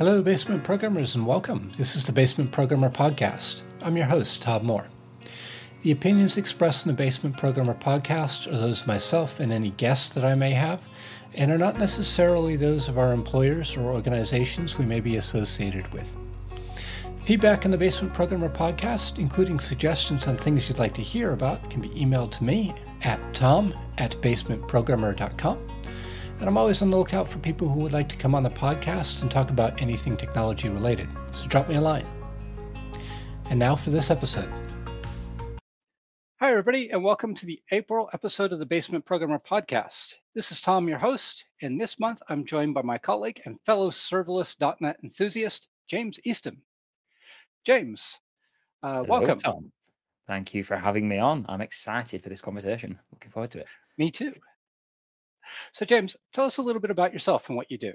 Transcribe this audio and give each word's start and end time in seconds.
Hello, 0.00 0.22
basement 0.22 0.64
programmers, 0.64 1.14
and 1.14 1.26
welcome. 1.26 1.72
This 1.76 1.94
is 1.94 2.06
the 2.06 2.12
Basement 2.12 2.52
Programmer 2.52 2.88
Podcast. 2.88 3.60
I'm 3.82 3.98
your 3.98 4.06
host, 4.06 4.40
Tom 4.40 4.64
Moore. 4.64 4.86
The 5.82 5.90
opinions 5.90 6.38
expressed 6.38 6.86
in 6.86 6.90
the 6.90 6.96
Basement 6.96 7.36
Programmer 7.36 7.74
Podcast 7.74 8.46
are 8.46 8.56
those 8.56 8.80
of 8.80 8.86
myself 8.86 9.38
and 9.38 9.52
any 9.52 9.72
guests 9.72 10.08
that 10.14 10.24
I 10.24 10.34
may 10.34 10.52
have, 10.52 10.88
and 11.34 11.52
are 11.52 11.58
not 11.58 11.78
necessarily 11.78 12.56
those 12.56 12.88
of 12.88 12.96
our 12.96 13.12
employers 13.12 13.76
or 13.76 13.92
organizations 13.92 14.78
we 14.78 14.86
may 14.86 15.00
be 15.00 15.16
associated 15.16 15.92
with. 15.92 16.08
Feedback 17.24 17.66
on 17.66 17.70
the 17.70 17.76
Basement 17.76 18.14
Programmer 18.14 18.48
podcast, 18.48 19.18
including 19.18 19.60
suggestions 19.60 20.26
on 20.26 20.38
things 20.38 20.66
you'd 20.66 20.78
like 20.78 20.94
to 20.94 21.02
hear 21.02 21.34
about, 21.34 21.68
can 21.68 21.82
be 21.82 21.90
emailed 21.90 22.30
to 22.30 22.44
me 22.44 22.74
at 23.02 23.20
tom 23.34 23.74
at 23.98 24.12
basementprogrammer.com. 24.22 25.69
And 26.40 26.48
I'm 26.48 26.56
always 26.56 26.80
on 26.80 26.90
the 26.90 26.96
lookout 26.96 27.28
for 27.28 27.38
people 27.38 27.68
who 27.68 27.80
would 27.80 27.92
like 27.92 28.08
to 28.08 28.16
come 28.16 28.34
on 28.34 28.42
the 28.42 28.48
podcast 28.48 29.20
and 29.20 29.30
talk 29.30 29.50
about 29.50 29.82
anything 29.82 30.16
technology 30.16 30.70
related. 30.70 31.06
So 31.34 31.44
drop 31.46 31.68
me 31.68 31.74
a 31.74 31.82
line. 31.82 32.06
And 33.50 33.58
now 33.58 33.76
for 33.76 33.90
this 33.90 34.10
episode. 34.10 34.48
Hi, 36.40 36.50
everybody, 36.50 36.88
and 36.92 37.04
welcome 37.04 37.34
to 37.34 37.44
the 37.44 37.60
April 37.72 38.08
episode 38.14 38.54
of 38.54 38.58
the 38.58 38.64
Basement 38.64 39.04
Programmer 39.04 39.38
podcast. 39.38 40.14
This 40.34 40.50
is 40.50 40.62
Tom, 40.62 40.88
your 40.88 40.96
host, 40.96 41.44
and 41.60 41.78
this 41.78 42.00
month 42.00 42.22
I'm 42.30 42.46
joined 42.46 42.72
by 42.72 42.80
my 42.80 42.96
colleague 42.96 43.42
and 43.44 43.60
fellow 43.66 43.90
serverless.NET 43.90 44.96
enthusiast, 45.04 45.68
James 45.88 46.18
Eastham. 46.24 46.62
James, 47.66 48.18
uh, 48.82 49.04
Hello, 49.04 49.08
welcome. 49.08 49.38
Tom. 49.40 49.72
Thank 50.26 50.54
you 50.54 50.64
for 50.64 50.78
having 50.78 51.06
me 51.06 51.18
on. 51.18 51.44
I'm 51.50 51.60
excited 51.60 52.22
for 52.22 52.30
this 52.30 52.40
conversation. 52.40 52.98
Looking 53.12 53.30
forward 53.30 53.50
to 53.50 53.58
it. 53.58 53.66
Me 53.98 54.10
too. 54.10 54.32
So, 55.72 55.84
James, 55.84 56.16
tell 56.32 56.44
us 56.44 56.58
a 56.58 56.62
little 56.62 56.80
bit 56.80 56.90
about 56.90 57.12
yourself 57.12 57.48
and 57.48 57.56
what 57.56 57.70
you 57.70 57.78
do. 57.78 57.92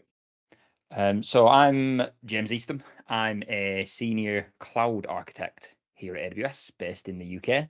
Um, 0.92 1.24
so 1.24 1.48
I'm 1.48 2.04
James 2.26 2.54
Eastham. 2.54 2.84
I'm 3.08 3.44
a 3.48 3.86
senior 3.86 4.54
cloud 4.60 5.06
architect 5.08 5.76
here 5.94 6.16
at 6.16 6.36
AWS, 6.36 6.72
based 6.78 7.10
in 7.10 7.18
the 7.18 7.38
UK. 7.38 7.68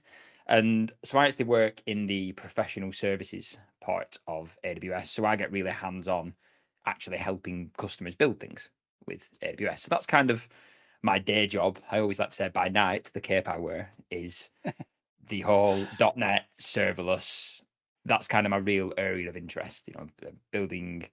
And 0.47 0.91
so 1.03 1.17
I 1.17 1.25
actually 1.25 1.45
work 1.45 1.81
in 1.85 2.07
the 2.07 2.33
professional 2.33 2.91
services 2.91 3.57
part 3.81 4.17
of 4.27 4.55
AWS. 4.63 5.07
So 5.07 5.25
I 5.25 5.35
get 5.37 5.51
really 5.51 5.71
hands-on, 5.71 6.33
actually 6.85 7.17
helping 7.17 7.71
customers 7.77 8.15
build 8.15 8.39
things 8.39 8.69
with 9.07 9.27
AWS. 9.41 9.79
So 9.79 9.87
that's 9.89 10.05
kind 10.05 10.29
of 10.29 10.47
my 11.01 11.19
day 11.19 11.47
job. 11.47 11.79
I 11.89 11.99
always 11.99 12.19
like 12.19 12.29
to 12.29 12.35
say 12.35 12.49
by 12.49 12.67
night, 12.67 13.11
the 13.13 13.21
cape 13.21 13.47
I 13.47 13.57
wear 13.57 13.91
is 14.11 14.49
the 15.27 15.41
whole 15.41 15.87
.NET 16.15 16.45
serverless. 16.59 17.61
That's 18.05 18.27
kind 18.27 18.45
of 18.45 18.51
my 18.51 18.57
real 18.57 18.93
area 18.97 19.27
of 19.29 19.35
interest. 19.35 19.87
You 19.87 19.95
know, 19.97 20.07
building 20.51 21.09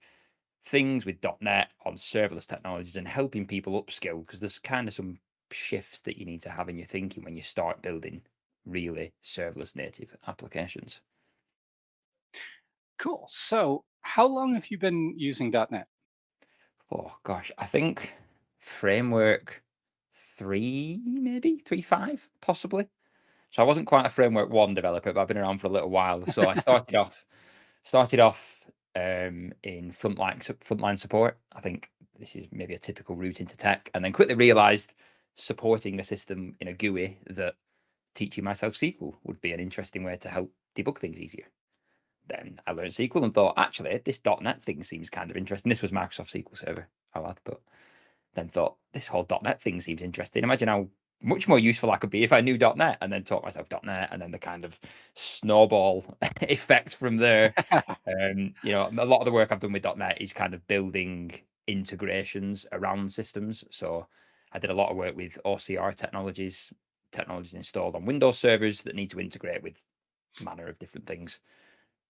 things 0.65 1.05
with 1.05 1.23
.NET 1.41 1.71
on 1.85 1.95
serverless 1.95 2.47
technologies 2.47 2.95
and 2.97 3.07
helping 3.07 3.47
people 3.47 3.83
upskill 3.83 4.25
because 4.25 4.39
there's 4.39 4.59
kind 4.59 4.87
of 4.87 4.93
some 4.93 5.19
shifts 5.51 6.01
that 6.01 6.17
you 6.17 6.25
need 6.25 6.41
to 6.43 6.49
have 6.51 6.69
in 6.69 6.77
your 6.77 6.87
thinking 6.87 7.23
when 7.23 7.35
you 7.35 7.43
start 7.43 7.81
building 7.81 8.23
really 8.65 9.13
serverless 9.23 9.75
native 9.75 10.15
applications. 10.27 11.01
Cool. 12.97 13.25
So, 13.27 13.85
how 14.01 14.25
long 14.25 14.55
have 14.55 14.71
you 14.71 14.79
been 14.79 15.13
using 15.17 15.51
.NET? 15.51 15.87
Oh 16.89 17.17
gosh, 17.23 17.51
I 17.57 17.65
think 17.65 18.13
framework 18.57 19.63
three, 20.13 21.01
maybe 21.03 21.57
three 21.57 21.81
five, 21.81 22.29
possibly. 22.39 22.87
So 23.53 23.61
I 23.61 23.67
wasn't 23.67 23.85
quite 23.85 24.07
a 24.07 24.09
framework 24.09 24.49
one 24.49 24.73
developer, 24.73 25.13
but 25.13 25.21
I've 25.21 25.27
been 25.27 25.37
around 25.37 25.59
for 25.59 25.67
a 25.67 25.71
little 25.71 25.91
while. 25.91 26.25
So 26.31 26.49
I 26.49 26.55
started 26.55 26.95
off 26.95 27.23
started 27.83 28.19
off 28.19 28.65
um, 28.95 29.53
in 29.61 29.91
frontline 29.91 30.39
frontline 30.59 30.97
support. 30.97 31.37
I 31.51 31.61
think 31.61 31.91
this 32.17 32.35
is 32.35 32.47
maybe 32.51 32.73
a 32.73 32.79
typical 32.79 33.15
route 33.15 33.41
into 33.41 33.55
tech, 33.55 33.91
and 33.93 34.03
then 34.03 34.11
quickly 34.11 34.33
realised 34.33 34.93
supporting 35.35 35.99
a 35.99 36.03
system 36.03 36.55
in 36.61 36.67
a 36.67 36.73
GUI 36.73 37.19
that 37.29 37.53
teaching 38.15 38.43
myself 38.43 38.73
SQL 38.73 39.13
would 39.23 39.39
be 39.39 39.53
an 39.53 39.59
interesting 39.59 40.03
way 40.03 40.17
to 40.17 40.29
help 40.29 40.51
debug 40.75 40.97
things 40.97 41.19
easier. 41.19 41.45
Then 42.27 42.59
I 42.65 42.71
learned 42.71 42.91
SQL 42.91 43.23
and 43.23 43.35
thought, 43.35 43.55
actually, 43.57 44.01
this 44.03 44.21
.NET 44.41 44.63
thing 44.63 44.81
seems 44.81 45.11
kind 45.11 45.29
of 45.29 45.37
interesting. 45.37 45.69
This 45.69 45.81
was 45.81 45.91
Microsoft 45.91 46.31
SQL 46.31 46.57
Server, 46.57 46.87
I'll 47.13 47.27
add, 47.27 47.39
but 47.43 47.61
then 48.33 48.47
thought 48.47 48.77
this 48.93 49.05
whole 49.05 49.27
.NET 49.43 49.61
thing 49.61 49.79
seems 49.79 50.01
interesting. 50.01 50.43
Imagine 50.43 50.69
how 50.69 50.87
much 51.23 51.47
more 51.47 51.59
useful 51.59 51.91
I 51.91 51.97
could 51.97 52.09
be 52.09 52.23
if 52.23 52.33
I 52.33 52.41
knew 52.41 52.57
.NET 52.57 52.97
and 53.01 53.11
then 53.11 53.23
taught 53.23 53.43
myself 53.43 53.67
.NET 53.83 54.09
and 54.11 54.21
then 54.21 54.31
the 54.31 54.39
kind 54.39 54.65
of 54.65 54.79
snowball 55.13 56.05
effect 56.41 56.97
from 56.97 57.17
there. 57.17 57.53
um, 57.71 58.53
you 58.63 58.71
know, 58.71 58.89
a 58.97 59.05
lot 59.05 59.19
of 59.19 59.25
the 59.25 59.31
work 59.31 59.51
I've 59.51 59.59
done 59.59 59.73
with 59.73 59.85
.NET 59.97 60.21
is 60.21 60.33
kind 60.33 60.53
of 60.53 60.65
building 60.67 61.31
integrations 61.67 62.65
around 62.71 63.11
systems. 63.11 63.63
So 63.71 64.07
I 64.51 64.59
did 64.59 64.69
a 64.69 64.75
lot 64.75 64.91
of 64.91 64.97
work 64.97 65.15
with 65.15 65.37
OCR 65.45 65.95
technologies, 65.95 66.71
technologies 67.11 67.53
installed 67.53 67.95
on 67.95 68.05
Windows 68.05 68.37
servers 68.37 68.83
that 68.83 68.95
need 68.95 69.11
to 69.11 69.19
integrate 69.19 69.63
with 69.63 69.77
manner 70.43 70.67
of 70.67 70.79
different 70.79 71.07
things. 71.07 71.39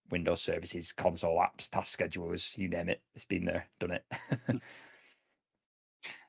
Windows 0.09 0.41
services, 0.41 0.91
console 0.91 1.37
apps, 1.37 1.69
task 1.69 1.97
schedulers, 1.97 2.57
you 2.57 2.67
name 2.67 2.89
it. 2.89 3.01
It's 3.15 3.25
been 3.25 3.45
there, 3.45 3.67
done 3.79 3.91
it. 3.91 4.05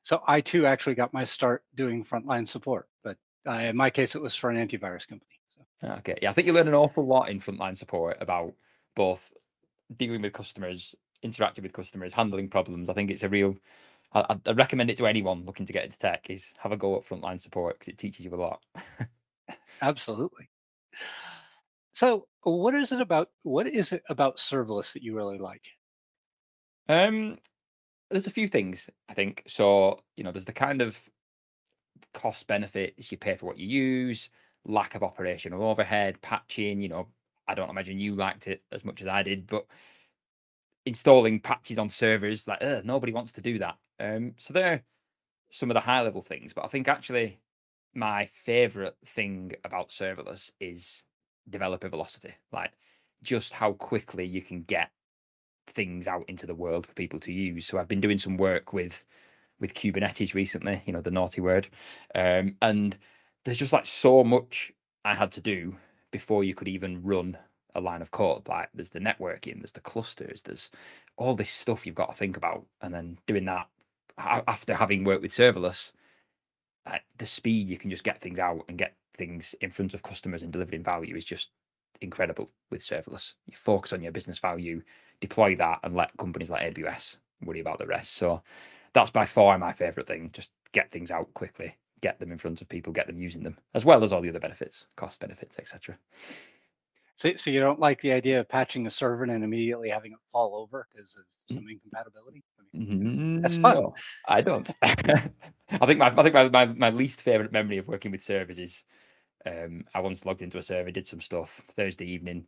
So, 0.05 0.23
I 0.27 0.41
too 0.41 0.67
actually 0.67 0.95
got 0.95 1.13
my 1.13 1.25
start 1.25 1.65
doing 1.75 2.05
frontline 2.05 2.47
support, 2.47 2.89
but 3.03 3.17
uh, 3.47 3.53
in 3.53 3.77
my 3.77 3.91
case, 3.91 4.15
it 4.15 4.23
was 4.23 4.35
for 4.35 4.51
an 4.51 4.57
antivirus 4.57 5.09
company. 5.09 5.41
So, 5.49 5.89
Okay, 5.99 6.19
yeah, 6.23 6.31
I 6.31 6.33
think 6.33 6.47
you 6.47 6.53
learn 6.53 6.69
an 6.69 6.75
awful 6.75 7.07
lot 7.07 7.29
in 7.29 7.41
frontline 7.41 7.77
support 7.77 8.19
about 8.21 8.55
both 8.95 9.33
dealing 9.97 10.23
with 10.23 10.33
customers, 10.33 10.95
interacting 11.23 11.63
with 11.63 11.73
customers, 11.73 12.13
handling 12.13 12.49
problems. 12.49 12.89
I 12.89 12.95
think 12.95 13.11
it's 13.11 13.23
a 13.23 13.29
real. 13.29 13.57
I, 14.13 14.37
I'd 14.47 14.59
recommend 14.59 14.91
it 14.91 14.99
to 14.99 15.07
anyone 15.07 15.45
looking 15.45 15.67
to 15.67 15.73
get 15.73 15.85
into 15.85 15.99
tech. 15.99 16.31
Is 16.31 16.53
have 16.59 16.73
a 16.73 16.77
go 16.77 16.97
at 16.97 17.07
frontline 17.07 17.41
support 17.41 17.79
because 17.79 17.89
it 17.89 17.99
teaches 17.99 18.25
you 18.25 18.35
a 18.35 18.37
lot. 18.37 18.61
absolutely. 19.83 20.49
So, 21.95 22.27
what 22.43 22.75
is 22.75 22.93
it 22.93 23.01
about? 23.01 23.31
What 23.43 23.67
is 23.67 23.93
it 23.93 24.03
about 24.09 24.37
serverless 24.37 24.93
that 24.93 25.03
you 25.03 25.17
really 25.17 25.39
like? 25.39 25.65
Um, 26.89 27.39
there's 28.15 28.29
a 28.29 28.31
few 28.31 28.47
things 28.47 28.89
I 29.09 29.15
think. 29.15 29.43
So 29.47 29.99
you 30.17 30.23
know, 30.23 30.31
there's 30.31 30.45
the 30.45 30.53
kind 30.53 30.81
of 30.81 30.99
cost 32.15 32.47
benefits 32.47 33.11
you 33.11 33.19
pay 33.19 33.35
for 33.35 33.47
what 33.47 33.59
you 33.59 33.67
use, 33.67 34.31
lack 34.65 34.95
of 34.95 35.03
operational 35.03 35.65
overhead, 35.65 36.23
patching. 36.23 36.81
You 36.81 36.89
know, 36.89 37.09
I 37.49 37.55
don't 37.55 37.71
imagine 37.71 37.99
you 37.99 38.15
liked 38.15 38.47
it 38.47 38.63
as 38.71 38.85
much 38.85 39.03
as 39.03 39.09
I 39.09 39.25
did, 39.25 39.49
but 39.49 39.67
installing 40.87 41.41
patches 41.41 41.77
on 41.77 41.91
servers 41.91 42.47
like 42.47 42.63
nobody 42.85 43.13
wants 43.13 43.33
to 43.33 43.43
do 43.43 43.59
that. 43.59 43.77
Um, 43.99 44.35
so 44.39 44.55
they're 44.55 44.85
some 45.51 45.71
of 45.71 45.75
the 45.75 45.81
high 45.81 46.03
level 46.03 46.23
things. 46.23 46.53
But 46.53 46.65
I 46.65 46.69
think 46.69 46.87
actually 46.87 47.41
my 47.95 48.27
favorite 48.45 48.97
thing 49.07 49.53
about 49.65 49.89
serverless 49.91 50.53
is 50.61 51.03
developer 51.51 51.89
velocity, 51.89 52.35
like 52.53 52.71
just 53.25 53.53
how 53.53 53.73
quickly 53.73 54.25
you 54.25 54.41
can 54.41 54.63
get 54.63 54.91
things 55.67 56.07
out 56.07 56.25
into 56.29 56.47
the 56.47 56.55
world 56.55 56.87
for 56.87 56.95
people 56.95 57.21
to 57.21 57.33
use. 57.33 57.67
So 57.67 57.79
I've 57.79 57.89
been 57.89 58.01
doing 58.01 58.19
some 58.19 58.37
work 58.37 58.73
with 58.73 59.05
with 59.61 59.75
Kubernetes 59.75 60.35
recently, 60.35 60.83
you 60.85 60.93
know, 60.93 61.01
the 61.01 61.11
naughty 61.11 61.41
word. 61.41 61.69
Um, 62.15 62.57
and 62.61 62.97
there's 63.45 63.59
just 63.59 63.73
like 63.73 63.87
so 63.87 64.25
much 64.25 64.73
I 65.05 65.15
had 65.15 65.33
to 65.33 65.41
do 65.41 65.77
before 66.11 66.45
you 66.45 66.55
could 66.55 66.69
even 66.69 67.03
run 67.03 67.39
a 67.75 67.81
line 67.81 68.03
of 68.03 68.11
code. 68.11 68.49
Like 68.49 68.71
there's 68.75 68.91
the 68.91 69.01
networking, 69.01 69.61
there's 69.61 69.73
the 69.73 69.81
clusters, 69.81 70.43
there's 70.43 70.71
all 71.17 71.35
this 71.35 71.51
stuff 71.51 71.87
you've 71.87 71.95
got 71.95 72.11
to 72.11 72.17
think 72.17 72.37
about. 72.37 72.67
And 72.81 72.93
then 72.93 73.19
doing 73.27 73.45
that 73.47 73.69
after 74.19 74.75
having 74.75 75.05
worked 75.05 75.23
with 75.23 75.33
serverless, 75.33 75.93
like 76.87 77.03
the 77.19 77.27
speed 77.27 77.69
you 77.71 77.79
can 77.79 77.91
just 77.91 78.05
get 78.05 78.21
things 78.21 78.39
out 78.39 78.65
and 78.69 78.79
get 78.79 78.95
things 79.17 79.55
in 79.61 79.71
front 79.71 79.95
of 79.95 80.03
customers 80.03 80.43
and 80.43 80.53
delivering 80.53 80.83
value 80.83 81.17
is 81.17 81.25
just 81.25 81.51
incredible 82.01 82.51
with 82.71 82.83
serverless. 82.83 83.35
You 83.47 83.57
focus 83.57 83.93
on 83.93 84.03
your 84.03 84.13
business 84.13 84.39
value, 84.39 84.83
deploy 85.21 85.57
that, 85.57 85.81
and 85.83 85.95
let 85.95 86.17
companies 86.17 86.51
like 86.51 86.63
AWS 86.63 87.19
worry 87.43 87.61
about 87.61 87.79
the 87.79 87.87
rest. 87.87 88.13
So 88.15 88.43
that's 88.93 89.11
by 89.11 89.27
far 89.27 89.59
my 89.59 89.73
favorite 89.73 90.07
thing. 90.07 90.31
Just 90.33 90.53
get 90.73 90.91
things 90.91 91.11
out 91.11 91.33
quickly, 91.35 91.77
get 92.01 92.19
them 92.21 92.33
in 92.33 92.39
front 92.39 92.61
of 92.63 92.69
people, 92.69 92.93
get 92.93 93.07
them 93.07 93.19
using 93.19 93.43
them, 93.43 93.59
as 93.75 93.85
well 93.85 94.03
as 94.05 94.13
all 94.13 94.21
the 94.21 94.29
other 94.29 94.41
benefits, 94.41 94.87
cost 94.97 95.21
benefits, 95.21 95.59
etc. 95.59 95.99
So, 97.17 97.35
so 97.37 97.51
you 97.51 97.61
don't 97.61 97.81
like 97.81 98.01
the 98.01 98.13
idea 98.13 98.41
of 98.41 98.49
patching 98.49 98.87
a 98.87 98.91
server 98.91 99.25
and 99.25 99.45
immediately 99.45 99.89
having 99.89 100.13
it 100.13 100.19
fall 100.33 100.57
over 100.57 100.87
because 100.93 101.17
of 101.17 101.25
Mm. 101.51 101.55
some 101.57 101.69
incompatibility? 101.71 102.43
I 102.59 102.63
mean, 102.63 103.41
That's 103.43 103.57
fun. 103.57 103.75
No, 103.75 103.95
I 104.27 104.41
don't. 104.41 104.75
I 104.83 105.87
think 105.87 105.99
my 105.99 106.07
I 106.07 106.23
think 106.23 106.35
my, 106.35 106.49
my, 106.49 106.67
my 106.67 106.91
least 106.91 107.23
favorite 107.23 107.53
memory 107.53 107.79
of 107.79 107.89
working 107.89 108.11
with 108.13 108.23
servers 108.23 108.59
is 108.59 108.85
um, 109.47 109.85
I 109.95 110.01
once 110.01 110.25
logged 110.25 110.43
into 110.43 110.59
a 110.59 110.63
server, 110.63 110.91
did 110.91 111.07
some 111.07 111.21
stuff 111.21 111.61
Thursday 111.73 112.07
evening, 112.07 112.47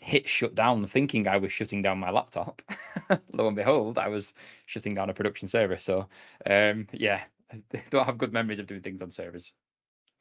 hit 0.00 0.28
shut 0.28 0.54
down, 0.54 0.86
thinking 0.86 1.26
I 1.28 1.38
was 1.38 1.52
shutting 1.52 1.82
down 1.82 1.98
my 1.98 2.10
laptop. 2.10 2.62
Lo 3.32 3.46
and 3.46 3.56
behold, 3.56 3.98
I 3.98 4.08
was 4.08 4.34
shutting 4.66 4.94
down 4.94 5.10
a 5.10 5.14
production 5.14 5.48
server. 5.48 5.78
So 5.78 6.08
um, 6.46 6.86
yeah, 6.92 7.22
I 7.52 7.62
don't 7.90 8.06
have 8.06 8.18
good 8.18 8.32
memories 8.32 8.58
of 8.58 8.66
doing 8.66 8.82
things 8.82 9.02
on 9.02 9.10
servers. 9.10 9.52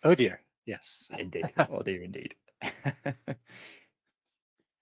oh 0.04 0.16
dear. 0.16 0.42
Yes. 0.66 1.10
Indeed, 1.18 1.52
oh 1.58 1.82
dear, 1.82 2.04
indeed. 2.04 2.36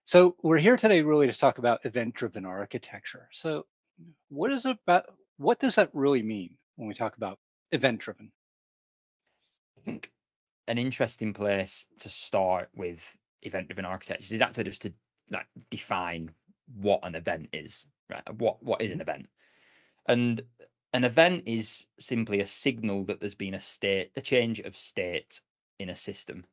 So 0.07 0.37
we're 0.41 0.57
here 0.57 0.77
today 0.77 1.01
really 1.01 1.27
to 1.27 1.37
talk 1.37 1.57
about 1.57 1.85
event-driven 1.85 2.45
architecture. 2.45 3.27
So 3.33 3.65
what 4.29 4.53
is 4.53 4.65
it 4.65 4.77
about 4.87 5.03
what 5.35 5.59
does 5.59 5.75
that 5.75 5.89
really 5.93 6.23
mean 6.23 6.55
when 6.77 6.87
we 6.87 6.93
talk 6.93 7.17
about 7.17 7.39
event 7.73 7.99
driven? 7.99 8.31
I 9.77 9.81
think 9.81 10.09
an 10.65 10.77
interesting 10.77 11.33
place 11.33 11.85
to 11.99 12.09
start 12.09 12.69
with 12.73 13.05
event 13.41 13.67
driven 13.67 13.85
architectures 13.85 14.31
is 14.31 14.41
actually 14.41 14.65
just 14.65 14.83
to 14.83 14.93
like 15.29 15.47
define 15.69 16.31
what 16.75 17.01
an 17.03 17.15
event 17.15 17.49
is, 17.53 17.85
right? 18.09 18.33
What 18.33 18.63
what 18.63 18.81
is 18.81 18.91
an 18.91 19.01
event? 19.01 19.27
And 20.07 20.41
an 20.93 21.03
event 21.03 21.43
is 21.45 21.87
simply 21.99 22.39
a 22.39 22.47
signal 22.47 23.05
that 23.05 23.19
there's 23.19 23.35
been 23.35 23.53
a 23.53 23.59
state, 23.59 24.11
a 24.15 24.21
change 24.21 24.59
of 24.59 24.75
state 24.75 25.41
in 25.79 25.89
a 25.89 25.95
system. 25.95 26.45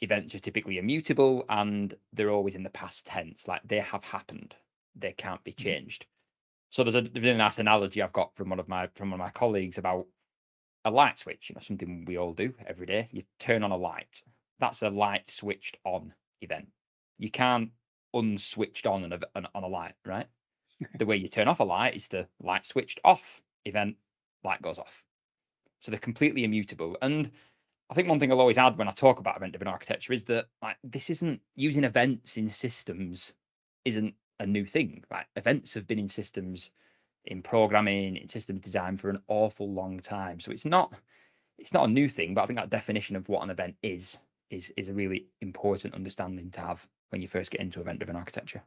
Events 0.00 0.34
are 0.34 0.38
typically 0.38 0.78
immutable 0.78 1.44
and 1.48 1.94
they're 2.12 2.30
always 2.30 2.54
in 2.54 2.62
the 2.62 2.70
past 2.70 3.06
tense, 3.06 3.46
like 3.46 3.60
they 3.64 3.80
have 3.80 4.02
happened. 4.02 4.54
They 4.96 5.12
can't 5.12 5.44
be 5.44 5.52
mm-hmm. 5.52 5.62
changed. 5.62 6.06
So 6.70 6.84
there's 6.84 6.94
a, 6.94 7.02
really 7.02 7.36
nice 7.36 7.58
analogy 7.58 8.00
I've 8.00 8.12
got 8.12 8.34
from 8.34 8.48
one 8.48 8.60
of 8.60 8.68
my 8.68 8.86
from 8.94 9.10
one 9.10 9.20
of 9.20 9.24
my 9.24 9.30
colleagues 9.30 9.76
about 9.76 10.06
a 10.84 10.90
light 10.90 11.18
switch, 11.18 11.50
you 11.50 11.54
know, 11.54 11.60
something 11.60 12.04
we 12.06 12.16
all 12.16 12.32
do 12.32 12.54
every 12.66 12.86
day. 12.86 13.08
You 13.12 13.22
turn 13.38 13.62
on 13.62 13.72
a 13.72 13.76
light. 13.76 14.22
That's 14.60 14.82
a 14.82 14.90
light 14.90 15.30
switched 15.30 15.78
on 15.84 16.12
event. 16.42 16.68
You 17.18 17.30
can't 17.30 17.70
unswitched 18.14 18.90
on 18.90 19.04
an, 19.04 19.20
an, 19.34 19.46
on 19.54 19.62
a 19.62 19.68
light, 19.68 19.94
right? 20.04 20.26
the 20.98 21.06
way 21.06 21.16
you 21.16 21.28
turn 21.28 21.48
off 21.48 21.60
a 21.60 21.64
light 21.64 21.96
is 21.96 22.08
the 22.08 22.26
light 22.42 22.66
switched 22.66 23.00
off 23.04 23.42
event, 23.64 23.96
light 24.44 24.62
goes 24.62 24.78
off. 24.78 25.04
So 25.80 25.90
they're 25.90 26.00
completely 26.00 26.44
immutable. 26.44 26.96
And 27.00 27.30
I 27.90 27.94
think 27.94 28.08
one 28.08 28.20
thing 28.20 28.30
I'll 28.30 28.40
always 28.40 28.58
add 28.58 28.78
when 28.78 28.88
I 28.88 28.92
talk 28.92 29.18
about 29.18 29.36
event-driven 29.36 29.68
architecture 29.68 30.12
is 30.12 30.24
that 30.24 30.46
like 30.62 30.76
this 30.84 31.10
isn't 31.10 31.40
using 31.54 31.84
events 31.84 32.36
in 32.36 32.48
systems 32.48 33.32
isn't 33.84 34.14
a 34.38 34.46
new 34.46 34.64
thing. 34.64 35.04
Like 35.10 35.26
events 35.36 35.74
have 35.74 35.86
been 35.86 35.98
in 35.98 36.08
systems 36.08 36.70
in 37.24 37.42
programming, 37.42 38.16
in 38.16 38.28
systems 38.28 38.60
design 38.60 38.96
for 38.96 39.10
an 39.10 39.22
awful 39.28 39.72
long 39.72 40.00
time. 40.00 40.40
So 40.40 40.50
it's 40.52 40.64
not 40.64 40.94
it's 41.58 41.74
not 41.74 41.88
a 41.88 41.92
new 41.92 42.08
thing, 42.08 42.34
but 42.34 42.42
I 42.42 42.46
think 42.46 42.58
that 42.58 42.70
definition 42.70 43.16
of 43.16 43.28
what 43.28 43.42
an 43.42 43.50
event 43.50 43.76
is 43.82 44.18
is 44.50 44.72
is 44.76 44.88
a 44.88 44.92
really 44.94 45.26
important 45.40 45.94
understanding 45.94 46.50
to 46.52 46.60
have 46.60 46.86
when 47.10 47.22
you 47.22 47.28
first 47.28 47.50
get 47.50 47.60
into 47.60 47.80
event-driven 47.80 48.16
architecture. 48.16 48.62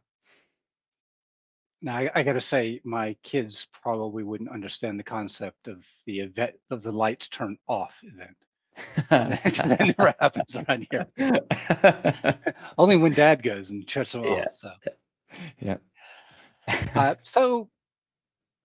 Now, 1.82 1.98
I, 1.98 2.12
I 2.16 2.24
got 2.24 2.34
to 2.34 2.42
say, 2.42 2.80
my 2.86 3.16
kids 3.24 3.68
probably 3.82 4.24
wouldn't 4.24 4.50
understand 4.50 5.00
the 5.00 5.04
concept 5.04 5.68
of 5.68 5.86
the 6.06 6.22
event 6.22 6.56
of 6.72 6.82
the 6.82 6.92
lights 6.92 7.28
turn 7.28 7.58
off 7.68 8.02
event. 8.04 8.38
that 9.10 9.96
never 9.98 10.16
happens 10.20 10.56
around 10.56 10.88
here. 10.90 11.08
Only 12.78 12.98
when 12.98 13.14
Dad 13.14 13.44
goes 13.44 13.70
and 13.72 13.90
shuts 13.90 14.14
them 14.14 14.24
Yeah. 14.24 14.46
off. 14.46 14.56
So, 14.56 14.72
yeah. 15.60 15.78
uh, 16.96 17.16
so 17.24 17.70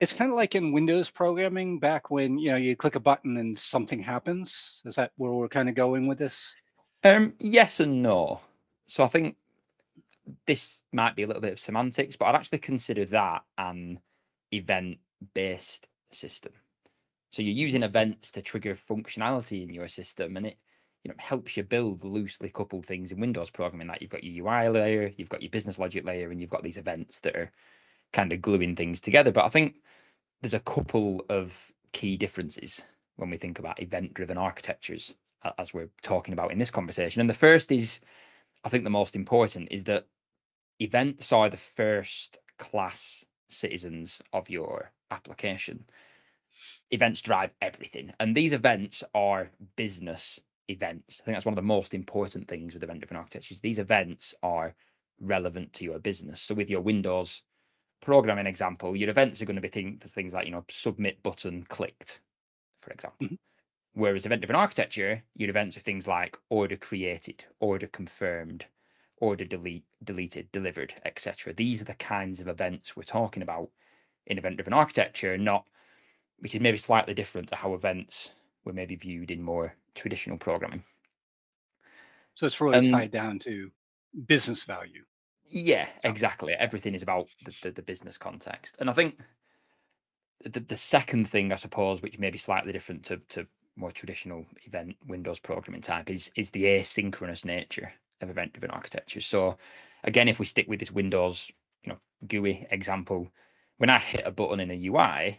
it's 0.00 0.12
kind 0.12 0.30
of 0.30 0.36
like 0.36 0.54
in 0.54 0.72
Windows 0.72 1.10
programming 1.10 1.80
back 1.80 2.10
when 2.10 2.38
you 2.38 2.52
know 2.52 2.56
you 2.56 2.76
click 2.76 2.94
a 2.94 3.00
button 3.00 3.36
and 3.36 3.58
something 3.58 4.00
happens. 4.00 4.80
Is 4.84 4.96
that 4.96 5.12
where 5.16 5.32
we're 5.32 5.48
kind 5.48 5.68
of 5.68 5.74
going 5.74 6.06
with 6.06 6.18
this? 6.18 6.54
Um, 7.04 7.34
yes 7.38 7.80
and 7.80 8.02
no. 8.02 8.40
So 8.86 9.04
I 9.04 9.08
think 9.08 9.36
this 10.46 10.82
might 10.92 11.16
be 11.16 11.22
a 11.22 11.26
little 11.26 11.42
bit 11.42 11.52
of 11.52 11.60
semantics, 11.60 12.16
but 12.16 12.26
I'd 12.26 12.34
actually 12.34 12.58
consider 12.58 13.04
that 13.06 13.44
an 13.56 14.00
event-based 14.52 15.88
system. 16.10 16.52
So 17.30 17.42
you're 17.42 17.54
using 17.54 17.82
events 17.82 18.32
to 18.32 18.42
trigger 18.42 18.74
functionality 18.74 19.62
in 19.62 19.70
your 19.72 19.88
system, 19.88 20.36
and 20.36 20.46
it 20.46 20.58
you 21.04 21.10
know 21.10 21.14
helps 21.18 21.56
you 21.56 21.62
build 21.62 22.04
loosely 22.04 22.50
coupled 22.50 22.86
things 22.86 23.12
in 23.12 23.20
Windows 23.20 23.50
programming. 23.50 23.88
Like 23.88 24.00
you've 24.00 24.10
got 24.10 24.24
your 24.24 24.46
UI 24.46 24.68
layer, 24.68 25.12
you've 25.16 25.28
got 25.28 25.42
your 25.42 25.50
business 25.50 25.78
logic 25.78 26.04
layer, 26.04 26.30
and 26.30 26.40
you've 26.40 26.50
got 26.50 26.62
these 26.62 26.78
events 26.78 27.20
that 27.20 27.36
are 27.36 27.52
kind 28.12 28.32
of 28.32 28.42
gluing 28.42 28.76
things 28.76 29.00
together. 29.00 29.30
But 29.32 29.44
I 29.44 29.50
think 29.50 29.76
there's 30.40 30.54
a 30.54 30.60
couple 30.60 31.24
of 31.28 31.72
key 31.92 32.16
differences 32.16 32.82
when 33.16 33.30
we 33.30 33.36
think 33.36 33.58
about 33.58 33.82
event-driven 33.82 34.38
architectures 34.38 35.14
a- 35.14 35.27
as 35.58 35.72
we're 35.72 35.90
talking 36.02 36.32
about 36.32 36.52
in 36.52 36.58
this 36.58 36.70
conversation. 36.70 37.20
And 37.20 37.30
the 37.30 37.34
first 37.34 37.70
is, 37.72 38.00
I 38.64 38.68
think 38.68 38.84
the 38.84 38.90
most 38.90 39.16
important 39.16 39.68
is 39.70 39.84
that 39.84 40.06
events 40.78 41.32
are 41.32 41.48
the 41.48 41.56
first 41.56 42.38
class 42.58 43.24
citizens 43.48 44.20
of 44.32 44.50
your 44.50 44.92
application. 45.10 45.84
Events 46.90 47.22
drive 47.22 47.50
everything, 47.60 48.12
and 48.18 48.36
these 48.36 48.52
events 48.52 49.04
are 49.14 49.50
business 49.76 50.40
events. 50.68 51.20
I 51.20 51.24
think 51.24 51.36
that's 51.36 51.46
one 51.46 51.52
of 51.52 51.56
the 51.56 51.62
most 51.62 51.94
important 51.94 52.48
things 52.48 52.74
with 52.74 52.82
event-driven 52.82 53.16
architectures. 53.16 53.60
These 53.60 53.78
events 53.78 54.34
are 54.42 54.74
relevant 55.20 55.72
to 55.74 55.84
your 55.84 55.98
business. 55.98 56.42
So 56.42 56.54
with 56.54 56.70
your 56.70 56.80
Windows 56.80 57.42
programming 58.00 58.46
example, 58.46 58.96
your 58.96 59.10
events 59.10 59.42
are 59.42 59.46
going 59.46 59.60
to 59.60 59.62
be 59.62 59.68
things 59.68 60.32
like 60.32 60.46
you 60.46 60.52
know 60.52 60.64
submit 60.70 61.22
button 61.22 61.64
clicked, 61.64 62.20
for 62.82 62.92
example. 62.92 63.26
Mhm. 63.28 63.38
Whereas 63.98 64.26
event-driven 64.26 64.54
architecture, 64.54 65.24
your 65.34 65.50
events 65.50 65.76
are 65.76 65.80
things 65.80 66.06
like 66.06 66.38
order 66.50 66.76
created, 66.76 67.44
order 67.58 67.88
confirmed, 67.88 68.64
order 69.16 69.44
delete, 69.44 69.86
deleted, 70.04 70.52
delivered, 70.52 70.94
etc. 71.04 71.52
These 71.52 71.82
are 71.82 71.86
the 71.86 71.94
kinds 71.94 72.38
of 72.40 72.46
events 72.46 72.94
we're 72.94 73.02
talking 73.02 73.42
about 73.42 73.70
in 74.26 74.38
event-driven 74.38 74.72
architecture, 74.72 75.36
not 75.36 75.64
which 76.38 76.54
is 76.54 76.60
maybe 76.60 76.76
slightly 76.76 77.12
different 77.12 77.48
to 77.48 77.56
how 77.56 77.74
events 77.74 78.30
were 78.64 78.72
maybe 78.72 78.94
viewed 78.94 79.32
in 79.32 79.42
more 79.42 79.74
traditional 79.96 80.38
programming. 80.38 80.84
So 82.36 82.46
it's 82.46 82.60
really 82.60 82.78
Um, 82.78 82.92
tied 82.92 83.10
down 83.10 83.40
to 83.40 83.72
business 84.26 84.62
value. 84.62 85.04
Yeah, 85.44 85.86
So- 85.86 86.08
exactly. 86.08 86.52
Everything 86.52 86.94
is 86.94 87.02
about 87.02 87.26
the, 87.44 87.52
the, 87.62 87.70
the 87.72 87.82
business 87.82 88.16
context. 88.16 88.76
And 88.78 88.88
I 88.88 88.92
think 88.92 89.18
the, 90.42 90.60
the 90.60 90.76
second 90.76 91.28
thing, 91.28 91.52
I 91.52 91.56
suppose, 91.56 92.00
which 92.00 92.20
may 92.20 92.30
be 92.30 92.38
slightly 92.38 92.70
different 92.70 93.06
to, 93.06 93.16
to 93.30 93.48
more 93.78 93.92
traditional 93.92 94.44
event 94.64 94.96
Windows 95.06 95.38
programming 95.38 95.82
type 95.82 96.10
is 96.10 96.30
is 96.34 96.50
the 96.50 96.64
asynchronous 96.64 97.44
nature 97.44 97.92
of 98.20 98.30
event 98.30 98.52
driven 98.52 98.70
architecture. 98.70 99.20
So 99.20 99.56
again, 100.04 100.28
if 100.28 100.40
we 100.40 100.46
stick 100.46 100.68
with 100.68 100.80
this 100.80 100.90
Windows, 100.92 101.50
you 101.84 101.92
know, 101.92 101.98
GUI 102.26 102.66
example, 102.70 103.30
when 103.78 103.90
I 103.90 103.98
hit 103.98 104.26
a 104.26 104.30
button 104.32 104.60
in 104.60 104.70
a 104.70 104.74
UI, 104.74 105.38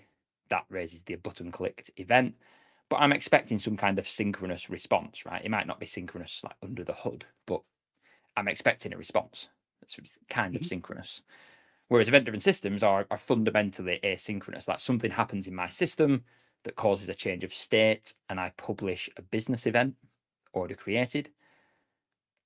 that 0.49 0.65
raises 0.69 1.03
the 1.03 1.15
button 1.15 1.51
clicked 1.51 1.91
event. 1.97 2.35
But 2.89 2.97
I'm 3.01 3.13
expecting 3.13 3.59
some 3.59 3.77
kind 3.77 3.99
of 3.99 4.09
synchronous 4.09 4.69
response, 4.69 5.25
right? 5.25 5.43
It 5.45 5.51
might 5.51 5.67
not 5.67 5.79
be 5.79 5.85
synchronous 5.85 6.43
like 6.43 6.55
under 6.63 6.83
the 6.83 6.93
hood, 6.93 7.25
but 7.45 7.61
I'm 8.35 8.47
expecting 8.47 8.93
a 8.93 8.97
response. 8.97 9.49
It's 9.83 9.97
it's 9.97 10.17
kind 10.29 10.55
of 10.55 10.61
Mhm. 10.61 10.67
synchronous. 10.67 11.21
Whereas 11.89 12.07
event-driven 12.07 12.41
systems 12.41 12.83
are, 12.83 13.05
are 13.11 13.17
fundamentally 13.17 13.99
asynchronous. 14.03 14.67
Like 14.67 14.79
something 14.79 15.11
happens 15.11 15.47
in 15.47 15.55
my 15.55 15.69
system 15.69 16.25
that 16.63 16.75
causes 16.75 17.09
a 17.09 17.15
change 17.15 17.43
of 17.43 17.53
state, 17.53 18.13
and 18.29 18.39
I 18.39 18.51
publish 18.57 19.09
a 19.17 19.21
business 19.21 19.65
event 19.65 19.95
order 20.53 20.75
created, 20.75 21.29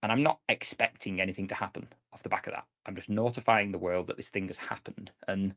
and 0.01 0.11
I'm 0.11 0.23
not 0.23 0.39
expecting 0.49 1.21
anything 1.21 1.47
to 1.47 1.55
happen 1.55 1.87
off 2.11 2.23
the 2.23 2.29
back 2.29 2.47
of 2.47 2.53
that. 2.53 2.65
I'm 2.85 2.95
just 2.95 3.09
notifying 3.09 3.71
the 3.71 3.79
world 3.79 4.07
that 4.07 4.17
this 4.17 4.29
thing 4.29 4.47
has 4.47 4.57
happened, 4.57 5.11
and 5.27 5.55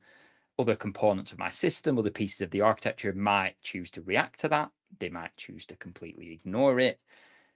other 0.59 0.77
components 0.77 1.33
of 1.33 1.39
my 1.39 1.51
system, 1.51 1.99
other 1.99 2.11
pieces 2.11 2.41
of 2.41 2.51
the 2.51 2.63
architecture 2.63 3.13
might 3.13 3.61
choose 3.61 3.91
to 3.91 4.03
react 4.03 4.41
to 4.41 4.49
that. 4.49 4.71
They 4.99 5.11
might 5.11 5.37
choose 5.37 5.67
to 5.67 5.77
completely 5.77 6.33
ignore 6.33 6.81
it. 6.81 6.99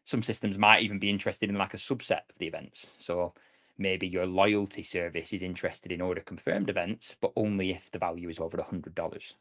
Some 0.05 0.23
systems 0.23 0.59
might 0.59 0.83
even 0.83 0.99
be 0.99 1.09
interested 1.09 1.49
in 1.49 1.57
like 1.57 1.73
a 1.73 1.79
subset 1.79 2.29
of 2.29 2.39
the 2.39 2.47
events. 2.47 2.95
So 2.99 3.35
maybe 3.79 4.07
your 4.07 4.27
loyalty 4.27 4.83
service 4.83 5.33
is 5.33 5.43
interested 5.43 5.93
in 5.93 6.01
order 6.03 6.21
confirmed 6.21 6.69
events, 6.69 7.17
but 7.21 7.33
only 7.37 7.71
if 7.71 7.91
the 7.91 7.99
value 7.99 8.29
is 8.29 8.39
over 8.39 8.59
$100, 8.59 9.33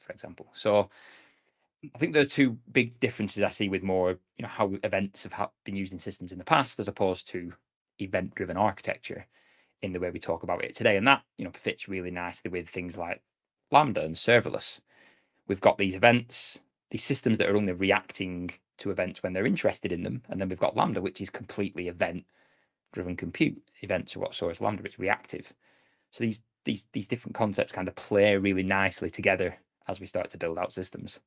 for 0.00 0.12
example. 0.12 0.46
So 0.54 0.90
I 1.94 1.98
think 1.98 2.12
there 2.12 2.22
are 2.22 2.26
two 2.26 2.58
big 2.72 2.98
differences 3.00 3.42
I 3.42 3.50
see 3.50 3.68
with 3.68 3.82
more, 3.82 4.10
you 4.36 4.42
know, 4.42 4.48
how 4.48 4.72
events 4.82 5.24
have 5.24 5.50
been 5.64 5.76
used 5.76 5.92
in 5.92 5.98
systems 5.98 6.32
in 6.32 6.38
the 6.38 6.44
past 6.44 6.80
as 6.80 6.88
opposed 6.88 7.28
to 7.28 7.52
event-driven 7.98 8.56
architecture 8.56 9.26
in 9.82 9.92
the 9.92 10.00
way 10.00 10.10
we 10.10 10.18
talk 10.18 10.42
about 10.42 10.64
it 10.64 10.74
today. 10.74 10.96
And 10.96 11.06
that, 11.06 11.22
you 11.36 11.44
know, 11.44 11.50
fits 11.52 11.88
really 11.88 12.10
nicely 12.10 12.50
with 12.50 12.68
things 12.68 12.96
like 12.96 13.22
Lambda 13.70 14.02
and 14.02 14.14
serverless. 14.14 14.80
We've 15.46 15.60
got 15.60 15.76
these 15.76 15.94
events, 15.94 16.58
these 16.90 17.04
systems 17.04 17.38
that 17.38 17.50
are 17.50 17.56
only 17.56 17.72
reacting 17.72 18.50
to 18.78 18.90
events 18.90 19.22
when 19.22 19.32
they're 19.32 19.46
interested 19.46 19.92
in 19.92 20.02
them. 20.02 20.22
And 20.28 20.40
then 20.40 20.48
we've 20.48 20.58
got 20.58 20.76
Lambda, 20.76 21.02
which 21.02 21.20
is 21.20 21.30
completely 21.30 21.88
event 21.88 22.24
driven 22.94 23.16
compute. 23.16 23.60
Events 23.82 24.16
are 24.16 24.20
what 24.20 24.34
source 24.34 24.60
Lambda, 24.60 24.84
it's 24.84 24.98
reactive. 24.98 25.52
So 26.12 26.24
these 26.24 26.40
these 26.64 26.86
these 26.92 27.08
different 27.08 27.34
concepts 27.34 27.72
kind 27.72 27.88
of 27.88 27.94
play 27.94 28.36
really 28.36 28.62
nicely 28.62 29.10
together 29.10 29.56
as 29.88 30.00
we 30.00 30.06
start 30.06 30.30
to 30.30 30.38
build 30.38 30.58
out 30.58 30.72
systems. 30.72 31.20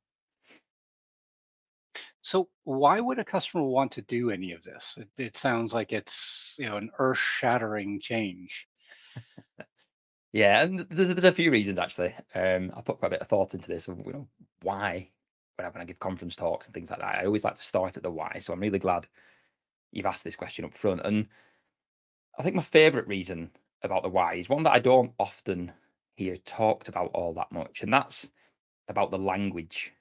So 2.21 2.49
why 2.63 2.99
would 2.99 3.19
a 3.19 3.25
customer 3.25 3.63
want 3.63 3.93
to 3.93 4.01
do 4.01 4.31
any 4.31 4.51
of 4.51 4.63
this? 4.63 4.97
It, 4.99 5.09
it 5.17 5.37
sounds 5.37 5.73
like 5.73 5.93
it's 5.93 6.57
you 6.59 6.65
know 6.65 6.77
an 6.77 6.91
earth-shattering 6.99 8.01
change. 8.01 8.67
Yeah, 10.33 10.61
and 10.61 10.81
there's, 10.91 11.07
there's 11.07 11.23
a 11.23 11.31
few 11.31 11.49
reasons 11.49 11.79
actually. 11.79 12.13
Um, 12.35 12.71
I 12.75 12.81
put 12.81 12.99
quite 12.99 13.07
a 13.07 13.11
bit 13.11 13.21
of 13.21 13.27
thought 13.27 13.55
into 13.55 13.67
this. 13.67 13.87
Of, 13.87 13.97
you 14.05 14.13
know, 14.13 14.27
why 14.61 15.09
when 15.55 15.71
I, 15.75 15.85
give 15.85 15.99
conference 15.99 16.35
talks 16.35 16.67
and 16.67 16.75
things 16.75 16.91
like 16.91 16.99
that, 16.99 17.15
I 17.15 17.25
always 17.25 17.43
like 17.43 17.55
to 17.55 17.63
start 17.63 17.97
at 17.97 18.03
the 18.03 18.11
why. 18.11 18.37
So 18.39 18.53
I'm 18.53 18.59
really 18.59 18.77
glad 18.77 19.07
you've 19.91 20.05
asked 20.05 20.23
this 20.23 20.35
question 20.35 20.65
up 20.65 20.75
front. 20.75 21.01
And 21.03 21.27
I 22.37 22.43
think 22.43 22.55
my 22.55 22.61
favourite 22.61 23.07
reason 23.07 23.49
about 23.81 24.03
the 24.03 24.09
why 24.09 24.35
is 24.35 24.49
one 24.49 24.63
that 24.63 24.73
I 24.73 24.79
don't 24.79 25.13
often 25.17 25.71
hear 26.13 26.37
talked 26.37 26.87
about 26.87 27.11
all 27.13 27.33
that 27.35 27.51
much, 27.51 27.81
and 27.81 27.91
that's 27.91 28.29
about 28.87 29.11
the 29.11 29.17
language 29.17 29.93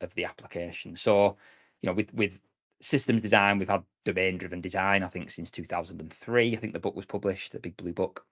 of 0.00 0.14
the 0.14 0.24
application. 0.24 0.96
So, 0.96 1.36
you 1.82 1.88
know, 1.88 1.94
with 1.94 2.12
with 2.14 2.38
systems 2.80 3.22
design, 3.22 3.58
we've 3.58 3.68
had 3.68 3.82
domain 4.04 4.38
driven 4.38 4.60
design, 4.60 5.02
I 5.02 5.08
think, 5.08 5.30
since 5.30 5.50
2003. 5.50 6.52
I 6.52 6.56
think 6.56 6.72
the 6.72 6.80
book 6.80 6.96
was 6.96 7.06
published, 7.06 7.52
the 7.52 7.58
big 7.58 7.76
blue 7.76 7.92
book. 7.92 8.26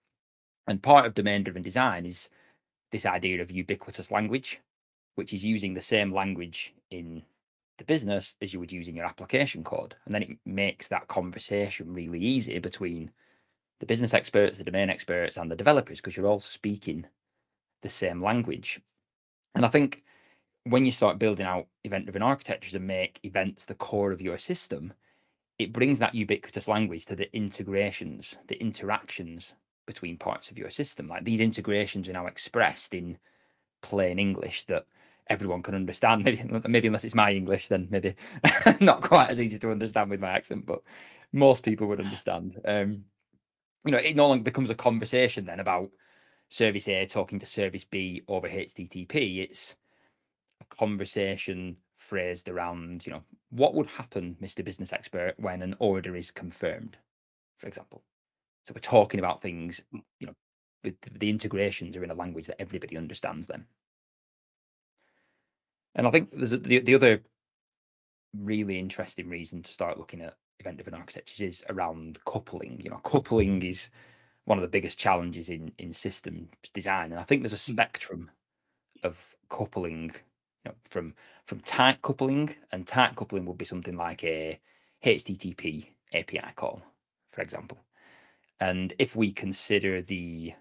And 0.67 0.83
part 0.83 1.07
of 1.07 1.15
domain 1.15 1.43
driven 1.43 1.63
design 1.63 2.07
is 2.07 2.29
this 2.93 3.07
idea 3.07 3.41
of 3.41 3.51
ubiquitous 3.51 4.11
language, 4.11 4.61
which 5.15 5.33
is 5.33 5.45
using 5.45 5.75
the 5.75 5.81
same 5.81 6.13
language 6.13 6.75
in 6.91 7.23
the 7.79 7.85
business 7.85 8.37
as 8.41 8.53
you 8.53 8.61
would 8.61 8.73
use 8.73 8.89
in 8.89 8.95
your 8.95 9.07
application 9.07 9.65
code. 9.65 9.97
And 10.05 10.15
then 10.15 10.23
it 10.23 10.39
makes 10.45 10.89
that 10.89 11.09
conversation 11.09 11.93
really 11.93 12.21
easy 12.21 12.59
between 12.59 13.11
the 13.81 13.87
business 13.87 14.15
experts, 14.15 14.59
the 14.59 14.65
domain 14.65 14.91
experts, 14.91 15.37
and 15.37 15.51
the 15.51 15.57
developers 15.57 16.01
because 16.01 16.17
you're 16.17 16.27
all 16.27 16.39
speaking 16.39 17.07
the 17.83 17.89
same 17.89 18.23
language. 18.23 18.81
And 19.55 19.65
I 19.65 19.69
think 19.69 20.03
when 20.65 20.85
you 20.85 20.93
start 20.93 21.19
building 21.19 21.47
out 21.47 21.67
event 21.85 22.07
driven 22.07 22.23
architectures 22.23 22.75
and 22.75 22.87
make 22.87 23.21
events 23.25 23.65
the 23.65 23.75
core 23.75 24.13
of 24.13 24.23
your 24.23 24.39
system, 24.39 24.93
it 25.59 25.73
brings 25.73 25.99
that 25.99 26.15
ubiquitous 26.15 26.69
language 26.69 27.07
to 27.07 27.17
the 27.17 27.35
integrations, 27.37 28.37
the 28.49 28.61
interactions 28.61 29.55
between 29.87 30.17
parts 30.17 30.51
of 30.51 30.59
your 30.59 30.71
system. 30.71 31.09
Like 31.09 31.25
these 31.25 31.41
integrations 31.41 32.09
are 32.09 32.13
now 32.13 32.27
expressed 32.27 32.95
in 32.95 33.19
plain 33.83 34.19
English 34.19 34.65
that 34.65 34.87
everyone 35.29 35.63
can 35.63 35.75
understand. 35.75 36.25
Maybe 36.25 36.43
maybe 36.69 36.87
unless 36.87 37.05
it's 37.05 37.15
my 37.15 37.33
English, 37.33 37.69
then 37.69 37.89
maybe 37.91 38.15
not 38.81 39.03
quite 39.03 39.31
as 39.31 39.41
easy 39.41 39.59
to 39.59 39.71
understand 39.71 40.11
with 40.11 40.21
my 40.21 40.31
accent, 40.31 40.67
but 40.67 40.83
most 41.33 41.65
people 41.65 41.87
would 41.89 42.01
understand. 42.01 42.61
Um, 42.65 43.05
you 43.85 43.93
know, 43.93 43.99
it 43.99 44.17
no 44.17 44.29
longer 44.29 44.45
becomes 44.45 44.71
a 44.71 44.75
conversation 44.75 45.45
then 45.45 45.61
about 45.61 45.91
service 46.53 46.87
A 46.89 47.07
talking 47.07 47.39
to 47.39 47.47
service 47.47 47.85
B 47.85 48.23
over 48.29 48.49
HTTP. 48.49 49.39
It's 49.39 49.75
a 50.61 50.77
conversation 50.77 51.79
phrased 51.97 52.49
around, 52.49 53.07
you 53.07 53.13
know, 53.13 53.23
what 53.51 53.75
would 53.75 53.87
happen, 53.87 54.37
Mr. 54.41 54.63
Business 54.63 54.93
Expert, 54.93 55.35
when 55.39 55.63
an 55.63 55.77
order 55.79 56.15
is 56.15 56.31
confirmed, 56.31 56.97
for 57.57 57.69
example. 57.69 58.03
So 58.67 58.75
we're 58.75 58.81
talking 58.81 59.19
about 59.19 59.41
things, 59.41 59.81
you 59.93 60.27
know, 60.27 60.35
the, 60.83 60.95
the 61.19 61.31
integrations 61.31 61.97
are 61.97 62.05
in 62.05 62.11
a 62.11 62.15
language 62.15 62.47
that 62.47 62.61
everybody 62.61 62.99
understands 62.99 63.47
them. 63.47 63.67
And 65.95 66.07
I 66.07 66.11
think 66.11 66.33
there's 66.33 66.53
a, 66.53 66.59
the, 66.59 66.81
the 66.81 66.95
other 66.95 67.23
really 68.37 68.79
interesting 68.79 69.29
reason 69.29 69.63
to 69.63 69.73
start 69.73 69.99
looking 69.99 70.21
at 70.21 70.37
event-driven 70.61 70.95
architectures 70.95 71.41
is 71.41 71.65
around 71.71 72.19
coupling. 72.27 72.81
You 72.83 72.91
know, 72.91 73.01
coupling 73.03 73.63
is 73.63 73.91
one 74.45 74.59
of 74.59 74.63
the 74.63 74.69
biggest 74.69 74.99
challenges 74.99 75.49
in 75.49 75.73
in 75.79 75.93
systems 75.93 76.49
design, 76.73 77.13
and 77.13 77.21
I 77.21 77.25
think 77.25 77.43
there's 77.43 77.53
a 77.53 77.57
hmm. 77.57 77.75
spectrum 77.75 78.31
of 79.03 79.37
coupling, 79.49 80.15
you 80.65 80.71
know, 80.71 80.75
from 80.91 81.15
from 81.45 81.61
tight 81.61 82.03
coupling, 82.03 82.55
and 82.71 82.87
tight 82.87 83.17
coupling 83.17 83.47
would 83.47 83.59
be 83.59 83.65
something 83.65 83.97
like 83.97 84.25
a 84.25 84.61
HTTP 85.05 85.89
API 86.15 86.53
call, 86.55 86.83
for 87.33 87.43
example. 87.43 87.79
And 88.61 88.95
if 88.99 89.17
we 89.17 89.33
consider 89.33 90.03
the 90.03 90.55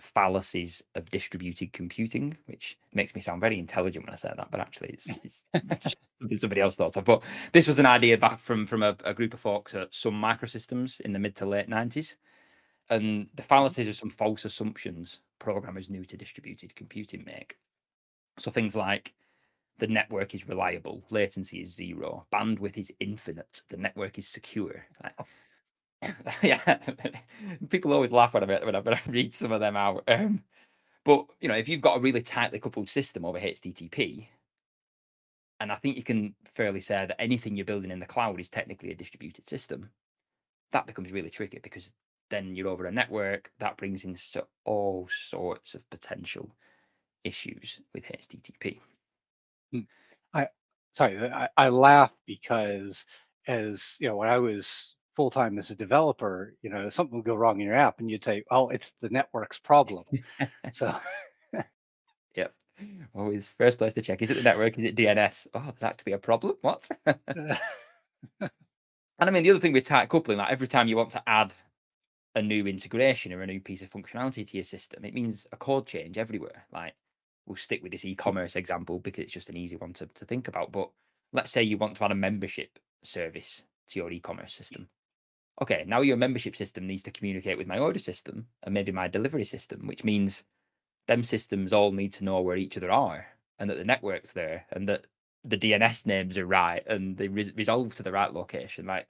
fallacies 0.00 0.82
of 0.94 1.10
distributed 1.10 1.72
computing, 1.72 2.36
which 2.46 2.78
makes 2.94 3.14
me 3.14 3.20
sound 3.20 3.40
very 3.40 3.58
intelligent 3.58 4.06
when 4.06 4.12
I 4.12 4.16
say 4.16 4.32
that, 4.34 4.50
but 4.50 4.60
actually 4.60 4.90
it's, 4.90 5.08
it's, 5.24 5.44
it's 5.54 5.78
just 5.80 5.96
somebody 6.40 6.60
else 6.60 6.76
thought 6.76 6.96
of. 6.96 7.04
But 7.04 7.24
this 7.52 7.66
was 7.66 7.78
an 7.78 7.86
idea 7.86 8.18
back 8.18 8.40
from 8.40 8.66
from 8.66 8.82
a, 8.82 8.96
a, 9.04 9.14
group 9.14 9.34
of 9.34 9.40
folks 9.40 9.74
at 9.74 9.94
Sun 9.94 10.12
Microsystems 10.12 11.00
in 11.00 11.12
the 11.12 11.18
mid 11.18 11.36
to 11.36 11.46
late 11.46 11.68
90s. 11.68 12.16
And 12.90 13.28
the 13.34 13.42
fallacies 13.42 13.88
are 13.88 13.92
some 13.92 14.10
false 14.10 14.44
assumptions 14.44 15.20
programmers 15.38 15.88
new 15.88 16.04
to 16.04 16.16
distributed 16.16 16.74
computing 16.74 17.24
make. 17.24 17.56
So 18.38 18.50
things 18.50 18.74
like 18.74 19.14
the 19.78 19.86
network 19.86 20.34
is 20.34 20.48
reliable, 20.48 21.02
latency 21.10 21.60
is 21.60 21.74
zero, 21.74 22.26
bandwidth 22.32 22.76
is 22.76 22.92
infinite, 23.00 23.62
the 23.68 23.76
network 23.76 24.18
is 24.18 24.28
secure. 24.28 24.84
Yeah, 26.42 26.78
people 27.68 27.92
always 27.92 28.10
laugh 28.10 28.32
when 28.32 28.50
I, 28.50 28.64
when 28.64 28.74
I, 28.74 28.80
when 28.80 28.94
I 28.94 29.00
read 29.06 29.34
some 29.34 29.52
of 29.52 29.60
them 29.60 29.76
out. 29.76 30.02
Um, 30.08 30.42
but 31.04 31.26
you 31.40 31.48
know, 31.48 31.56
if 31.56 31.68
you've 31.68 31.82
got 31.82 31.98
a 31.98 32.00
really 32.00 32.22
tightly 32.22 32.58
coupled 32.58 32.88
system 32.88 33.26
over 33.26 33.38
HTTP, 33.38 34.26
and 35.60 35.70
I 35.70 35.76
think 35.76 35.98
you 35.98 36.02
can 36.02 36.34
fairly 36.54 36.80
say 36.80 37.04
that 37.06 37.20
anything 37.20 37.54
you're 37.54 37.66
building 37.66 37.90
in 37.90 38.00
the 38.00 38.06
cloud 38.06 38.40
is 38.40 38.48
technically 38.48 38.90
a 38.90 38.94
distributed 38.94 39.46
system, 39.46 39.90
that 40.72 40.86
becomes 40.86 41.12
really 41.12 41.28
tricky 41.28 41.58
because 41.62 41.92
then 42.30 42.54
you're 42.54 42.68
over 42.68 42.86
a 42.86 42.92
network 42.92 43.50
that 43.58 43.76
brings 43.76 44.04
in 44.04 44.16
so, 44.16 44.46
all 44.64 45.08
sorts 45.10 45.74
of 45.74 45.88
potential 45.90 46.54
issues 47.24 47.80
with 47.94 48.04
HTTP. 48.04 48.80
Hmm. 49.72 49.80
I 50.32 50.48
sorry, 50.92 51.18
I, 51.20 51.48
I 51.56 51.68
laugh 51.68 52.12
because 52.26 53.04
as 53.46 53.96
you 54.00 54.08
know, 54.08 54.16
when 54.16 54.28
I 54.28 54.38
was 54.38 54.94
full 55.16 55.30
time 55.30 55.58
as 55.58 55.70
a 55.70 55.74
developer, 55.74 56.54
you 56.62 56.70
know, 56.70 56.88
something 56.90 57.16
would 57.18 57.26
go 57.26 57.34
wrong 57.34 57.60
in 57.60 57.66
your 57.66 57.76
app, 57.76 58.00
and 58.00 58.10
you'd 58.10 58.24
say, 58.24 58.44
"Oh, 58.50 58.68
it's 58.68 58.92
the 59.00 59.10
network's 59.10 59.58
problem." 59.58 60.04
so, 60.72 60.94
yep. 62.34 62.54
Always 63.14 63.52
first 63.58 63.78
place 63.78 63.94
to 63.94 64.02
check: 64.02 64.22
is 64.22 64.30
it 64.30 64.34
the 64.34 64.42
network? 64.42 64.78
Is 64.78 64.84
it 64.84 64.96
DNS? 64.96 65.48
Oh, 65.54 65.60
there's 65.60 65.82
actually 65.82 66.12
a 66.12 66.18
problem. 66.18 66.56
What? 66.62 66.88
and 67.06 67.58
I 69.18 69.30
mean, 69.30 69.42
the 69.42 69.50
other 69.50 69.60
thing 69.60 69.72
with 69.72 69.84
tight 69.84 70.08
coupling, 70.08 70.38
like 70.38 70.52
every 70.52 70.68
time 70.68 70.88
you 70.88 70.96
want 70.96 71.10
to 71.10 71.22
add 71.26 71.52
a 72.34 72.42
new 72.42 72.66
integration 72.66 73.32
or 73.32 73.42
a 73.42 73.46
new 73.46 73.60
piece 73.60 73.82
of 73.82 73.90
functionality 73.90 74.46
to 74.46 74.56
your 74.56 74.64
system, 74.64 75.04
it 75.04 75.14
means 75.14 75.46
a 75.52 75.56
code 75.56 75.86
change 75.86 76.18
everywhere. 76.18 76.64
Like 76.72 76.94
we'll 77.46 77.56
stick 77.56 77.82
with 77.82 77.92
this 77.92 78.04
e-commerce 78.04 78.56
example 78.56 78.98
because 78.98 79.24
it's 79.24 79.32
just 79.32 79.48
an 79.48 79.56
easy 79.56 79.76
one 79.76 79.92
to, 79.94 80.06
to 80.06 80.24
think 80.24 80.48
about. 80.48 80.72
But 80.72 80.90
let's 81.32 81.50
say 81.50 81.62
you 81.62 81.78
want 81.78 81.96
to 81.96 82.04
add 82.04 82.12
a 82.12 82.16
membership 82.16 82.78
service 83.02 83.64
to 83.88 83.98
your 83.98 84.10
e-commerce 84.10 84.54
system 84.54 84.88
okay, 85.60 85.84
now 85.86 86.00
your 86.00 86.16
membership 86.16 86.56
system 86.56 86.86
needs 86.86 87.02
to 87.02 87.10
communicate 87.10 87.58
with 87.58 87.66
my 87.66 87.78
order 87.78 87.98
system 87.98 88.46
and 88.62 88.72
maybe 88.72 88.92
my 88.92 89.08
delivery 89.08 89.44
system, 89.44 89.86
which 89.86 90.04
means 90.04 90.42
them 91.06 91.22
systems 91.22 91.72
all 91.72 91.92
need 91.92 92.12
to 92.14 92.24
know 92.24 92.40
where 92.40 92.56
each 92.56 92.76
other 92.76 92.90
are 92.90 93.26
and 93.58 93.68
that 93.68 93.76
the 93.76 93.84
network's 93.84 94.32
there 94.32 94.64
and 94.72 94.88
that 94.88 95.06
the 95.44 95.58
DNS 95.58 96.06
names 96.06 96.38
are 96.38 96.46
right 96.46 96.86
and 96.86 97.16
they 97.16 97.28
re- 97.28 97.52
resolve 97.56 97.94
to 97.94 98.02
the 98.02 98.12
right 98.12 98.32
location. 98.32 98.86
Like 98.86 99.08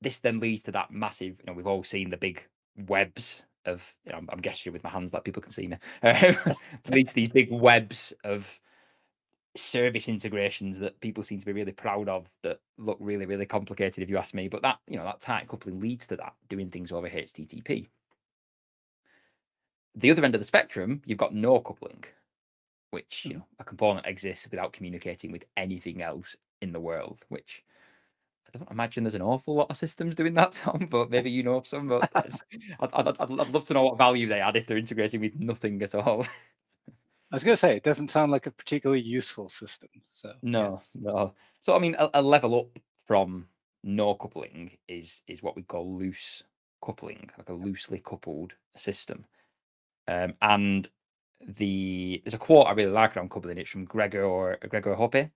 this 0.00 0.18
then 0.18 0.38
leads 0.38 0.62
to 0.64 0.72
that 0.72 0.90
massive, 0.90 1.36
you 1.40 1.46
know, 1.46 1.52
we've 1.52 1.66
all 1.66 1.84
seen 1.84 2.10
the 2.10 2.16
big 2.16 2.44
webs 2.86 3.42
of, 3.64 3.94
you 4.04 4.12
know, 4.12 4.18
I'm, 4.18 4.28
I'm 4.32 4.40
gesturing 4.40 4.72
with 4.72 4.84
my 4.84 4.90
hands 4.90 5.12
like 5.12 5.24
people 5.24 5.42
can 5.42 5.52
see 5.52 5.68
me, 5.68 5.76
um, 6.02 6.36
leads 6.88 7.10
to 7.10 7.14
these 7.16 7.28
big 7.28 7.50
webs 7.50 8.12
of 8.24 8.58
service 9.56 10.08
integrations 10.08 10.78
that 10.78 11.00
people 11.00 11.22
seem 11.24 11.38
to 11.38 11.46
be 11.46 11.52
really 11.52 11.72
proud 11.72 12.08
of 12.08 12.28
that 12.42 12.60
look 12.76 12.96
really 13.00 13.26
really 13.26 13.46
complicated 13.46 14.02
if 14.02 14.08
you 14.08 14.16
ask 14.16 14.34
me 14.34 14.46
but 14.48 14.62
that 14.62 14.78
you 14.86 14.96
know 14.96 15.04
that 15.04 15.20
tight 15.20 15.48
coupling 15.48 15.80
leads 15.80 16.06
to 16.06 16.16
that 16.16 16.34
doing 16.48 16.68
things 16.68 16.92
over 16.92 17.08
http 17.08 17.88
the 19.96 20.10
other 20.10 20.24
end 20.24 20.34
of 20.34 20.40
the 20.40 20.44
spectrum 20.44 21.02
you've 21.06 21.18
got 21.18 21.34
no 21.34 21.58
coupling 21.60 22.04
which 22.90 23.24
you 23.24 23.32
hmm. 23.32 23.38
know 23.38 23.44
a 23.58 23.64
component 23.64 24.06
exists 24.06 24.48
without 24.50 24.72
communicating 24.72 25.32
with 25.32 25.44
anything 25.56 26.02
else 26.02 26.36
in 26.60 26.72
the 26.72 26.80
world 26.80 27.24
which 27.28 27.64
I 28.48 28.58
don't 28.58 28.70
imagine 28.70 29.04
there's 29.04 29.14
an 29.14 29.22
awful 29.22 29.54
lot 29.54 29.70
of 29.70 29.76
systems 29.76 30.14
doing 30.14 30.34
that, 30.34 30.52
Tom, 30.54 30.88
but 30.90 31.10
maybe 31.10 31.30
you 31.30 31.42
know 31.42 31.56
of 31.56 31.66
some. 31.66 31.88
But 31.88 32.10
I'd, 32.14 32.32
I'd, 32.80 33.08
I'd, 33.08 33.20
I'd 33.20 33.30
love 33.30 33.64
to 33.66 33.74
know 33.74 33.82
what 33.82 33.98
value 33.98 34.26
they 34.26 34.40
add 34.40 34.56
if 34.56 34.66
they're 34.66 34.78
integrating 34.78 35.20
with 35.20 35.38
nothing 35.38 35.82
at 35.82 35.94
all. 35.94 36.24
I 37.30 37.36
was 37.36 37.44
going 37.44 37.52
to 37.52 37.58
say 37.58 37.76
it 37.76 37.82
doesn't 37.82 38.08
sound 38.08 38.32
like 38.32 38.46
a 38.46 38.50
particularly 38.50 39.02
useful 39.02 39.50
system. 39.50 39.90
So 40.10 40.32
no, 40.42 40.80
yeah. 40.94 41.12
no. 41.12 41.34
So 41.60 41.76
I 41.76 41.78
mean, 41.78 41.94
a, 41.98 42.08
a, 42.14 42.22
level 42.22 42.58
up 42.58 42.78
from 43.06 43.48
no 43.84 44.14
coupling 44.14 44.78
is 44.88 45.22
is 45.26 45.42
what 45.42 45.54
we 45.54 45.62
call 45.62 45.98
loose 45.98 46.42
coupling, 46.82 47.28
like 47.36 47.50
a 47.50 47.54
loosely 47.54 47.98
coupled 47.98 48.54
system. 48.76 49.26
Um, 50.06 50.34
and 50.40 50.88
the 51.46 52.22
there's 52.24 52.34
a 52.34 52.38
quote 52.38 52.66
I 52.66 52.72
really 52.72 52.92
like 52.92 53.16
around 53.16 53.30
coupling. 53.30 53.58
It's 53.58 53.68
from 53.68 53.84
Gregor 53.84 54.58
Gregor 54.66 54.94
Hohpe, 54.94 55.30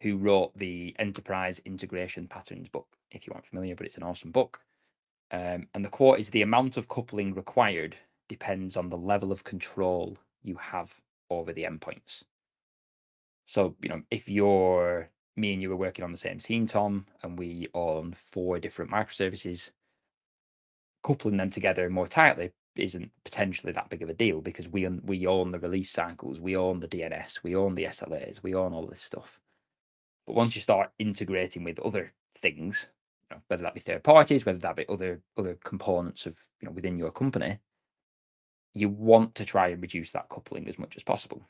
who 0.00 0.16
wrote 0.16 0.56
the 0.56 0.94
Enterprise 0.98 1.60
Integration 1.64 2.28
Patterns 2.28 2.68
book. 2.68 2.88
If 3.10 3.26
you 3.26 3.32
aren't 3.32 3.46
familiar, 3.46 3.76
but 3.76 3.86
it's 3.86 3.96
an 3.96 4.02
awesome 4.02 4.30
book. 4.30 4.60
Um, 5.30 5.68
and 5.74 5.84
the 5.84 5.88
quote 5.88 6.20
is: 6.20 6.30
"The 6.30 6.42
amount 6.42 6.76
of 6.76 6.88
coupling 6.88 7.34
required 7.34 7.96
depends 8.28 8.76
on 8.76 8.88
the 8.88 8.98
level 8.98 9.32
of 9.32 9.44
control 9.44 10.16
you 10.42 10.56
have 10.56 11.00
over 11.30 11.52
the 11.52 11.64
endpoints. 11.64 12.22
So, 13.46 13.76
you 13.80 13.88
know, 13.88 14.02
if 14.10 14.28
you're 14.28 15.08
me 15.36 15.52
and 15.52 15.62
you 15.62 15.68
were 15.68 15.76
working 15.76 16.04
on 16.04 16.12
the 16.12 16.18
same 16.18 16.38
team, 16.38 16.66
Tom, 16.66 17.06
and 17.22 17.38
we 17.38 17.68
own 17.74 18.14
four 18.14 18.58
different 18.58 18.90
microservices, 18.90 19.70
coupling 21.02 21.36
them 21.36 21.50
together 21.50 21.88
more 21.90 22.08
tightly 22.08 22.52
isn't 22.74 23.10
potentially 23.24 23.72
that 23.72 23.88
big 23.88 24.02
of 24.02 24.10
a 24.10 24.14
deal 24.14 24.40
because 24.40 24.68
we 24.68 24.86
we 24.86 25.26
own 25.26 25.50
the 25.50 25.58
release 25.58 25.90
cycles, 25.90 26.40
we 26.40 26.56
own 26.56 26.80
the 26.80 26.88
DNS, 26.88 27.42
we 27.42 27.54
own 27.56 27.74
the 27.74 27.84
SLAs, 27.84 28.42
we 28.42 28.54
own 28.54 28.72
all 28.72 28.86
this 28.86 29.00
stuff. 29.00 29.40
But 30.26 30.36
once 30.36 30.56
you 30.56 30.62
start 30.62 30.92
integrating 30.98 31.64
with 31.64 31.80
other 31.80 32.12
things, 32.38 32.88
you 33.30 33.36
know, 33.36 33.42
whether 33.48 33.64
that 33.64 33.74
be 33.74 33.80
third 33.80 34.04
parties, 34.04 34.46
whether 34.46 34.58
that 34.60 34.76
be 34.76 34.86
other 34.88 35.22
other 35.38 35.58
components 35.64 36.26
of 36.26 36.38
you 36.60 36.66
know 36.68 36.72
within 36.72 36.98
your 36.98 37.12
company, 37.12 37.58
you 38.74 38.88
want 38.88 39.36
to 39.36 39.44
try 39.46 39.68
and 39.68 39.82
reduce 39.82 40.12
that 40.12 40.28
coupling 40.28 40.68
as 40.68 40.78
much 40.78 40.96
as 40.96 41.04
possible. 41.04 41.42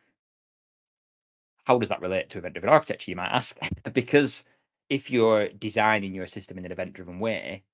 how 1.64 1.78
does 1.78 1.90
that 1.90 2.02
relate 2.02 2.30
to 2.30 2.38
event-driven 2.38 2.70
architecture? 2.70 3.10
You 3.10 3.16
might 3.16 3.30
ask, 3.32 3.58
because 3.94 4.44
if 4.88 5.10
you're 5.10 5.48
designing 5.48 6.14
your 6.14 6.26
system 6.28 6.58
in 6.58 6.66
an 6.66 6.72
event-driven 6.72 7.20
way, 7.20 7.64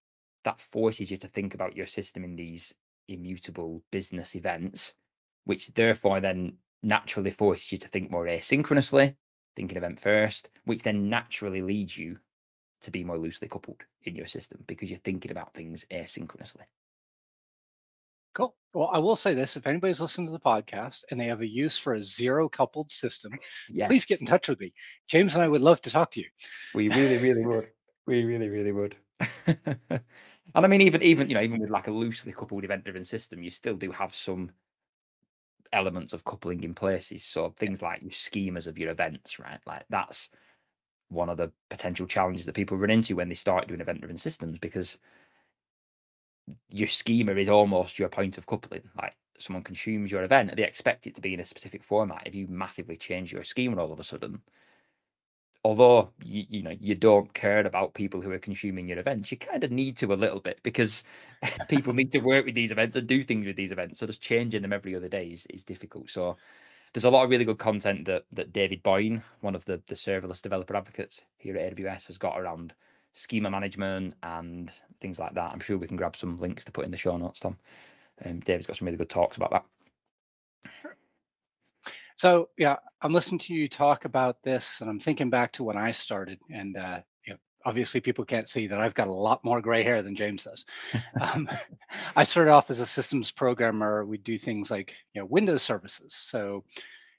that 0.44 0.60
forces 0.60 1.10
you 1.10 1.18
to 1.18 1.28
think 1.28 1.54
about 1.54 1.76
your 1.76 1.86
system 1.86 2.24
in 2.24 2.36
these 2.36 2.74
immutable 3.08 3.82
business 3.92 4.36
events, 4.36 4.94
which 5.44 5.68
therefore 5.74 6.20
then 6.20 6.58
naturally 6.82 7.30
forces 7.32 7.72
you 7.72 7.78
to 7.78 7.88
think 7.88 8.10
more 8.10 8.26
asynchronously, 8.26 9.16
thinking 9.56 9.76
event 9.76 10.00
first, 10.00 10.48
which 10.64 10.82
then 10.82 11.08
naturally 11.08 11.62
leads 11.62 11.96
you 11.96 12.18
to 12.82 12.90
be 12.90 13.04
more 13.04 13.18
loosely 13.18 13.48
coupled 13.48 13.82
in 14.04 14.16
your 14.16 14.26
system 14.26 14.62
because 14.66 14.90
you're 14.90 14.98
thinking 15.00 15.30
about 15.30 15.54
things 15.54 15.84
asynchronously. 15.90 16.64
Cool. 18.34 18.54
Well, 18.72 18.90
I 18.92 18.98
will 18.98 19.16
say 19.16 19.34
this: 19.34 19.56
if 19.56 19.66
anybody's 19.66 20.00
listening 20.00 20.26
to 20.28 20.32
the 20.32 20.40
podcast 20.40 21.04
and 21.10 21.20
they 21.20 21.26
have 21.26 21.42
a 21.42 21.46
use 21.46 21.76
for 21.76 21.94
a 21.94 22.02
zero 22.02 22.48
coupled 22.48 22.90
system, 22.90 23.32
yes. 23.68 23.86
please 23.88 24.04
get 24.04 24.20
in 24.20 24.26
touch 24.26 24.48
with 24.48 24.60
me. 24.60 24.72
James 25.08 25.34
and 25.34 25.42
I 25.42 25.48
would 25.48 25.60
love 25.60 25.80
to 25.82 25.90
talk 25.90 26.12
to 26.12 26.20
you. 26.20 26.26
We 26.74 26.88
really, 26.88 27.18
really 27.18 27.44
would. 27.44 27.70
We 28.06 28.24
really, 28.24 28.48
really 28.48 28.72
would. 28.72 28.96
and 29.46 30.00
I 30.54 30.66
mean, 30.66 30.80
even 30.80 31.02
even 31.02 31.28
you 31.28 31.34
know, 31.34 31.42
even 31.42 31.60
with 31.60 31.70
like 31.70 31.88
a 31.88 31.92
loosely 31.92 32.32
coupled 32.32 32.64
event-driven 32.64 33.04
system, 33.04 33.42
you 33.42 33.50
still 33.50 33.76
do 33.76 33.92
have 33.92 34.14
some 34.14 34.50
elements 35.72 36.12
of 36.12 36.24
coupling 36.24 36.62
in 36.62 36.74
places. 36.74 37.24
So 37.24 37.54
things 37.56 37.82
like 37.82 38.02
your 38.02 38.10
schemas 38.10 38.66
of 38.66 38.78
your 38.78 38.90
events, 38.90 39.38
right? 39.38 39.60
Like 39.66 39.84
that's 39.88 40.30
one 41.08 41.28
of 41.28 41.36
the 41.36 41.52
potential 41.68 42.06
challenges 42.06 42.46
that 42.46 42.54
people 42.54 42.76
run 42.76 42.90
into 42.90 43.16
when 43.16 43.28
they 43.28 43.34
start 43.34 43.68
doing 43.68 43.80
event-driven 43.80 44.16
systems 44.16 44.58
because 44.58 44.98
your 46.70 46.88
schema 46.88 47.32
is 47.32 47.48
almost 47.48 47.98
your 47.98 48.08
point 48.08 48.38
of 48.38 48.46
coupling. 48.46 48.82
Like 48.96 49.14
someone 49.38 49.62
consumes 49.62 50.10
your 50.10 50.24
event, 50.24 50.54
they 50.56 50.64
expect 50.64 51.06
it 51.06 51.14
to 51.14 51.20
be 51.20 51.34
in 51.34 51.40
a 51.40 51.44
specific 51.44 51.84
format. 51.84 52.22
If 52.26 52.34
you 52.34 52.46
massively 52.48 52.96
change 52.96 53.32
your 53.32 53.44
schema 53.44 53.82
all 53.82 53.92
of 53.92 54.00
a 54.00 54.04
sudden, 54.04 54.40
although 55.64 56.10
you, 56.24 56.44
you 56.48 56.62
know 56.62 56.76
you 56.80 56.94
don't 56.94 57.32
care 57.34 57.60
about 57.60 57.94
people 57.94 58.20
who 58.20 58.30
are 58.32 58.38
consuming 58.38 58.88
your 58.88 58.98
events, 58.98 59.30
you 59.30 59.36
kind 59.36 59.64
of 59.64 59.70
need 59.70 59.96
to 59.98 60.12
a 60.12 60.14
little 60.14 60.40
bit 60.40 60.60
because 60.62 61.04
people 61.68 61.92
need 61.92 62.12
to 62.12 62.20
work 62.20 62.44
with 62.44 62.54
these 62.54 62.72
events 62.72 62.96
and 62.96 63.06
do 63.06 63.22
things 63.22 63.46
with 63.46 63.56
these 63.56 63.72
events. 63.72 64.00
So 64.00 64.06
just 64.06 64.20
changing 64.20 64.62
them 64.62 64.72
every 64.72 64.94
other 64.94 65.08
day 65.08 65.26
is, 65.28 65.46
is 65.46 65.64
difficult. 65.64 66.10
So 66.10 66.36
there's 66.92 67.04
a 67.04 67.10
lot 67.10 67.24
of 67.24 67.30
really 67.30 67.44
good 67.44 67.58
content 67.58 68.06
that 68.06 68.24
that 68.32 68.52
David 68.52 68.82
Boyne, 68.82 69.22
one 69.40 69.54
of 69.54 69.64
the 69.64 69.80
the 69.86 69.94
serverless 69.94 70.42
developer 70.42 70.76
advocates 70.76 71.22
here 71.38 71.56
at 71.56 71.76
AWS, 71.76 72.06
has 72.06 72.18
got 72.18 72.40
around 72.40 72.72
schema 73.12 73.50
management 73.50 74.14
and 74.22 74.70
things 75.00 75.18
like 75.18 75.34
that. 75.34 75.52
I'm 75.52 75.60
sure 75.60 75.78
we 75.78 75.86
can 75.86 75.96
grab 75.96 76.16
some 76.16 76.40
links 76.40 76.64
to 76.64 76.72
put 76.72 76.84
in 76.84 76.90
the 76.90 76.96
show 76.96 77.16
notes, 77.16 77.40
Tom. 77.40 77.56
Um, 78.24 78.40
David's 78.40 78.66
got 78.66 78.76
some 78.76 78.86
really 78.86 78.98
good 78.98 79.10
talks 79.10 79.36
about 79.36 79.50
that. 79.50 79.64
So 82.22 82.50
yeah, 82.56 82.76
I'm 83.00 83.12
listening 83.12 83.40
to 83.40 83.52
you 83.52 83.68
talk 83.68 84.04
about 84.04 84.44
this, 84.44 84.80
and 84.80 84.88
I'm 84.88 85.00
thinking 85.00 85.28
back 85.28 85.50
to 85.54 85.64
when 85.64 85.76
I 85.76 85.90
started, 85.90 86.38
and 86.54 86.76
uh, 86.76 87.00
you 87.26 87.32
know, 87.32 87.38
obviously 87.64 88.00
people 88.00 88.24
can't 88.24 88.48
see 88.48 88.68
that 88.68 88.78
I've 88.78 88.94
got 88.94 89.08
a 89.08 89.12
lot 89.12 89.44
more 89.44 89.60
gray 89.60 89.82
hair 89.82 90.04
than 90.04 90.14
James 90.14 90.44
does. 90.44 90.64
um, 91.20 91.48
I 92.14 92.22
started 92.22 92.52
off 92.52 92.70
as 92.70 92.78
a 92.78 92.86
systems 92.86 93.32
programmer. 93.32 94.04
We'd 94.04 94.22
do 94.22 94.38
things 94.38 94.70
like 94.70 94.92
you 95.12 95.20
know 95.20 95.26
Windows 95.26 95.64
services. 95.64 96.14
So 96.14 96.62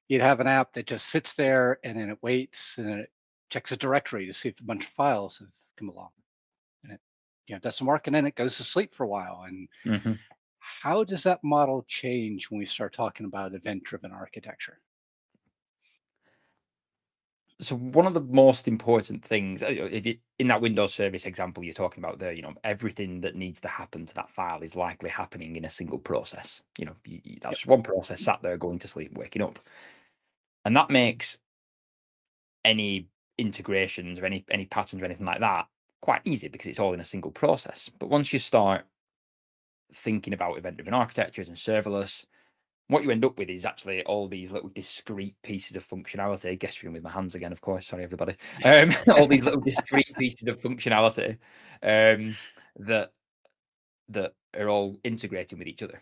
you'd 0.08 0.22
have 0.22 0.40
an 0.40 0.48
app 0.48 0.72
that 0.76 0.88
just 0.88 1.08
sits 1.08 1.34
there, 1.34 1.80
and 1.84 2.00
then 2.00 2.10
it 2.10 2.24
waits, 2.24 2.78
and 2.78 3.02
it 3.02 3.12
checks 3.50 3.74
a 3.74 3.78
directory 3.78 4.26
to 4.28 4.34
see 4.34 4.48
if 4.48 4.60
a 4.62 4.64
bunch 4.64 4.86
of 4.86 4.92
files 4.92 5.40
have 5.40 5.50
come 5.78 5.90
along 5.90 6.12
and 6.86 6.94
it 6.94 7.02
you 7.48 7.56
know 7.56 7.60
does 7.60 7.76
some 7.76 7.88
work 7.88 8.08
and 8.08 8.16
then 8.16 8.26
it 8.26 8.36
goes 8.36 8.56
to 8.56 8.64
sleep 8.64 8.96
for 8.96 9.04
a 9.04 9.10
while 9.10 9.44
and 9.46 9.68
mm-hmm. 9.86 10.14
how 10.60 11.04
does 11.04 11.24
that 11.24 11.44
model 11.44 11.84
change 11.90 12.50
when 12.50 12.58
we 12.58 12.66
start 12.66 12.94
talking 12.94 13.26
about 13.26 13.54
event 13.54 13.84
driven 13.84 14.10
architecture 14.10 14.80
so 17.60 17.76
one 17.76 18.08
of 18.08 18.14
the 18.14 18.22
most 18.22 18.68
important 18.68 19.24
things 19.24 19.64
uh, 19.64 19.68
if 19.68 20.06
you, 20.06 20.18
in 20.40 20.48
that 20.48 20.62
windows 20.62 20.94
service 20.94 21.26
example 21.26 21.64
you're 21.64 21.74
talking 21.74 22.04
about 22.04 22.20
there 22.20 22.32
you 22.32 22.42
know 22.42 22.54
everything 22.64 23.22
that 23.22 23.36
needs 23.36 23.62
to 23.62 23.68
happen 23.68 24.06
to 24.06 24.16
that 24.16 24.30
file 24.30 24.62
is 24.62 24.76
likely 24.76 25.10
happening 25.10 25.56
in 25.56 25.66
a 25.66 25.70
single 25.70 26.00
process 26.00 26.64
you 26.78 26.86
know 26.86 26.96
you, 27.06 27.22
you, 27.24 27.38
that's 27.42 27.66
yep. 27.66 27.70
one 27.70 27.84
process 27.84 28.22
sat 28.22 28.42
there 28.42 28.58
going 28.58 28.80
to 28.80 28.88
sleep 28.88 29.16
waking 29.16 29.42
up 29.42 29.60
and 30.66 30.76
that 30.76 30.90
makes 30.90 31.38
any 32.66 33.08
integrations 33.38 34.20
or 34.20 34.26
any 34.26 34.46
any 34.50 34.66
patterns 34.66 35.02
or 35.02 35.06
anything 35.06 35.26
like 35.26 35.40
that 35.40 35.68
quite 36.04 36.22
easy 36.26 36.50
because 36.50 36.68
it's 36.68 36.82
all 36.82 36.94
in 36.94 37.00
a 37.00 37.06
single 37.06 37.32
process. 37.32 37.90
But 37.98 38.10
once 38.10 38.34
you 38.34 38.40
start 38.40 38.86
thinking 39.94 40.34
about 40.34 40.58
event-driven 40.58 40.94
architectures 40.94 41.48
and 41.48 41.56
serverless, 41.56 42.26
what 42.94 43.04
you 43.04 43.12
end 43.12 43.26
up 43.26 43.38
with 43.38 43.50
is 43.50 43.66
actually 43.66 44.04
all 44.04 44.28
these 44.28 44.52
little 44.52 44.70
discrete 44.70 45.36
pieces 45.42 45.76
of 45.76 45.88
functionality. 45.88 46.60
Gesturing 46.60 46.94
with 46.94 47.04
my 47.04 47.12
hands 47.12 47.36
again, 47.36 47.52
of 47.52 47.60
course. 47.60 47.88
Sorry, 47.88 48.04
everybody. 48.04 48.36
Um, 48.64 48.92
all 49.18 49.28
these 49.28 49.44
little 49.44 49.62
discrete 49.62 50.14
pieces 50.18 50.48
of 50.48 50.62
functionality 50.62 51.38
um, 51.82 52.36
that 52.80 53.12
that 54.10 54.34
are 54.58 54.70
all 54.70 54.98
integrating 55.04 55.60
with 55.60 55.68
each 55.68 55.82
other. 55.82 56.02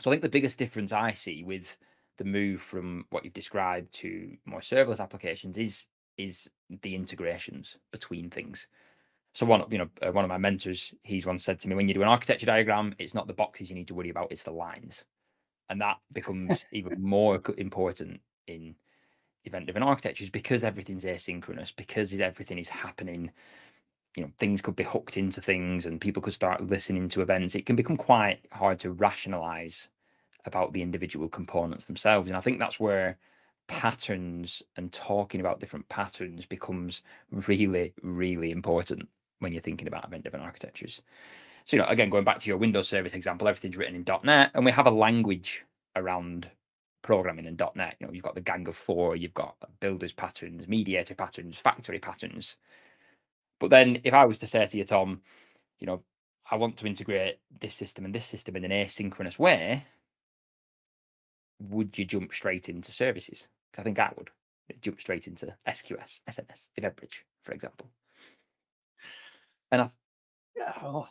So 0.00 0.10
I 0.10 0.14
think 0.14 0.22
the 0.22 0.28
biggest 0.28 0.58
difference 0.58 0.92
I 0.92 1.12
see 1.12 1.44
with 1.44 1.76
the 2.18 2.24
move 2.24 2.60
from 2.60 3.04
what 3.10 3.24
you've 3.24 3.34
described 3.34 3.92
to 3.94 4.36
more 4.44 4.60
serverless 4.60 5.00
applications 5.00 5.58
is 5.58 5.86
is 6.16 6.50
the 6.82 6.94
integrations 6.94 7.76
between 7.90 8.30
things. 8.30 8.66
So 9.34 9.46
one, 9.46 9.64
you 9.70 9.78
know, 9.78 9.88
uh, 10.02 10.12
one 10.12 10.24
of 10.24 10.28
my 10.28 10.38
mentors, 10.38 10.92
he's 11.02 11.26
once 11.26 11.44
said 11.44 11.60
to 11.60 11.68
me, 11.68 11.74
when 11.74 11.88
you 11.88 11.94
do 11.94 12.02
an 12.02 12.08
architecture 12.08 12.46
diagram, 12.46 12.94
it's 12.98 13.14
not 13.14 13.26
the 13.26 13.32
boxes 13.32 13.70
you 13.70 13.74
need 13.74 13.88
to 13.88 13.94
worry 13.94 14.10
about, 14.10 14.30
it's 14.30 14.42
the 14.42 14.50
lines, 14.50 15.04
and 15.68 15.80
that 15.80 15.98
becomes 16.12 16.64
even 16.72 17.02
more 17.02 17.40
important 17.58 18.20
in 18.46 18.74
event-driven 19.44 19.82
architectures 19.82 20.30
because 20.30 20.64
everything's 20.64 21.04
asynchronous, 21.04 21.74
because 21.74 22.12
everything 22.14 22.58
is 22.58 22.68
happening. 22.68 23.30
You 24.16 24.24
know, 24.24 24.30
things 24.38 24.60
could 24.60 24.76
be 24.76 24.84
hooked 24.84 25.16
into 25.16 25.40
things, 25.40 25.86
and 25.86 26.00
people 26.00 26.22
could 26.22 26.34
start 26.34 26.60
listening 26.66 27.08
to 27.10 27.22
events. 27.22 27.54
It 27.54 27.66
can 27.66 27.76
become 27.76 27.96
quite 27.96 28.40
hard 28.52 28.78
to 28.80 28.92
rationalize 28.92 29.88
about 30.44 30.72
the 30.72 30.82
individual 30.82 31.28
components 31.28 31.86
themselves, 31.86 32.28
and 32.28 32.36
I 32.36 32.40
think 32.40 32.58
that's 32.58 32.80
where 32.80 33.18
patterns 33.68 34.62
and 34.76 34.92
talking 34.92 35.40
about 35.40 35.60
different 35.60 35.88
patterns 35.88 36.46
becomes 36.46 37.02
really, 37.30 37.94
really 38.02 38.50
important 38.50 39.08
when 39.38 39.52
you're 39.52 39.62
thinking 39.62 39.88
about 39.88 40.04
event 40.04 40.24
driven 40.24 40.40
architectures. 40.40 41.00
So, 41.64 41.76
you 41.76 41.82
know, 41.82 41.88
again, 41.88 42.10
going 42.10 42.24
back 42.24 42.38
to 42.40 42.48
your 42.48 42.58
Windows 42.58 42.88
service 42.88 43.14
example, 43.14 43.48
everything's 43.48 43.76
written 43.76 43.94
in 43.94 44.04
.NET, 44.24 44.50
and 44.54 44.64
we 44.64 44.72
have 44.72 44.86
a 44.86 44.90
language 44.90 45.62
around 45.96 46.50
programming 47.02 47.44
in 47.44 47.56
.NET. 47.74 47.96
You 47.98 48.06
know, 48.06 48.12
you've 48.12 48.24
got 48.24 48.34
the 48.34 48.40
gang 48.40 48.66
of 48.68 48.76
four, 48.76 49.16
you've 49.16 49.34
got 49.34 49.56
builders 49.80 50.12
patterns, 50.12 50.66
mediator 50.66 51.14
patterns, 51.14 51.58
factory 51.58 51.98
patterns. 51.98 52.56
But 53.60 53.70
then, 53.70 54.00
if 54.04 54.14
I 54.14 54.24
was 54.24 54.40
to 54.40 54.46
say 54.46 54.66
to 54.66 54.76
you, 54.76 54.84
Tom, 54.84 55.20
you 55.78 55.86
know, 55.86 56.02
I 56.50 56.56
want 56.56 56.76
to 56.78 56.86
integrate 56.86 57.38
this 57.60 57.74
system 57.74 58.04
and 58.04 58.14
this 58.14 58.26
system 58.26 58.56
in 58.56 58.64
an 58.64 58.72
asynchronous 58.72 59.38
way, 59.38 59.84
would 61.60 61.96
you 61.96 62.04
jump 62.04 62.32
straight 62.32 62.68
into 62.68 62.92
services? 62.92 63.46
I 63.78 63.82
think 63.82 63.98
I 63.98 64.12
would 64.16 64.30
jump 64.80 65.00
straight 65.00 65.28
into 65.28 65.54
SQS, 65.66 66.20
SNS, 66.28 66.68
EventBridge, 66.78 67.20
for 67.42 67.52
example. 67.52 67.88
And 69.70 69.82
I, 69.82 69.90
well, 70.56 71.08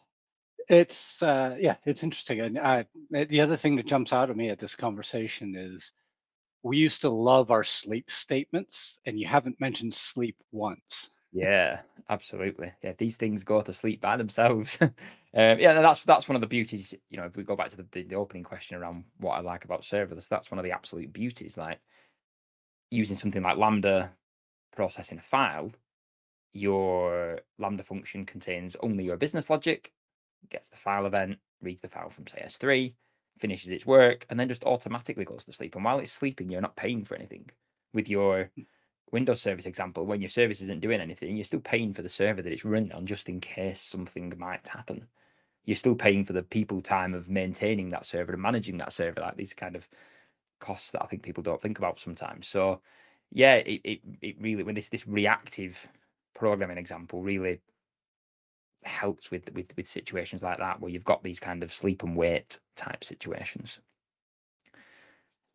it's 0.70 1.22
uh, 1.22 1.58
yeah, 1.60 1.78
it's 1.86 2.04
interesting. 2.04 2.40
And 2.40 2.58
uh, 2.58 2.84
the 3.10 3.42
other 3.42 3.58
thing 3.58 3.76
that 3.78 3.88
jumps 3.88 4.14
out 4.14 4.30
at 4.30 4.38
me 4.38 4.50
at 4.50 4.60
this 4.60 4.76
conversation 4.76 5.56
is 5.56 5.92
we 6.64 6.78
used 6.78 7.02
to 7.02 7.10
love 7.10 7.52
our 7.52 7.64
sleep 7.64 8.12
statements, 8.12 9.00
and 9.06 9.20
you 9.20 9.28
haven't 9.28 9.60
mentioned 9.60 9.94
sleep 9.94 10.38
once. 10.52 11.10
Yeah, 11.34 11.80
absolutely. 12.10 12.74
Yeah, 12.84 12.94
these 12.98 13.16
things 13.16 13.44
go 13.44 13.62
to 13.62 13.74
sleep 13.74 14.02
by 14.02 14.18
themselves. 14.18 14.78
um, 14.82 14.92
yeah, 15.34 15.82
that's 15.82 16.04
that's 16.06 16.28
one 16.28 16.36
of 16.36 16.42
the 16.42 16.48
beauties. 16.48 16.94
You 17.10 17.18
know, 17.18 17.26
if 17.26 17.36
we 17.36 17.44
go 17.44 17.56
back 17.56 17.70
to 17.70 17.78
the, 17.78 17.86
the, 17.92 18.04
the 18.04 18.16
opening 18.16 18.44
question 18.44 18.78
around 18.78 19.06
what 19.18 19.34
I 19.34 19.40
like 19.40 19.66
about 19.66 19.82
serverless, 19.82 20.28
that's 20.28 20.52
one 20.52 20.60
of 20.60 20.66
the 20.66 20.74
absolute 20.74 21.14
beauties. 21.14 21.58
Like 21.58 21.80
using 22.90 23.18
something 23.18 23.42
like 23.42 23.58
Lambda 23.58 24.12
processing 24.76 25.20
a 25.20 25.22
file, 25.22 25.72
your 26.54 27.40
Lambda 27.58 27.84
function 27.84 28.26
contains 28.26 28.76
only 28.82 29.06
your 29.06 29.18
business 29.18 29.50
logic, 29.50 29.94
gets 30.50 30.70
the 30.70 30.78
file 30.78 31.06
event, 31.06 31.38
reads 31.62 31.82
the 31.82 31.88
file 31.88 32.10
from 32.10 32.28
say 32.28 32.42
S3, 32.44 32.94
finishes 33.40 33.72
its 33.72 33.86
work, 33.86 34.26
and 34.30 34.40
then 34.40 34.50
just 34.50 34.64
automatically 34.64 35.26
goes 35.26 35.46
to 35.46 35.54
sleep. 35.54 35.76
And 35.76 35.84
while 35.84 36.00
it's 36.00 36.12
sleeping, 36.12 36.50
you're 36.50 36.62
not 36.62 36.76
paying 36.76 37.06
for 37.06 37.16
anything. 37.16 37.50
With 37.94 38.10
your 38.10 38.50
Windows 39.12 39.42
service 39.42 39.66
example, 39.66 40.06
when 40.06 40.22
your 40.22 40.30
service 40.30 40.62
isn't 40.62 40.82
doing 40.82 41.02
anything, 41.02 41.36
you're 41.36 41.44
still 41.44 41.60
paying 41.60 41.94
for 41.94 42.02
the 42.02 42.10
server 42.10 42.42
that 42.42 42.52
it's 42.52 42.66
running 42.66 42.94
on 42.94 43.06
just 43.06 43.30
in 43.30 43.40
case 43.40 43.82
something 43.82 44.34
might 44.38 44.68
happen. 44.68 45.08
You're 45.66 45.76
still 45.76 45.96
paying 45.96 46.26
for 46.26 46.34
the 46.34 46.44
people 46.44 46.82
time 46.82 47.14
of 47.14 47.30
maintaining 47.30 47.90
that 47.92 48.06
server 48.06 48.34
and 48.34 48.42
managing 48.42 48.78
that 48.78 48.94
server, 48.94 49.22
like 49.22 49.36
these 49.36 49.54
kind 49.54 49.76
of 49.76 49.88
costs 50.60 50.92
that 50.92 51.04
I 51.04 51.08
think 51.08 51.24
people 51.24 51.44
don't 51.44 51.62
think 51.62 51.78
about 51.78 52.00
sometimes. 52.00 52.48
So 52.48 52.82
yeah, 53.32 53.56
it 53.56 53.82
it, 53.84 54.00
it 54.22 54.36
really 54.42 54.64
when 54.64 54.76
this 54.76 54.90
this 54.90 55.08
reactive 55.08 55.88
programming 56.34 56.78
example 56.78 57.22
really 57.22 57.60
helps 58.84 59.30
with 59.32 59.52
with 59.54 59.74
with 59.78 59.88
situations 59.88 60.44
like 60.44 60.60
that 60.60 60.80
where 60.80 60.92
you've 60.92 61.04
got 61.04 61.24
these 61.24 61.40
kind 61.40 61.64
of 61.64 61.74
sleep 61.74 62.04
and 62.04 62.16
wait 62.16 62.60
type 62.76 63.04
situations. 63.04 63.80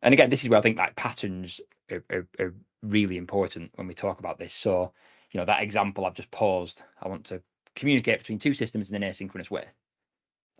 And 0.01 0.13
again, 0.13 0.29
this 0.29 0.43
is 0.43 0.49
where 0.49 0.59
I 0.59 0.61
think 0.61 0.77
like 0.77 0.95
patterns 0.95 1.59
are, 1.91 2.03
are, 2.11 2.27
are 2.39 2.53
really 2.83 3.17
important 3.17 3.71
when 3.75 3.87
we 3.87 3.93
talk 3.93 4.19
about 4.19 4.37
this. 4.37 4.53
So, 4.53 4.93
you 5.31 5.39
know, 5.39 5.45
that 5.45 5.63
example 5.63 6.05
I've 6.05 6.13
just 6.13 6.31
paused, 6.31 6.83
I 7.01 7.07
want 7.07 7.25
to 7.25 7.41
communicate 7.75 8.19
between 8.19 8.39
two 8.39 8.53
systems 8.53 8.89
in 8.89 9.01
an 9.01 9.09
asynchronous 9.09 9.49
way. 9.49 9.65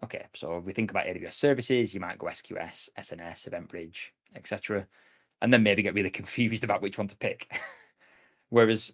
Okay, 0.03 0.25
so 0.35 0.57
if 0.57 0.63
we 0.63 0.73
think 0.73 0.91
about 0.91 1.05
AWS 1.05 1.33
services, 1.33 1.93
you 1.93 1.99
might 1.99 2.19
go 2.19 2.27
SQS, 2.27 2.89
SNS, 2.97 3.49
EventBridge, 3.49 3.97
etc., 4.35 4.87
and 5.41 5.51
then 5.51 5.63
maybe 5.63 5.81
get 5.81 5.95
really 5.95 6.09
confused 6.21 6.63
about 6.63 6.81
which 6.81 6.97
one 6.97 7.07
to 7.07 7.17
pick. 7.17 7.51
Whereas 8.49 8.93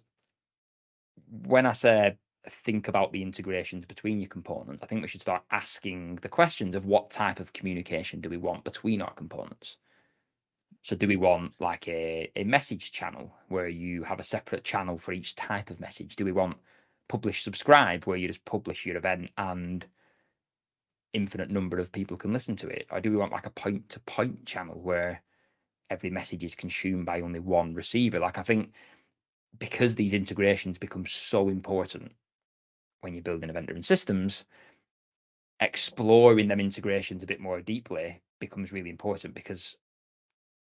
when 1.30 1.66
I 1.66 1.72
say 1.72 2.16
think 2.50 2.88
about 2.88 3.12
the 3.12 3.22
integrations 3.22 3.84
between 3.84 4.20
your 4.20 4.28
components, 4.28 4.82
I 4.82 4.86
think 4.86 5.02
we 5.02 5.08
should 5.08 5.22
start 5.22 5.42
asking 5.50 6.16
the 6.16 6.28
questions 6.28 6.74
of 6.74 6.84
what 6.84 7.10
type 7.10 7.40
of 7.40 7.52
communication 7.52 8.20
do 8.20 8.28
we 8.28 8.36
want 8.36 8.64
between 8.64 9.02
our 9.02 9.12
components. 9.12 9.76
So 10.82 10.96
do 10.96 11.06
we 11.06 11.16
want 11.16 11.52
like 11.60 11.88
a, 11.88 12.30
a 12.36 12.44
message 12.44 12.92
channel 12.92 13.34
where 13.48 13.68
you 13.68 14.02
have 14.02 14.20
a 14.20 14.24
separate 14.24 14.64
channel 14.64 14.98
for 14.98 15.12
each 15.12 15.34
type 15.34 15.70
of 15.70 15.80
message? 15.80 16.16
Do 16.16 16.24
we 16.24 16.32
want 16.32 16.58
publish 17.08 17.42
subscribe 17.42 18.04
where 18.04 18.18
you 18.18 18.28
just 18.28 18.44
publish 18.44 18.84
your 18.84 18.96
event 18.96 19.30
and 19.38 19.84
infinite 21.14 21.50
number 21.50 21.78
of 21.78 21.92
people 21.92 22.16
can 22.16 22.32
listen 22.32 22.56
to 22.56 22.68
it? 22.68 22.86
Or 22.90 23.00
do 23.00 23.10
we 23.10 23.16
want 23.16 23.32
like 23.32 23.46
a 23.46 23.50
point 23.50 23.88
to 23.90 24.00
point 24.00 24.44
channel 24.44 24.78
where 24.78 25.22
every 25.88 26.10
message 26.10 26.44
is 26.44 26.54
consumed 26.54 27.06
by 27.06 27.22
only 27.22 27.40
one 27.40 27.74
receiver? 27.74 28.18
Like 28.18 28.36
I 28.36 28.42
think 28.42 28.72
because 29.58 29.94
these 29.94 30.12
integrations 30.12 30.76
become 30.78 31.06
so 31.06 31.48
important 31.48 32.12
when 33.04 33.12
you're 33.12 33.22
building 33.22 33.50
event 33.50 33.66
driven 33.66 33.82
systems, 33.82 34.44
exploring 35.60 36.48
them 36.48 36.58
integrations 36.58 37.22
a 37.22 37.26
bit 37.26 37.38
more 37.38 37.60
deeply 37.60 38.20
becomes 38.40 38.72
really 38.72 38.90
important 38.90 39.34
because 39.34 39.76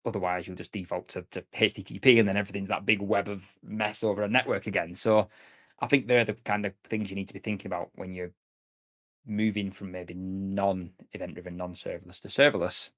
otherwise 0.04 0.46
you'll 0.46 0.58
just 0.58 0.72
default 0.72 1.08
to, 1.10 1.22
to 1.32 1.43
HTTP 1.54 2.19
and 2.19 2.28
then 2.28 2.36
everything's 2.36 2.69
that 2.69 2.86
big 2.86 3.02
web 3.02 3.30
of 3.30 3.43
mess 3.62 4.04
over 4.04 4.24
a 4.24 4.28
network 4.28 4.67
again. 4.67 4.96
So 4.96 5.30
I 5.80 5.88
think 5.88 6.08
they're 6.08 6.26
the 6.26 6.34
kind 6.34 6.65
of 6.65 6.74
things 6.84 7.10
you 7.10 7.15
need 7.15 7.28
to 7.28 7.34
be 7.34 7.39
thinking 7.39 7.67
about 7.67 7.91
when 7.96 8.13
you're 8.13 8.32
moving 9.26 9.72
from 9.72 9.91
maybe 9.91 10.15
non-event 10.15 11.36
driven, 11.36 11.56
non-serverless 11.56 12.22
to 12.22 12.28
serverless. 12.28 12.89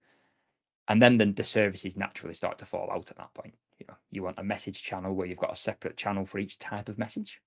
And 0.88 1.02
then 1.02 1.17
the, 1.17 1.26
the 1.26 1.43
services 1.43 1.98
naturally 1.98 2.34
start 2.36 2.60
to 2.60 2.65
fall 2.65 2.89
out 2.89 3.12
at 3.12 3.17
that 3.17 3.34
point. 3.34 3.54
You 3.80 3.86
know, 3.89 3.95
you 4.12 4.24
want 4.24 4.39
a 4.39 4.43
message 4.43 4.82
channel 4.82 5.13
where 5.13 5.28
you've 5.28 5.38
got 5.38 5.54
a 5.54 5.58
separate 5.58 5.98
channel 5.98 6.26
for 6.26 6.39
each 6.39 6.58
type 6.58 6.88
of 6.88 6.98
message. 6.98 7.41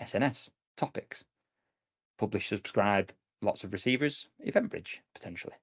SNS, 0.00 0.48
topics, 0.76 1.24
publish, 2.18 2.48
subscribe, 2.48 3.12
lots 3.40 3.64
of 3.64 3.72
receivers, 3.72 4.28
EventBridge 4.46 4.98
potentially, 5.14 5.54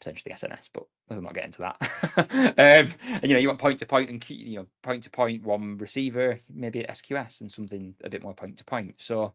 potentially 0.00 0.34
SNS, 0.34 0.68
but 0.72 0.84
we'll 1.08 1.22
not 1.22 1.34
get 1.34 1.44
into 1.44 1.62
that. 1.62 1.76
um, 2.58 2.92
and 3.04 3.24
you 3.24 3.34
know, 3.34 3.40
you 3.40 3.48
want 3.48 3.60
point 3.60 3.78
to 3.80 3.86
point 3.86 4.10
and 4.10 4.20
key, 4.20 4.34
you 4.34 4.58
know 4.58 4.66
point 4.82 5.04
to 5.04 5.10
point 5.10 5.42
one 5.42 5.76
receiver, 5.78 6.40
maybe 6.52 6.84
SQS 6.88 7.40
and 7.40 7.50
something 7.50 7.94
a 8.04 8.10
bit 8.10 8.22
more 8.22 8.34
point 8.34 8.56
to 8.58 8.64
point. 8.64 8.94
So 8.98 9.34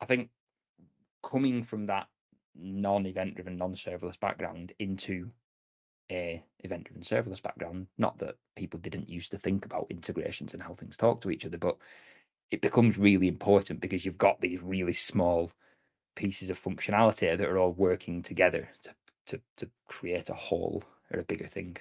I 0.00 0.06
think 0.06 0.30
coming 1.22 1.62
from 1.62 1.86
that 1.86 2.08
non-event 2.56 3.34
driven, 3.34 3.56
non-serverless 3.56 4.20
background 4.20 4.72
into 4.78 5.30
a 6.10 6.42
event 6.60 6.84
driven 6.84 7.02
serverless 7.02 7.42
background, 7.42 7.86
not 7.98 8.18
that 8.18 8.36
people 8.56 8.78
didn't 8.80 9.08
used 9.08 9.30
to 9.30 9.38
think 9.38 9.64
about 9.64 9.86
integrations 9.90 10.54
and 10.54 10.62
how 10.62 10.74
things 10.74 10.96
talk 10.96 11.20
to 11.22 11.30
each 11.30 11.46
other, 11.46 11.58
but 11.58 11.76
it 12.50 12.60
becomes 12.60 12.98
really 12.98 13.28
important 13.28 13.80
because 13.80 14.04
you've 14.04 14.18
got 14.18 14.40
these 14.40 14.62
really 14.62 14.92
small 14.92 15.50
pieces 16.14 16.50
of 16.50 16.60
functionality 16.60 17.36
that 17.36 17.48
are 17.48 17.58
all 17.58 17.72
working 17.72 18.22
together 18.22 18.68
to 18.82 18.94
to, 19.26 19.40
to 19.56 19.70
create 19.88 20.28
a 20.28 20.34
whole 20.34 20.82
or 21.10 21.20
a 21.20 21.24
bigger 21.24 21.46
thing. 21.46 21.76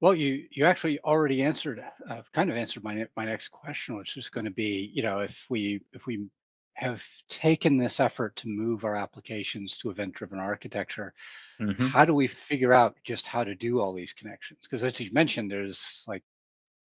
Well, 0.00 0.14
you 0.14 0.46
you 0.50 0.66
actually 0.66 1.00
already 1.00 1.42
answered, 1.42 1.82
uh, 2.08 2.22
kind 2.32 2.50
of 2.50 2.56
answered 2.56 2.84
my 2.84 3.06
my 3.16 3.24
next 3.24 3.48
question, 3.48 3.96
which 3.96 4.16
is 4.16 4.28
going 4.28 4.44
to 4.44 4.50
be, 4.50 4.90
you 4.92 5.02
know, 5.02 5.20
if 5.20 5.46
we 5.48 5.80
if 5.92 6.06
we 6.06 6.26
have 6.74 7.02
taken 7.28 7.78
this 7.78 8.00
effort 8.00 8.34
to 8.36 8.48
move 8.48 8.84
our 8.84 8.96
applications 8.96 9.78
to 9.78 9.90
event-driven 9.90 10.38
architecture, 10.38 11.14
mm-hmm. 11.60 11.86
how 11.86 12.04
do 12.04 12.12
we 12.12 12.26
figure 12.26 12.74
out 12.74 12.96
just 13.04 13.26
how 13.26 13.44
to 13.44 13.54
do 13.54 13.80
all 13.80 13.94
these 13.94 14.12
connections? 14.12 14.58
Because 14.62 14.84
as 14.84 15.00
you 15.00 15.10
mentioned, 15.12 15.50
there's 15.50 16.04
like 16.06 16.24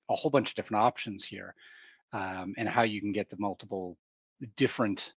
a 0.09 0.15
whole 0.15 0.31
bunch 0.31 0.49
of 0.49 0.55
different 0.55 0.83
options 0.83 1.25
here, 1.25 1.55
um, 2.13 2.53
and 2.57 2.67
how 2.67 2.83
you 2.83 3.01
can 3.01 3.11
get 3.11 3.29
the 3.29 3.37
multiple 3.39 3.97
different 4.57 5.13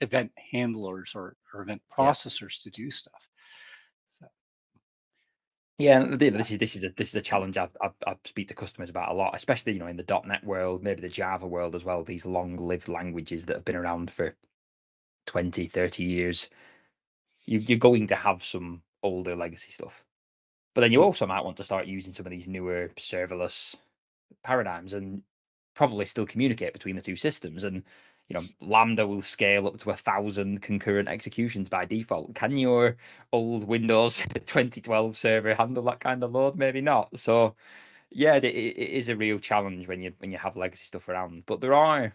event 0.00 0.32
handlers 0.52 1.12
or, 1.14 1.36
or 1.52 1.62
event 1.62 1.82
processors 1.96 2.58
yeah. 2.64 2.64
to 2.64 2.70
do 2.70 2.90
stuff. 2.90 3.28
So. 4.20 4.26
Yeah, 5.78 6.04
this 6.16 6.50
is 6.50 6.58
this 6.58 6.76
is 6.76 6.84
a 6.84 6.90
this 6.96 7.08
is 7.08 7.14
a 7.14 7.22
challenge 7.22 7.56
I, 7.56 7.68
I, 7.80 7.90
I 8.06 8.14
speak 8.24 8.48
to 8.48 8.54
customers 8.54 8.90
about 8.90 9.10
a 9.10 9.14
lot, 9.14 9.34
especially 9.34 9.72
you 9.72 9.78
know 9.78 9.86
in 9.86 9.96
the 9.96 10.22
.NET 10.26 10.44
world, 10.44 10.82
maybe 10.82 11.00
the 11.00 11.08
Java 11.08 11.46
world 11.46 11.74
as 11.74 11.84
well. 11.84 12.04
These 12.04 12.26
long-lived 12.26 12.88
languages 12.88 13.46
that 13.46 13.56
have 13.56 13.64
been 13.64 13.76
around 13.76 14.10
for 14.10 14.36
20, 15.26 15.66
30 15.68 16.04
years. 16.04 16.50
You, 17.46 17.58
you're 17.58 17.78
going 17.78 18.06
to 18.08 18.14
have 18.14 18.42
some 18.42 18.82
older 19.02 19.36
legacy 19.36 19.70
stuff, 19.70 20.02
but 20.74 20.80
then 20.80 20.92
you 20.92 21.02
also 21.02 21.26
might 21.26 21.44
want 21.44 21.58
to 21.58 21.64
start 21.64 21.86
using 21.86 22.14
some 22.14 22.26
of 22.26 22.30
these 22.30 22.46
newer 22.46 22.90
serverless 22.96 23.74
paradigms 24.42 24.92
and 24.92 25.22
probably 25.74 26.04
still 26.04 26.26
communicate 26.26 26.72
between 26.72 26.96
the 26.96 27.02
two 27.02 27.16
systems. 27.16 27.64
And 27.64 27.82
you 28.28 28.34
know, 28.34 28.44
Lambda 28.60 29.06
will 29.06 29.20
scale 29.20 29.66
up 29.66 29.78
to 29.78 29.90
a 29.90 29.96
thousand 29.96 30.62
concurrent 30.62 31.08
executions 31.08 31.68
by 31.68 31.84
default. 31.84 32.34
Can 32.34 32.56
your 32.56 32.96
old 33.32 33.64
Windows 33.64 34.24
2012 34.34 35.16
server 35.16 35.54
handle 35.54 35.84
that 35.84 36.00
kind 36.00 36.22
of 36.22 36.32
load? 36.32 36.56
Maybe 36.56 36.80
not. 36.80 37.18
So, 37.18 37.54
yeah, 38.10 38.36
it, 38.36 38.44
it 38.44 38.76
is 38.76 39.10
a 39.10 39.16
real 39.16 39.38
challenge 39.38 39.86
when 39.88 40.00
you 40.00 40.14
when 40.18 40.32
you 40.32 40.38
have 40.38 40.56
legacy 40.56 40.86
stuff 40.86 41.08
around. 41.08 41.44
But 41.44 41.60
there 41.60 41.74
are 41.74 42.14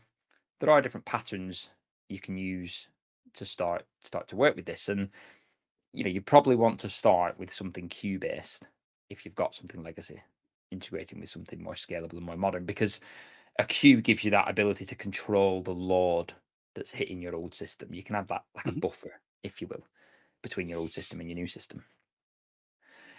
there 0.59 0.71
are 0.71 0.81
different 0.81 1.05
patterns 1.05 1.69
you 2.09 2.19
can 2.19 2.37
use 2.37 2.87
to 3.35 3.45
start 3.45 3.85
start 4.01 4.29
to 4.29 4.35
work 4.35 4.55
with 4.55 4.65
this. 4.65 4.89
And 4.89 5.09
you 5.93 6.03
know, 6.03 6.09
you 6.09 6.21
probably 6.21 6.55
want 6.55 6.81
to 6.81 6.89
start 6.89 7.37
with 7.37 7.53
something 7.53 7.87
queue 7.87 8.19
based 8.19 8.63
if 9.09 9.25
you've 9.25 9.35
got 9.35 9.55
something 9.55 9.83
legacy, 9.83 10.21
integrating 10.71 11.19
with 11.19 11.29
something 11.29 11.61
more 11.61 11.73
scalable 11.73 12.13
and 12.13 12.25
more 12.25 12.37
modern 12.37 12.65
because 12.65 12.99
a 13.57 13.63
queue 13.65 14.01
gives 14.01 14.23
you 14.23 14.31
that 14.31 14.49
ability 14.49 14.85
to 14.85 14.95
control 14.95 15.61
the 15.61 15.71
load 15.71 16.33
that's 16.75 16.91
hitting 16.91 17.21
your 17.21 17.35
old 17.35 17.53
system. 17.53 17.93
You 17.93 18.03
can 18.03 18.15
have 18.15 18.27
that 18.27 18.43
like 18.55 18.65
mm-hmm. 18.65 18.77
a 18.77 18.79
buffer, 18.79 19.19
if 19.43 19.61
you 19.61 19.67
will, 19.67 19.85
between 20.41 20.69
your 20.69 20.79
old 20.79 20.93
system 20.93 21.19
and 21.19 21.29
your 21.29 21.35
new 21.35 21.47
system. 21.47 21.83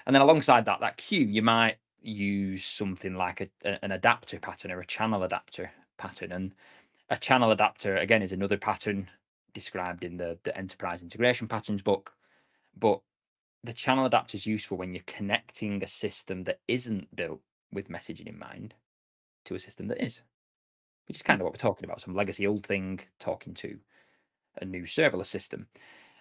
And 0.07 0.15
then 0.15 0.23
alongside 0.23 0.65
that, 0.65 0.81
that 0.81 0.97
queue, 0.97 1.27
you 1.27 1.43
might 1.43 1.77
use 2.01 2.65
something 2.65 3.15
like 3.15 3.43
a, 3.43 3.49
a, 3.65 3.85
an 3.85 3.93
adapter 3.93 4.39
pattern 4.39 4.71
or 4.71 4.81
a 4.81 4.87
channel 4.87 5.23
adapter 5.23 5.71
pattern. 5.99 6.33
And 6.33 6.55
a 7.11 7.19
channel 7.19 7.51
adapter, 7.51 7.97
again, 7.97 8.23
is 8.23 8.33
another 8.33 8.57
pattern 8.57 9.11
described 9.53 10.05
in 10.05 10.17
the, 10.17 10.39
the 10.45 10.57
enterprise 10.57 11.03
integration 11.03 11.49
patterns 11.49 11.83
book. 11.83 12.15
But 12.79 13.01
the 13.64 13.73
channel 13.73 14.07
adapter 14.07 14.37
is 14.37 14.46
useful 14.46 14.79
when 14.79 14.94
you're 14.94 15.03
connecting 15.07 15.83
a 15.83 15.87
system 15.87 16.44
that 16.44 16.61
isn't 16.66 17.14
built 17.14 17.40
with 17.73 17.88
messaging 17.88 18.27
in 18.27 18.38
mind 18.38 18.75
to 19.44 19.55
a 19.55 19.59
system 19.59 19.88
that 19.88 20.03
is, 20.03 20.23
which 21.07 21.18
is 21.18 21.23
kind 21.23 21.40
of 21.40 21.44
what 21.44 21.53
we're 21.53 21.59
talking 21.59 21.85
about. 21.85 22.01
Some 22.01 22.14
legacy 22.14 22.46
old 22.46 22.64
thing 22.64 23.01
talking 23.18 23.55
to 23.55 23.79
a 24.61 24.64
new 24.64 24.83
serverless 24.83 25.27
system. 25.27 25.66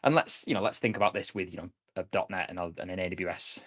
And 0.03 0.15
let's 0.15 0.43
you 0.47 0.53
know 0.53 0.61
let's 0.61 0.79
think 0.79 0.97
about 0.97 1.13
this 1.13 1.33
with 1.33 1.51
you 1.51 1.57
know 1.57 1.69
a 1.95 2.05
.NET 2.29 2.49
and, 2.49 2.59
and 2.59 2.91
an 2.91 2.99
AWS 2.99 3.59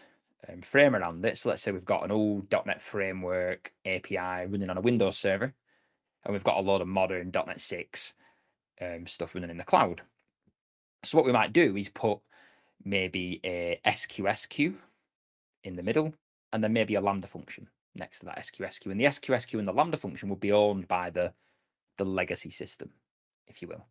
um, 0.49 0.63
frame 0.63 0.95
around 0.95 1.23
this. 1.23 1.43
So 1.43 1.51
let's 1.51 1.63
say 1.63 1.73
we've 1.73 1.85
got 1.85 2.05
an 2.05 2.11
old 2.11 2.51
.NET 2.67 2.83
framework 2.83 3.73
API 3.85 4.47
running 4.47 4.71
on 4.71 4.79
a 4.79 4.83
Windows 4.83 5.19
server, 5.19 5.53
and 6.25 6.33
we've 6.33 6.45
got 6.45 6.59
a 6.59 6.63
lot 6.63 6.81
of 6.81 6.89
modern 6.89 7.31
.NET 7.35 7.61
6 7.61 8.15
um, 8.81 9.07
stuff 9.07 9.35
running 9.35 9.51
in 9.51 9.59
the 9.59 9.65
cloud. 9.65 10.03
So 11.05 11.19
what 11.19 11.27
we 11.27 11.33
might 11.33 11.53
do 11.53 11.77
is 11.77 11.89
put 11.89 12.21
maybe 12.85 13.41
a 13.45 13.81
SQS 13.87 14.49
queue 14.49 14.79
in 15.65 15.75
the 15.75 15.83
middle, 15.83 16.15
and 16.53 16.63
then 16.63 16.73
maybe 16.73 16.95
a 16.95 17.01
Lambda 17.01 17.27
function 17.27 17.69
next 17.95 18.21
to 18.21 18.27
that 18.27 18.39
SQS 18.39 18.81
queue. 18.81 18.93
And 18.93 19.01
the 19.01 19.05
SQS 19.05 19.47
queue 19.47 19.59
and 19.59 19.69
the 19.69 19.73
Lambda 19.73 19.97
function 19.97 20.29
would 20.29 20.41
be 20.41 20.53
owned 20.53 20.89
by 20.89 21.11
the, 21.11 21.33
the 21.99 22.05
legacy 22.05 22.51
system, 22.51 22.91
if 23.47 23.63
you 23.63 23.69
will. 23.69 23.87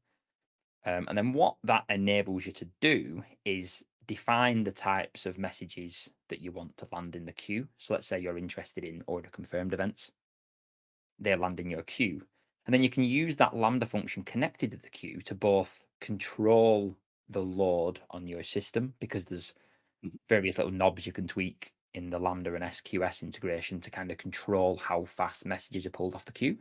Um, 0.86 1.06
and 1.08 1.18
then 1.18 1.34
what 1.34 1.58
that 1.64 1.86
enables 1.90 2.46
you 2.46 2.52
to 2.54 2.68
do 2.80 3.24
is 3.46 3.84
define 4.08 4.64
the 4.64 4.72
types 4.72 5.26
of 5.26 5.38
messages 5.38 6.10
that 6.30 6.42
you 6.42 6.52
want 6.52 6.76
to 6.78 6.88
land 6.92 7.16
in 7.16 7.26
the 7.26 7.32
queue. 7.32 7.68
So 7.78 7.94
let's 7.94 8.08
say 8.08 8.20
you're 8.20 8.38
interested 8.38 8.84
in 8.84 9.04
order 9.06 9.30
confirmed 9.30 9.74
events. 9.74 10.12
They 11.20 11.36
land 11.36 11.60
in 11.60 11.70
your 11.70 11.84
queue. 11.84 12.26
And 12.66 12.74
then 12.74 12.84
you 12.84 12.90
can 12.90 13.04
use 13.04 13.36
that 13.38 13.56
Lambda 13.56 13.86
function 13.86 14.24
connected 14.24 14.72
to 14.72 14.78
the 14.78 14.90
queue 14.90 15.22
to 15.26 15.36
both 15.36 15.84
control 16.00 16.96
the 17.32 17.42
load 17.42 18.00
on 18.10 18.28
your 18.28 18.44
system 18.44 18.94
because 19.00 19.26
there's 19.26 19.54
mm-hmm. 20.06 20.16
various 20.30 20.58
little 20.58 20.74
knobs 20.74 21.06
you 21.06 21.14
can 21.14 21.28
tweak 21.28 21.72
in 21.94 22.10
the 22.10 22.20
Lambda 22.20 22.54
and 22.54 22.64
SQS 22.64 23.24
integration 23.24 23.82
to 23.82 23.92
kind 23.92 24.12
of 24.12 24.18
control 24.18 24.78
how 24.78 25.04
fast 25.06 25.46
messages 25.46 25.86
are 25.86 25.92
pulled 25.92 26.16
off 26.16 26.26
the 26.26 26.32
queue. 26.32 26.58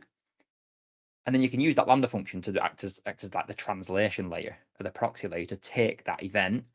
And 1.25 1.33
then 1.33 1.41
you 1.41 1.49
can 1.49 1.61
use 1.61 1.75
that 1.75 1.87
Lambda 1.87 2.07
function 2.07 2.41
to 2.41 2.63
act 2.63 2.83
as, 2.83 3.01
act 3.05 3.23
as 3.23 3.33
like 3.33 3.47
the 3.47 3.53
translation 3.53 4.29
layer 4.29 4.57
or 4.79 4.83
the 4.83 4.89
proxy 4.89 5.27
layer 5.27 5.45
to 5.45 5.55
take 5.55 6.03
that 6.05 6.23
event 6.23 6.65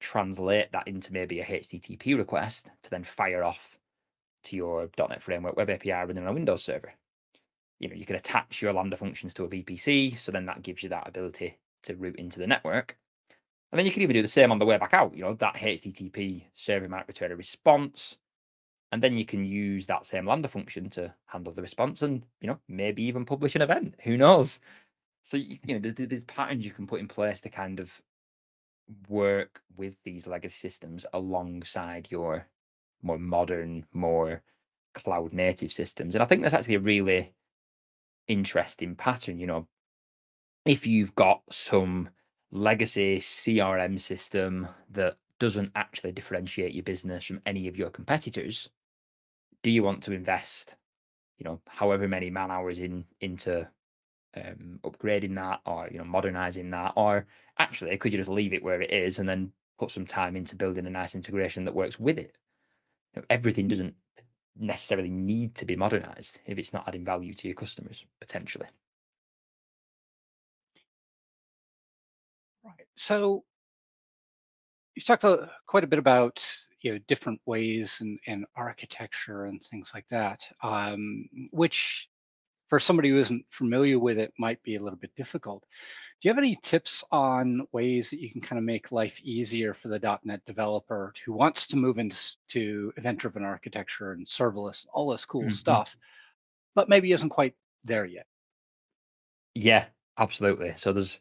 translate 0.00 0.72
that 0.72 0.88
into 0.88 1.12
maybe 1.12 1.40
a 1.40 1.44
HTTP 1.44 2.16
request 2.16 2.70
to 2.82 2.90
then 2.90 3.04
fire 3.04 3.42
off 3.42 3.78
to 4.44 4.56
your 4.56 4.88
.NET 4.96 5.22
Framework 5.22 5.56
Web 5.56 5.70
API 5.70 5.90
running 5.90 6.18
on 6.18 6.28
a 6.28 6.32
Windows 6.32 6.62
server. 6.62 6.92
You 7.78 7.88
know, 7.88 7.94
you 7.94 8.06
can 8.06 8.16
attach 8.16 8.62
your 8.62 8.72
Lambda 8.72 8.96
functions 8.96 9.34
to 9.34 9.44
a 9.44 9.48
VPC, 9.48 10.16
so 10.16 10.32
then 10.32 10.46
that 10.46 10.62
gives 10.62 10.82
you 10.82 10.88
that 10.90 11.08
ability 11.08 11.58
to 11.84 11.96
route 11.96 12.16
into 12.16 12.38
the 12.38 12.46
network. 12.46 12.96
And 13.70 13.78
then 13.78 13.86
you 13.86 13.92
can 13.92 14.02
even 14.02 14.14
do 14.14 14.22
the 14.22 14.28
same 14.28 14.50
on 14.50 14.58
the 14.58 14.64
way 14.64 14.78
back 14.78 14.94
out. 14.94 15.14
You 15.14 15.24
know, 15.24 15.34
that 15.34 15.56
HTTP 15.56 16.44
server 16.54 16.88
might 16.88 17.08
return 17.08 17.32
a 17.32 17.36
response, 17.36 18.16
and 18.92 19.02
then 19.02 19.16
you 19.16 19.26
can 19.26 19.44
use 19.44 19.86
that 19.86 20.06
same 20.06 20.26
Lambda 20.26 20.48
function 20.48 20.88
to 20.90 21.14
handle 21.26 21.52
the 21.52 21.62
response, 21.62 22.02
and 22.02 22.22
you 22.40 22.48
know, 22.48 22.58
maybe 22.68 23.04
even 23.04 23.24
publish 23.24 23.54
an 23.56 23.62
event. 23.62 23.94
Who 24.04 24.16
knows? 24.16 24.58
So 25.24 25.36
you, 25.36 25.58
you 25.66 25.78
know, 25.78 25.90
there's 25.90 26.24
patterns 26.24 26.64
you 26.64 26.70
can 26.70 26.86
put 26.86 27.00
in 27.00 27.08
place 27.08 27.40
to 27.42 27.50
kind 27.50 27.80
of 27.80 28.00
work 29.08 29.60
with 29.76 29.94
these 30.04 30.26
legacy 30.26 30.56
systems 30.56 31.04
alongside 31.12 32.08
your 32.10 32.46
more 33.02 33.18
modern, 33.18 33.84
more 33.92 34.42
cloud 34.94 35.32
native 35.34 35.72
systems. 35.72 36.14
And 36.14 36.22
I 36.22 36.26
think 36.26 36.42
that's 36.42 36.54
actually 36.54 36.76
a 36.76 36.80
really 36.80 37.32
interesting 38.26 38.96
pattern. 38.96 39.38
You 39.38 39.46
know, 39.46 39.68
if 40.64 40.86
you've 40.86 41.14
got 41.14 41.42
some 41.50 42.08
legacy 42.50 43.18
CRM 43.18 44.00
system 44.00 44.68
that 44.90 45.16
doesn't 45.38 45.72
actually 45.74 46.12
differentiate 46.12 46.74
your 46.74 46.82
business 46.82 47.24
from 47.24 47.40
any 47.46 47.68
of 47.68 47.76
your 47.76 47.90
competitors, 47.90 48.68
do 49.62 49.70
you 49.70 49.82
want 49.82 50.02
to 50.04 50.12
invest, 50.12 50.74
you 51.38 51.44
know, 51.44 51.60
however 51.66 52.08
many 52.08 52.30
man 52.30 52.50
hours 52.50 52.80
in 52.80 53.04
into 53.20 53.68
um, 54.36 54.80
upgrading 54.84 55.34
that 55.36 55.60
or 55.66 55.88
you 55.90 55.98
know 55.98 56.04
modernizing 56.04 56.70
that, 56.70 56.92
or 56.96 57.26
actually 57.58 57.96
could 57.98 58.12
you 58.12 58.18
just 58.18 58.30
leave 58.30 58.52
it 58.52 58.62
where 58.62 58.80
it 58.80 58.92
is 58.92 59.18
and 59.18 59.28
then 59.28 59.52
put 59.78 59.90
some 59.90 60.06
time 60.06 60.36
into 60.36 60.56
building 60.56 60.86
a 60.86 60.90
nice 60.90 61.14
integration 61.14 61.64
that 61.64 61.74
works 61.74 61.98
with 61.98 62.18
it? 62.18 62.36
You 63.14 63.20
know, 63.20 63.26
everything 63.30 63.68
doesn't 63.68 63.94
necessarily 64.56 65.10
need 65.10 65.54
to 65.56 65.66
be 65.66 65.76
modernized 65.76 66.38
if 66.46 66.58
it's 66.58 66.72
not 66.72 66.88
adding 66.88 67.04
value 67.04 67.34
to 67.34 67.48
your 67.48 67.54
customers 67.54 68.04
potentially. 68.20 68.66
Right. 72.64 72.86
So 72.96 73.44
you've 74.94 75.04
talked 75.04 75.24
a, 75.24 75.50
quite 75.66 75.84
a 75.84 75.88
bit 75.88 75.98
about 75.98 76.44
you 76.80 76.92
know 76.92 76.98
different 77.06 77.40
ways 77.46 77.98
and, 78.00 78.18
and 78.26 78.46
architecture 78.56 79.44
and 79.44 79.62
things 79.62 79.92
like 79.94 80.06
that, 80.10 80.42
um, 80.62 81.28
which 81.50 82.08
for 82.68 82.78
somebody 82.78 83.08
who 83.10 83.18
isn't 83.18 83.44
familiar 83.50 83.98
with 83.98 84.18
it 84.18 84.32
might 84.38 84.62
be 84.62 84.76
a 84.76 84.82
little 84.82 84.98
bit 84.98 85.14
difficult. 85.16 85.64
Do 86.20 86.28
you 86.28 86.30
have 86.30 86.38
any 86.38 86.58
tips 86.62 87.04
on 87.12 87.66
ways 87.70 88.10
that 88.10 88.20
you 88.20 88.30
can 88.30 88.40
kind 88.40 88.58
of 88.58 88.64
make 88.64 88.90
life 88.90 89.20
easier 89.22 89.72
for 89.72 89.86
the 89.86 90.18
.NET 90.24 90.44
developer 90.46 91.14
who 91.24 91.32
wants 91.32 91.68
to 91.68 91.76
move 91.76 91.98
into 91.98 92.92
event-driven 92.96 93.44
architecture 93.44 94.12
and 94.12 94.26
serverless, 94.26 94.84
all 94.92 95.10
this 95.10 95.24
cool 95.24 95.42
mm-hmm. 95.42 95.50
stuff, 95.50 95.96
but 96.74 96.88
maybe 96.88 97.12
isn't 97.12 97.28
quite 97.28 97.54
there 97.84 98.04
yet? 98.04 98.26
Yeah, 99.54 99.84
absolutely. 100.18 100.74
So 100.76 100.92
there's 100.92 101.20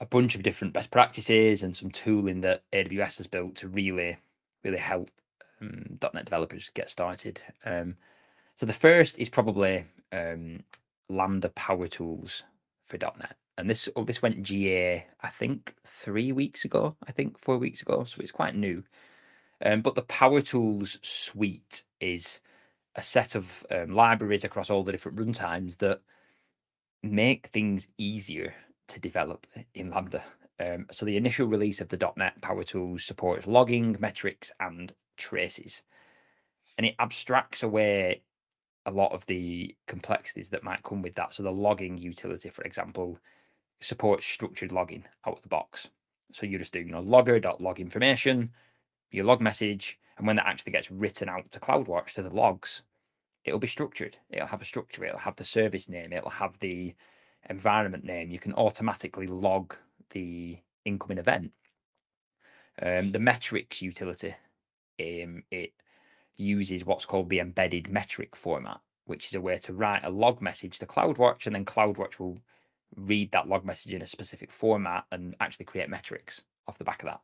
a 0.00 0.06
bunch 0.06 0.34
of 0.34 0.42
different 0.42 0.74
best 0.74 0.90
practices 0.90 1.62
and 1.62 1.76
some 1.76 1.90
tooling 1.90 2.42
that 2.42 2.62
AWS 2.72 3.18
has 3.18 3.26
built 3.26 3.56
to 3.56 3.68
really, 3.68 4.16
really 4.62 4.78
help 4.78 5.10
um, 5.60 5.98
.NET 6.12 6.24
developers 6.24 6.70
get 6.74 6.90
started. 6.90 7.40
Um, 7.64 7.96
so 8.56 8.66
the 8.66 8.72
first 8.72 9.18
is 9.18 9.28
probably 9.28 9.84
um, 10.12 10.62
Lambda 11.08 11.48
Power 11.50 11.88
Tools 11.88 12.42
for 12.86 12.98
.NET, 12.98 13.36
and 13.58 13.68
this 13.68 13.88
oh, 13.96 14.04
this 14.04 14.22
went 14.22 14.42
GA 14.42 15.06
I 15.20 15.28
think 15.28 15.74
three 15.84 16.32
weeks 16.32 16.64
ago, 16.64 16.94
I 17.06 17.12
think 17.12 17.38
four 17.38 17.58
weeks 17.58 17.82
ago, 17.82 18.04
so 18.04 18.20
it's 18.20 18.32
quite 18.32 18.54
new. 18.54 18.84
Um, 19.64 19.80
but 19.80 19.94
the 19.94 20.02
Power 20.02 20.42
Tools 20.42 20.98
suite 21.02 21.84
is 22.00 22.40
a 22.94 23.02
set 23.02 23.34
of 23.34 23.66
um, 23.70 23.90
libraries 23.90 24.44
across 24.44 24.70
all 24.70 24.84
the 24.84 24.92
different 24.92 25.18
runtimes 25.18 25.78
that 25.78 26.00
make 27.02 27.48
things 27.48 27.86
easier 27.98 28.54
to 28.88 29.00
develop 29.00 29.46
in 29.74 29.90
Lambda. 29.90 30.22
Um, 30.58 30.86
so 30.90 31.04
the 31.04 31.16
initial 31.16 31.46
release 31.46 31.80
of 31.80 31.88
the 31.88 32.12
.NET 32.16 32.40
Power 32.40 32.62
Tools 32.62 33.04
supports 33.04 33.46
logging, 33.46 33.96
metrics, 34.00 34.50
and 34.58 34.92
traces, 35.16 35.82
and 36.78 36.86
it 36.86 36.94
abstracts 36.98 37.62
away 37.62 38.22
a 38.86 38.90
lot 38.90 39.12
of 39.12 39.26
the 39.26 39.74
complexities 39.86 40.50
that 40.50 40.62
might 40.62 40.82
come 40.82 41.02
with 41.02 41.14
that. 41.16 41.34
So 41.34 41.42
the 41.42 41.50
logging 41.50 41.98
utility, 41.98 42.48
for 42.48 42.62
example, 42.62 43.18
supports 43.80 44.24
structured 44.24 44.72
logging 44.72 45.04
out 45.26 45.36
of 45.36 45.42
the 45.42 45.48
box. 45.48 45.88
So 46.32 46.46
you 46.46 46.58
just 46.58 46.72
do, 46.72 46.80
you 46.80 46.92
know, 46.92 47.00
logger.log 47.00 47.80
information, 47.80 48.52
your 49.10 49.24
log 49.24 49.40
message, 49.40 49.98
and 50.16 50.26
when 50.26 50.36
that 50.36 50.46
actually 50.46 50.72
gets 50.72 50.90
written 50.90 51.28
out 51.28 51.50
to 51.50 51.60
CloudWatch 51.60 52.14
to 52.14 52.22
the 52.22 52.30
logs, 52.30 52.82
it'll 53.44 53.58
be 53.58 53.66
structured. 53.66 54.16
It'll 54.30 54.46
have 54.46 54.62
a 54.62 54.66
structure, 54.66 55.04
it'll 55.04 55.18
have 55.18 55.36
the 55.36 55.44
service 55.44 55.88
name, 55.88 56.12
it'll 56.12 56.30
have 56.30 56.58
the 56.60 56.94
environment 57.48 58.04
name. 58.04 58.30
You 58.30 58.38
can 58.38 58.54
automatically 58.54 59.26
log 59.26 59.74
the 60.10 60.58
incoming 60.84 61.18
event. 61.18 61.52
Um, 62.80 63.12
the 63.12 63.18
metrics 63.18 63.80
utility, 63.80 64.34
um, 65.00 65.42
it 65.50 65.72
uses 66.36 66.84
what's 66.84 67.06
called 67.06 67.30
the 67.30 67.40
embedded 67.40 67.88
metric 67.88 68.36
format, 68.36 68.80
which 69.06 69.26
is 69.26 69.34
a 69.34 69.40
way 69.40 69.58
to 69.58 69.72
write 69.72 70.04
a 70.04 70.10
log 70.10 70.42
message 70.42 70.78
to 70.78 70.86
CloudWatch, 70.86 71.46
and 71.46 71.54
then 71.54 71.64
CloudWatch 71.64 72.18
will 72.18 72.38
read 72.96 73.32
that 73.32 73.48
log 73.48 73.64
message 73.64 73.94
in 73.94 74.02
a 74.02 74.06
specific 74.06 74.50
format 74.50 75.04
and 75.10 75.34
actually 75.40 75.64
create 75.64 75.88
metrics 75.88 76.42
off 76.68 76.78
the 76.78 76.84
back 76.84 77.02
of 77.02 77.06
that, 77.06 77.20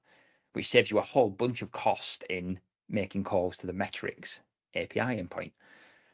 which 0.54 0.68
saves 0.68 0.90
you 0.90 0.98
a 0.98 1.02
whole 1.02 1.30
bunch 1.30 1.62
of 1.62 1.72
cost 1.72 2.24
in 2.24 2.58
making 2.88 3.24
calls 3.24 3.56
to 3.58 3.66
the 3.66 3.72
metrics 3.72 4.40
API 4.74 5.00
endpoint. 5.00 5.52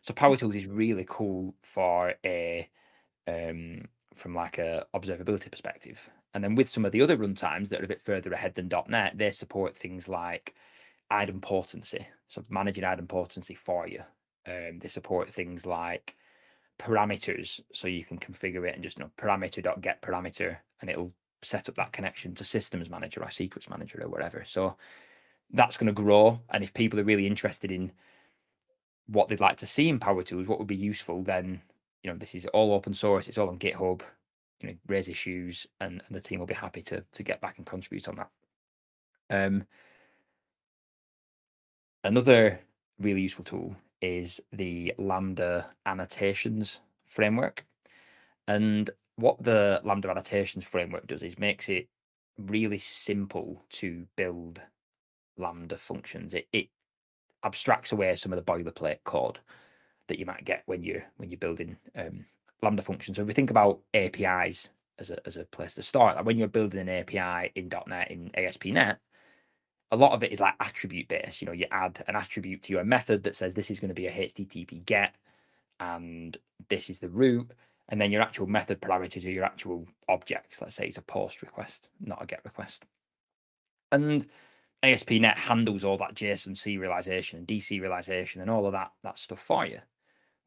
So 0.03 0.15
Power 0.15 0.37
Tools 0.37 0.55
is 0.55 0.67
really 0.67 1.05
cool 1.09 1.55
for 1.63 2.15
a 2.25 2.69
um, 3.27 3.83
from 4.15 4.35
like 4.35 4.59
a 4.59 4.87
observability 4.95 5.51
perspective. 5.51 6.09
And 6.35 6.45
then 6.45 6.55
with 6.55 6.69
some 6.69 6.85
of 6.85 6.93
the 6.93 7.03
other 7.03 7.17
runtimes 7.17 7.69
that 7.69 7.81
are 7.81 7.85
a 7.85 7.89
bit 7.89 8.03
further 8.03 8.33
ahead 8.33 8.55
than 8.55 8.71
.NET, 8.89 9.17
they 9.17 9.31
support 9.31 9.77
things 9.77 10.09
like 10.09 10.55
idempotency, 11.11 12.05
so 12.27 12.45
managing 12.49 12.85
idempotency 12.85 13.57
for 13.57 13.89
you. 13.89 14.03
Um, 14.47 14.79
they 14.79 14.89
support 14.89 15.31
things 15.31 15.65
like 15.67 16.17
parameters, 16.79 17.61
so 17.73 17.89
you 17.89 18.05
can 18.05 18.19
configure 18.19 18.69
it 18.69 18.75
and 18.75 18.83
just 18.83 18.99
you 18.99 19.05
know 19.05 19.11
parameter.get 19.17 20.03
parameter, 20.03 20.57
and 20.81 20.91
it'll 20.91 21.13
set 21.43 21.69
up 21.69 21.77
that 21.77 21.93
connection 21.93 22.35
to 22.35 22.45
systems 22.45 22.91
manager 22.91 23.23
or 23.23 23.31
secrets 23.31 23.71
manager 23.71 24.01
or 24.03 24.09
whatever. 24.09 24.45
So 24.47 24.77
that's 25.53 25.77
going 25.77 25.87
to 25.87 25.93
grow. 25.93 26.41
And 26.51 26.63
if 26.63 26.75
people 26.75 27.01
are 27.01 27.05
really 27.05 27.27
interested 27.27 27.71
in 27.71 27.93
what 29.07 29.29
they'd 29.29 29.41
like 29.41 29.59
to 29.59 29.67
see 29.67 29.89
in 29.89 29.99
Power 29.99 30.23
Tools, 30.23 30.47
what 30.47 30.59
would 30.59 30.69
be 30.69 30.77
useful, 30.77 31.23
then 31.23 31.63
you 32.09 32.15
know 32.15 32.19
this 32.19 32.35
is 32.35 32.47
all 32.47 32.73
open 32.73 32.95
source. 32.95 33.29
It's 33.29 33.37
all 33.37 33.51
on 33.51 33.59
GitHub. 33.59 34.01
You 34.61 34.71
know, 34.71 34.75
raise 34.89 35.09
issues, 35.09 35.67
and, 35.81 36.03
and 36.07 36.17
the 36.17 36.21
team 36.21 36.41
will 36.41 36.47
be 36.47 36.55
happy 36.55 36.81
to 36.83 37.05
to 37.13 37.23
get 37.23 37.41
back 37.43 37.59
and 37.59 37.67
contribute 37.67 38.09
on 38.09 38.17
that. 38.17 38.31
Um, 39.31 39.67
Another 42.05 42.61
really 42.99 43.21
useful 43.21 43.45
tool 43.45 43.77
is 44.01 44.41
the 44.53 44.95
Lambda 44.97 45.67
annotations 45.85 46.81
framework. 47.05 47.67
And 48.47 48.89
what 49.17 49.43
the 49.43 49.81
Lambda 49.85 50.09
annotations 50.09 50.65
framework 50.65 51.07
does 51.07 51.23
is 51.23 51.39
makes 51.39 51.69
it 51.69 51.89
really 52.39 52.79
simple 52.79 53.63
to 53.71 54.07
build 54.17 54.61
Lambda 55.37 55.77
functions. 55.77 56.35
It, 56.35 56.47
it 56.53 56.69
abstracts 57.43 57.93
away 57.93 58.15
some 58.17 58.33
of 58.33 58.43
the 58.43 58.53
boilerplate 58.53 59.05
code 59.05 59.39
that 60.09 60.19
you 60.19 60.27
might 60.27 60.45
get 60.45 60.63
when 60.67 60.83
you're 60.83 61.05
when 61.17 61.31
you're 61.31 61.39
building 61.39 61.77
um, 61.97 62.25
Lambda 62.63 62.83
functions. 62.83 63.17
So 63.17 63.23
if 63.23 63.29
we 63.29 63.35
think 63.35 63.51
about 63.51 63.81
APIs 63.95 64.71
as 64.99 65.11
a 65.11 65.27
as 65.27 65.37
a 65.37 65.45
place 65.45 65.75
to 65.75 65.83
start, 65.83 66.17
like 66.17 66.25
when 66.25 66.39
you're 66.39 66.49
building 66.49 66.81
an 66.81 66.89
API 66.89 67.53
in 67.55 67.71
.NET 67.87 68.11
in 68.11 68.31
ASP.NET, 68.35 68.99
a 69.91 69.97
lot 69.97 70.13
of 70.13 70.23
it 70.23 70.33
is 70.33 70.41
like 70.41 70.55
attribute 70.61 71.09
based. 71.09 71.41
You 71.41 71.47
know, 71.47 71.53
you 71.53 71.67
add 71.71 72.05
an 72.09 72.17
attribute 72.17 72.63
to 72.65 72.73
your 72.73 72.85
method 72.85 73.23
that 73.25 73.37
says 73.37 73.55
this 73.55 73.71
is 73.71 73.81
going 73.81 73.89
to 73.89 73.95
be 73.95 74.07
a 74.07 74.13
HTTP 74.13 74.85
get 74.85 75.15
and 75.81 76.37
this 76.69 76.91
is 76.91 76.99
the 76.99 77.09
route. 77.09 77.55
And 77.91 78.01
then 78.01 78.11
your 78.11 78.21
actual 78.21 78.47
method 78.47 78.83
parameters 78.83 79.25
are 79.25 79.31
your 79.31 79.45
actual 79.45 79.87
objects. 80.09 80.61
Let's 80.61 80.75
say 80.75 80.87
it's 80.87 80.99
a 80.99 81.03
post 81.03 81.41
request, 81.41 81.89
not 82.01 82.23
a 82.23 82.27
get 82.27 82.45
request. 82.45 82.85
And 83.93 84.27
ASP.NET 84.83 85.39
handles 85.39 85.85
all 85.85 85.97
that 85.97 86.15
JSON 86.15 86.51
serialization 86.51 87.35
and 87.35 87.47
deserialization 87.47 88.43
and 88.43 88.51
all 88.51 88.67
of 88.67 88.73
that 88.73 88.93
that 89.03 89.19
stuff 89.19 89.41
for 89.41 89.65
you. 89.67 89.79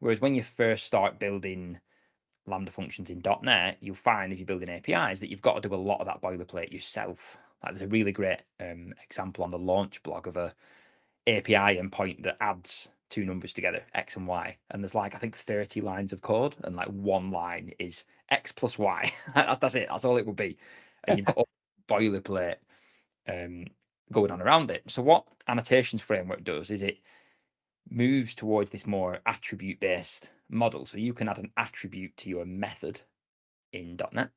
Whereas 0.01 0.19
when 0.19 0.33
you 0.33 0.41
first 0.41 0.85
start 0.85 1.19
building 1.19 1.79
Lambda 2.47 2.71
functions 2.71 3.11
in 3.11 3.21
.NET, 3.43 3.77
you'll 3.81 3.95
find 3.95 4.33
if 4.33 4.39
you're 4.39 4.47
building 4.47 4.69
APIs 4.69 5.19
that 5.19 5.29
you've 5.29 5.43
got 5.43 5.61
to 5.61 5.69
do 5.69 5.75
a 5.75 5.77
lot 5.77 6.01
of 6.01 6.07
that 6.07 6.21
boilerplate 6.21 6.73
yourself. 6.73 7.37
Like 7.63 7.73
there's 7.73 7.83
a 7.83 7.87
really 7.87 8.11
great 8.11 8.41
um, 8.59 8.95
example 9.03 9.43
on 9.43 9.51
the 9.51 9.59
launch 9.59 10.01
blog 10.01 10.25
of 10.25 10.37
a 10.37 10.55
API 11.27 11.77
endpoint 11.79 12.23
that 12.23 12.37
adds 12.41 12.89
two 13.11 13.25
numbers 13.25 13.53
together, 13.53 13.83
x 13.93 14.15
and 14.15 14.25
y, 14.25 14.57
and 14.71 14.81
there's 14.81 14.95
like 14.95 15.13
I 15.13 15.19
think 15.19 15.37
30 15.37 15.81
lines 15.81 16.13
of 16.13 16.21
code, 16.21 16.55
and 16.63 16.75
like 16.75 16.87
one 16.87 17.29
line 17.29 17.71
is 17.77 18.05
x 18.29 18.51
plus 18.51 18.79
y. 18.79 19.13
That's 19.35 19.75
it. 19.75 19.87
That's 19.87 20.03
all 20.03 20.17
it 20.17 20.25
will 20.25 20.33
be. 20.33 20.57
And 21.03 21.19
you've 21.19 21.27
got 21.27 21.47
boilerplate 21.87 22.55
um, 23.27 23.65
going 24.11 24.31
on 24.31 24.41
around 24.41 24.71
it. 24.71 24.81
So 24.87 25.03
what 25.03 25.27
annotations 25.47 26.01
framework 26.01 26.43
does 26.43 26.71
is 26.71 26.81
it 26.81 26.97
moves 27.89 28.35
towards 28.35 28.71
this 28.71 28.87
more 28.87 29.19
attribute 29.25 29.79
based 29.79 30.29
model. 30.49 30.85
So 30.85 30.97
you 30.97 31.13
can 31.13 31.27
add 31.27 31.37
an 31.37 31.51
attribute 31.57 32.15
to 32.17 32.29
your 32.29 32.45
method 32.45 32.99
in 33.73 33.97
.NET, 34.11 34.29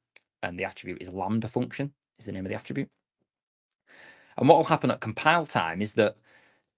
and 0.43 0.59
the 0.59 0.65
attribute 0.65 1.03
is 1.03 1.09
lambda 1.09 1.49
function 1.49 1.93
is 2.19 2.27
the 2.27 2.33
name 2.33 2.47
of 2.47 2.51
the 2.51 2.57
attribute. 2.57 2.89
And 4.37 4.49
what 4.49 4.57
will 4.57 4.65
happen 4.65 4.91
at 4.91 5.01
compile 5.01 5.47
time 5.47 5.81
is 5.83 5.95
that 5.95 6.17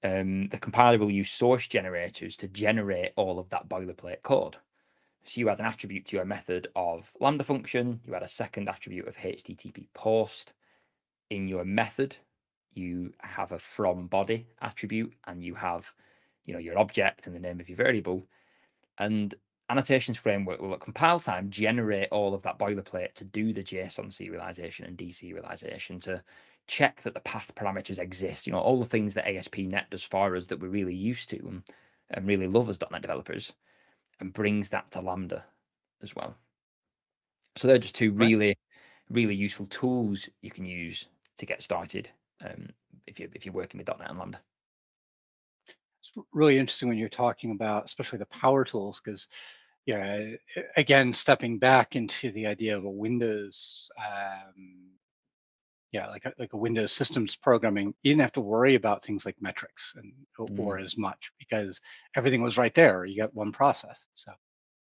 um, 0.03 0.49
the 0.49 0.59
compiler 0.59 0.99
will 0.99 1.11
use 1.11 1.31
source 1.31 1.67
generators 1.67 2.37
to 2.39 2.49
generate 2.49 3.13
all 3.17 3.39
of 3.39 3.49
that 3.51 3.69
boilerplate 3.69 4.23
code. 4.23 4.57
So 5.25 5.41
you 5.41 5.49
add 5.49 5.59
an 5.59 5.67
attribute 5.67 6.07
to 6.07 6.17
your 6.17 6.25
method 6.25 6.69
of 6.77 7.13
lambda 7.19 7.45
function, 7.45 8.01
you 8.05 8.15
add 8.15 8.23
a 8.23 8.29
second 8.29 8.69
attribute 8.69 9.09
of 9.09 9.17
HTTP 9.17 9.89
post. 9.93 10.53
In 11.31 11.49
your 11.49 11.65
method, 11.65 12.15
you 12.73 13.13
have 13.19 13.51
a 13.51 13.59
from 13.59 14.07
body 14.07 14.47
attribute 14.61 15.15
and 15.27 15.43
you 15.43 15.55
have 15.55 15.93
you 16.47 16.55
know 16.55 16.61
your 16.61 16.79
object 16.79 17.27
and 17.27 17.37
the 17.37 17.41
name 17.41 17.61
of 17.61 17.69
your 17.69 17.77
variable. 17.77 18.27
And 18.99 19.35
annotations 19.69 20.17
framework 20.17 20.61
will 20.61 20.75
at 20.75 20.81
compile 20.81 21.21
time 21.21 21.51
generate 21.51 22.09
all 22.11 22.35
of 22.35 22.43
that 22.45 22.59
boilerplate 22.59 23.15
to 23.15 23.25
do 23.25 23.53
the 23.53 23.63
JSON 23.63 24.07
serialization 24.07 24.87
and 24.87 24.97
deserialization 24.97 26.01
to 26.03 26.23
check 26.67 27.03
that 27.03 27.15
the 27.15 27.21
path 27.21 27.53
parameters 27.55 27.99
exist. 27.99 28.47
You 28.47 28.53
know, 28.53 28.61
all 28.61 28.79
the 28.79 28.87
things 28.87 29.15
that 29.15 29.29
ASP.NET 29.29 29.91
does 29.91 30.05
for 30.05 30.37
us 30.37 30.47
that 30.47 30.61
we're 30.61 30.69
really 30.69 30.95
used 30.95 31.31
to 31.31 31.39
and, 31.39 31.63
and 32.11 32.27
really 32.27 32.47
love 32.47 32.69
as 32.69 32.81
.NET 32.81 33.03
developers, 33.03 33.53
and 34.21 34.33
brings 34.33 34.71
that 34.71 34.91
to 34.93 35.01
Lambda 35.01 35.45
as 36.03 36.15
well. 36.15 36.35
So 37.57 37.69
they're 37.69 37.79
just 37.79 37.95
two 37.95 38.13
really, 38.13 38.49
right. 38.49 38.59
really 39.11 39.35
useful 39.35 39.67
tools 39.67 40.29
you 40.43 40.51
can 40.51 40.65
use 40.65 41.07
to 41.39 41.47
get 41.47 41.63
started 41.63 42.09
um, 42.45 42.69
if 43.07 43.21
you 43.21 43.29
if 43.35 43.45
you're 43.45 43.55
working 43.55 43.79
with 43.79 43.89
.NET 43.89 44.09
and 44.09 44.19
Lambda. 44.19 44.41
Really 46.33 46.59
interesting 46.59 46.89
when 46.89 46.99
you're 46.99 47.09
talking 47.09 47.51
about, 47.51 47.85
especially 47.85 48.19
the 48.19 48.27
power 48.27 48.65
tools, 48.65 49.01
because 49.05 49.29
yeah, 49.85 50.33
again, 50.77 51.13
stepping 51.13 51.59
back 51.59 51.95
into 51.95 52.33
the 52.33 52.47
idea 52.47 52.77
of 52.77 52.85
a 52.85 52.91
Windows 52.91 53.91
um, 53.99 54.97
yeah, 55.97 56.09
like 56.09 56.25
a, 56.27 56.33
like 56.39 56.53
a 56.53 56.59
Windows 56.59 56.93
systems 56.93 57.37
programming, 57.37 57.95
you 58.03 58.13
didn't 58.13 58.21
have 58.21 58.33
to 58.33 58.41
worry 58.41 58.75
about 58.75 59.05
things 59.05 59.25
like 59.25 59.41
metrics 59.41 59.95
and 59.97 60.13
mm. 60.39 60.59
or 60.59 60.79
as 60.79 60.99
much 60.99 61.33
because 61.39 61.81
everything 62.15 62.43
was 62.43 62.59
right 62.59 62.75
there. 62.75 63.05
You 63.05 63.23
got 63.23 63.35
one 63.35 63.53
process. 63.53 64.05
So 64.15 64.33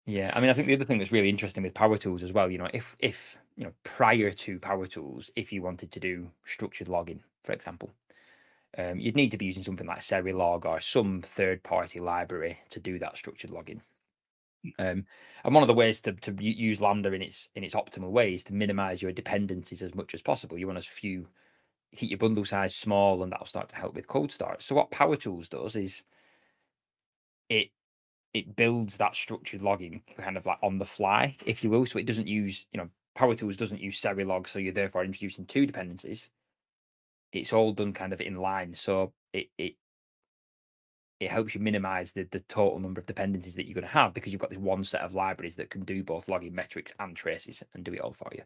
yeah, 0.05 0.31
I 0.33 0.39
mean, 0.39 0.49
I 0.49 0.53
think 0.53 0.67
the 0.67 0.75
other 0.75 0.85
thing 0.85 0.99
that's 0.99 1.11
really 1.11 1.29
interesting 1.29 1.63
with 1.63 1.73
Power 1.73 1.97
Tools 1.97 2.23
as 2.23 2.31
well, 2.31 2.49
you 2.49 2.57
know, 2.57 2.69
if 2.73 2.95
if 2.99 3.37
you 3.57 3.65
know 3.65 3.73
prior 3.83 4.31
to 4.31 4.59
Power 4.59 4.85
Tools, 4.85 5.29
if 5.35 5.51
you 5.51 5.61
wanted 5.61 5.91
to 5.91 5.99
do 5.99 6.29
structured 6.45 6.87
logging, 6.87 7.21
for 7.43 7.51
example, 7.51 7.91
um, 8.77 8.99
you'd 8.99 9.15
need 9.15 9.31
to 9.31 9.37
be 9.37 9.45
using 9.45 9.63
something 9.63 9.87
like 9.87 9.99
Serilog 9.99 10.65
or 10.65 10.81
some 10.81 11.21
third-party 11.21 11.99
library 11.99 12.57
to 12.71 12.79
do 12.79 12.99
that 12.99 13.17
structured 13.17 13.51
logging. 13.51 13.81
Um, 14.79 15.05
and 15.43 15.53
one 15.53 15.63
of 15.63 15.67
the 15.67 15.73
ways 15.73 16.01
to, 16.01 16.13
to 16.13 16.33
use 16.41 16.79
Lambda 16.79 17.11
in 17.11 17.21
its 17.21 17.49
in 17.53 17.65
its 17.65 17.75
optimal 17.75 18.11
way 18.11 18.33
is 18.33 18.45
to 18.45 18.53
minimize 18.53 19.01
your 19.01 19.11
dependencies 19.11 19.81
as 19.81 19.93
much 19.93 20.13
as 20.13 20.21
possible. 20.21 20.57
You 20.57 20.67
want 20.67 20.77
as 20.77 20.85
few 20.85 21.27
keep 21.95 22.09
your 22.09 22.17
bundle 22.17 22.45
size 22.45 22.75
small, 22.75 23.23
and 23.23 23.31
that'll 23.31 23.45
start 23.45 23.69
to 23.69 23.75
help 23.75 23.93
with 23.93 24.07
cold 24.07 24.31
start. 24.31 24.63
So 24.63 24.75
what 24.75 24.89
Power 24.89 25.17
Tools 25.17 25.49
does 25.49 25.75
is 25.75 26.03
it 27.49 27.71
it 28.33 28.55
builds 28.55 28.97
that 28.97 29.15
structured 29.15 29.61
logging 29.61 30.01
kind 30.17 30.37
of 30.37 30.45
like 30.45 30.59
on 30.63 30.79
the 30.79 30.85
fly, 30.85 31.35
if 31.45 31.63
you 31.63 31.69
will. 31.69 31.85
So 31.85 31.99
it 31.99 32.07
doesn't 32.07 32.27
use, 32.27 32.65
you 32.71 32.79
know, 32.79 32.89
Power 33.15 33.35
Tools 33.35 33.57
doesn't 33.57 33.81
use 33.81 34.01
Serilog, 34.01 34.47
so 34.47 34.59
you're 34.59 34.73
therefore 34.73 35.03
introducing 35.03 35.45
two 35.45 35.65
dependencies. 35.65 36.29
It's 37.33 37.53
all 37.53 37.73
done 37.73 37.93
kind 37.93 38.13
of 38.13 38.21
in 38.21 38.35
line. 38.35 38.73
So 38.75 39.13
it 39.33 39.49
it 39.57 39.75
it 41.19 41.31
helps 41.31 41.55
you 41.55 41.61
minimize 41.61 42.11
the, 42.11 42.23
the 42.31 42.41
total 42.41 42.79
number 42.79 42.99
of 42.99 43.07
dependencies 43.07 43.55
that 43.55 43.65
you're 43.65 43.75
going 43.75 43.87
to 43.87 43.93
have 43.93 44.13
because 44.13 44.31
you've 44.31 44.41
got 44.41 44.49
this 44.49 44.59
one 44.59 44.83
set 44.83 45.01
of 45.01 45.13
libraries 45.13 45.55
that 45.55 45.69
can 45.69 45.83
do 45.83 46.03
both 46.03 46.27
logging 46.27 46.53
metrics 46.53 46.93
and 46.99 47.15
traces 47.15 47.63
and 47.73 47.83
do 47.83 47.93
it 47.93 48.01
all 48.01 48.13
for 48.13 48.29
you. 48.33 48.43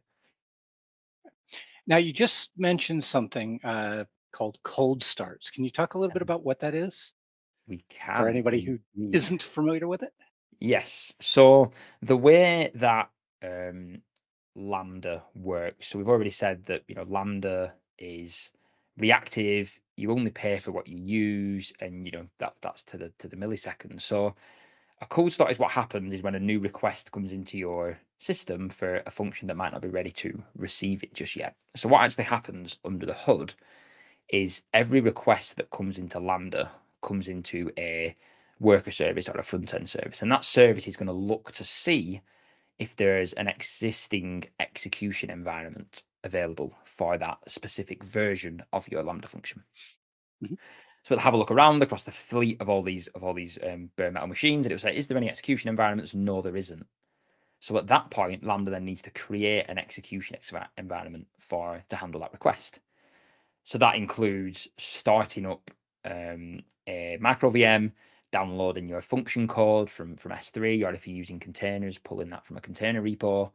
Now, 1.88 1.98
you 1.98 2.14
just 2.14 2.52
mentioned 2.58 3.04
something 3.04 3.62
uh, 3.64 4.04
called 4.32 4.60
cold 4.64 5.04
starts. 5.04 5.50
Can 5.50 5.64
you 5.64 5.72
talk 5.72 5.94
a 5.94 5.98
little 5.98 6.14
bit 6.14 6.22
about 6.22 6.44
what 6.44 6.60
that 6.60 6.76
is? 6.76 7.14
We 7.68 7.84
can. 7.90 8.18
For 8.18 8.28
anybody 8.28 8.62
who 8.62 8.80
isn't 9.12 9.42
familiar 9.42 9.88
with 9.88 10.04
it? 10.04 10.14
Yes. 10.60 11.14
So 11.20 11.72
the 12.02 12.18
way 12.18 12.72
that 12.76 13.10
um, 13.42 14.02
Lambda 14.56 15.24
works, 15.34 15.88
so 15.88 15.98
we've 15.98 16.10
already 16.10 16.30
said 16.30 16.66
that, 16.66 16.84
you 16.88 16.96
know, 16.96 17.04
Lambda 17.04 17.74
is 17.98 18.52
reactive 18.98 19.80
you 19.96 20.12
only 20.12 20.32
pay 20.32 20.58
for 20.58 20.72
what 20.72 20.88
you 20.88 20.98
use 20.98 21.74
and 21.80 22.06
you 22.06 22.12
know 22.12 22.28
that 22.40 22.54
that's 22.62 22.84
to 22.84 22.98
the 22.98 23.12
to 23.18 23.28
the 23.28 23.36
millisecond 23.36 24.02
so 24.02 24.36
a 25.00 25.06
cold 25.06 25.32
start 25.32 25.52
is 25.52 25.60
what 25.60 25.72
happens 25.72 26.14
is 26.14 26.24
when 26.24 26.36
a 26.36 26.40
new 26.40 26.60
request 26.60 27.12
comes 27.12 27.32
into 27.32 27.58
your 27.58 28.00
system 28.20 28.70
for 28.70 29.04
a 29.06 29.12
function 29.12 29.48
that 29.48 29.58
might 29.58 29.72
not 29.72 29.82
be 29.82 29.90
ready 29.90 30.10
to 30.10 30.42
receive 30.56 31.04
it 31.04 31.14
just 31.14 31.36
yet. 31.36 31.56
So 31.76 31.88
what 31.88 32.02
actually 32.02 32.24
happens 32.24 32.80
under 32.84 33.06
the 33.06 33.14
hood 33.14 33.54
is 34.28 34.64
every 34.74 35.02
request 35.02 35.58
that 35.58 35.70
comes 35.70 36.00
into 36.00 36.20
lambda 36.20 36.72
comes 37.02 37.28
into 37.28 37.72
a 37.78 38.16
worker 38.60 38.92
service 38.92 39.30
or 39.30 39.38
a 39.38 39.44
front 39.44 39.74
end 39.74 39.88
service 39.88 40.24
and 40.24 40.32
that 40.32 40.44
service 40.44 40.88
is 40.88 40.98
going 40.98 41.08
to 41.08 41.14
look 41.14 41.52
to 41.54 41.64
see 41.64 42.22
if 42.80 42.96
there's 42.96 43.34
an 43.34 43.48
existing 43.48 44.46
execution 44.60 45.30
environment 45.30 46.04
available 46.28 46.78
for 46.86 47.18
that 47.18 47.40
specific 47.50 48.04
version 48.04 48.64
of 48.72 48.88
your 48.88 49.02
Lambda 49.02 49.28
function. 49.28 49.64
Mm-hmm. 50.44 50.56
So 51.04 51.14
it'll 51.14 51.24
have 51.24 51.34
a 51.34 51.38
look 51.38 51.52
around 51.52 51.82
across 51.82 52.04
the 52.04 52.12
fleet 52.12 52.62
of 52.62 52.70
all 52.70 52.84
these 52.84 53.08
of 53.08 53.24
all 53.24 53.34
these 53.34 53.58
um, 53.64 53.90
bare 53.96 54.12
metal 54.12 54.28
machines, 54.28 54.66
and 54.66 54.72
it 54.72 54.76
will 54.76 54.80
say, 54.80 54.96
"Is 54.96 55.08
there 55.08 55.18
any 55.18 55.30
execution 55.30 55.70
environments?" 55.70 56.14
No, 56.14 56.42
there 56.42 56.58
isn't. 56.58 56.86
So 57.60 57.78
at 57.78 57.88
that 57.88 58.12
point, 58.12 58.44
Lambda 58.44 58.72
then 58.72 58.86
needs 58.86 59.02
to 59.04 59.12
create 59.12 59.66
an 59.68 59.78
execution 59.78 60.38
environment 60.78 61.28
for 61.40 61.84
to 61.90 61.96
handle 61.96 62.22
that 62.22 62.34
request. 62.34 62.80
So 63.64 63.78
that 63.80 63.96
includes 63.96 64.68
starting 64.78 65.46
up 65.46 65.72
um, 66.06 66.62
a 66.88 67.18
micro 67.20 67.52
VM, 67.52 67.94
downloading 68.32 68.88
your 68.90 69.02
function 69.02 69.48
code 69.48 69.90
from 69.90 70.18
from 70.18 70.34
S3, 70.34 70.86
or 70.86 70.94
if 70.94 71.08
you're 71.08 71.16
using 71.16 71.40
containers, 71.40 71.98
pulling 71.98 72.30
that 72.30 72.46
from 72.46 72.58
a 72.58 72.62
container 72.62 73.02
repo, 73.02 73.52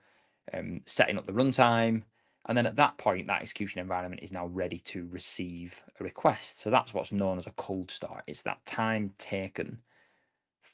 um, 0.53 0.81
setting 0.87 1.19
up 1.19 1.27
the 1.27 1.33
runtime, 1.33 2.03
and 2.47 2.59
then 2.59 2.67
at 2.67 2.77
that 2.77 2.99
point, 2.99 3.29
that 3.29 3.43
execution 3.43 3.81
environment 3.81 4.23
is 4.23 4.33
now 4.33 4.47
ready 4.47 4.79
to 4.79 5.07
receive 5.11 5.81
a 6.01 6.05
request. 6.05 6.61
So 6.61 6.71
that's 6.71 6.93
what's 6.93 7.13
known 7.13 7.39
as 7.39 7.47
a 7.47 7.53
cold 7.53 7.91
start. 7.91 8.25
It's 8.27 8.43
that 8.43 8.65
time 8.67 9.15
taken 9.17 9.79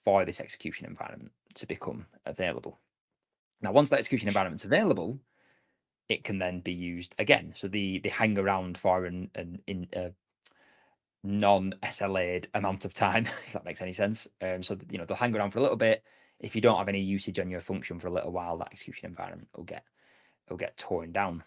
for 0.04 0.24
this 0.24 0.40
execution 0.40 0.86
environment 0.86 1.32
to 1.56 1.66
become 1.66 2.06
available. 2.24 2.78
Now, 3.60 3.72
once 3.72 3.90
that 3.90 3.98
execution 3.98 4.28
environment's 4.28 4.64
available, 4.64 5.20
it 6.08 6.24
can 6.24 6.38
then 6.38 6.60
be 6.60 6.72
used 6.72 7.14
again. 7.18 7.52
So 7.54 7.68
the 7.68 7.98
they 7.98 8.08
hang 8.08 8.38
around 8.38 8.78
for 8.78 9.04
an, 9.04 9.30
an 9.34 9.60
in 9.66 9.88
a 9.92 10.12
non-SLA'd 11.22 12.48
amount 12.54 12.86
of 12.86 12.94
time, 12.94 13.24
if 13.46 13.52
that 13.52 13.66
makes 13.66 13.82
any 13.82 13.92
sense. 13.92 14.26
Um, 14.40 14.62
so 14.62 14.78
you 14.90 14.96
know 14.96 15.04
they'll 15.04 15.16
hang 15.18 15.36
around 15.36 15.50
for 15.50 15.58
a 15.58 15.62
little 15.62 15.76
bit. 15.76 16.02
If 16.40 16.54
you 16.54 16.62
don't 16.62 16.78
have 16.78 16.88
any 16.88 17.00
usage 17.00 17.38
on 17.38 17.50
your 17.50 17.60
function 17.60 17.98
for 17.98 18.06
a 18.06 18.12
little 18.12 18.32
while, 18.32 18.56
that 18.58 18.72
execution 18.72 19.08
environment 19.08 19.48
will 19.54 19.64
get 19.64 19.84
will 20.48 20.56
get 20.56 20.78
torn 20.78 21.12
down. 21.12 21.44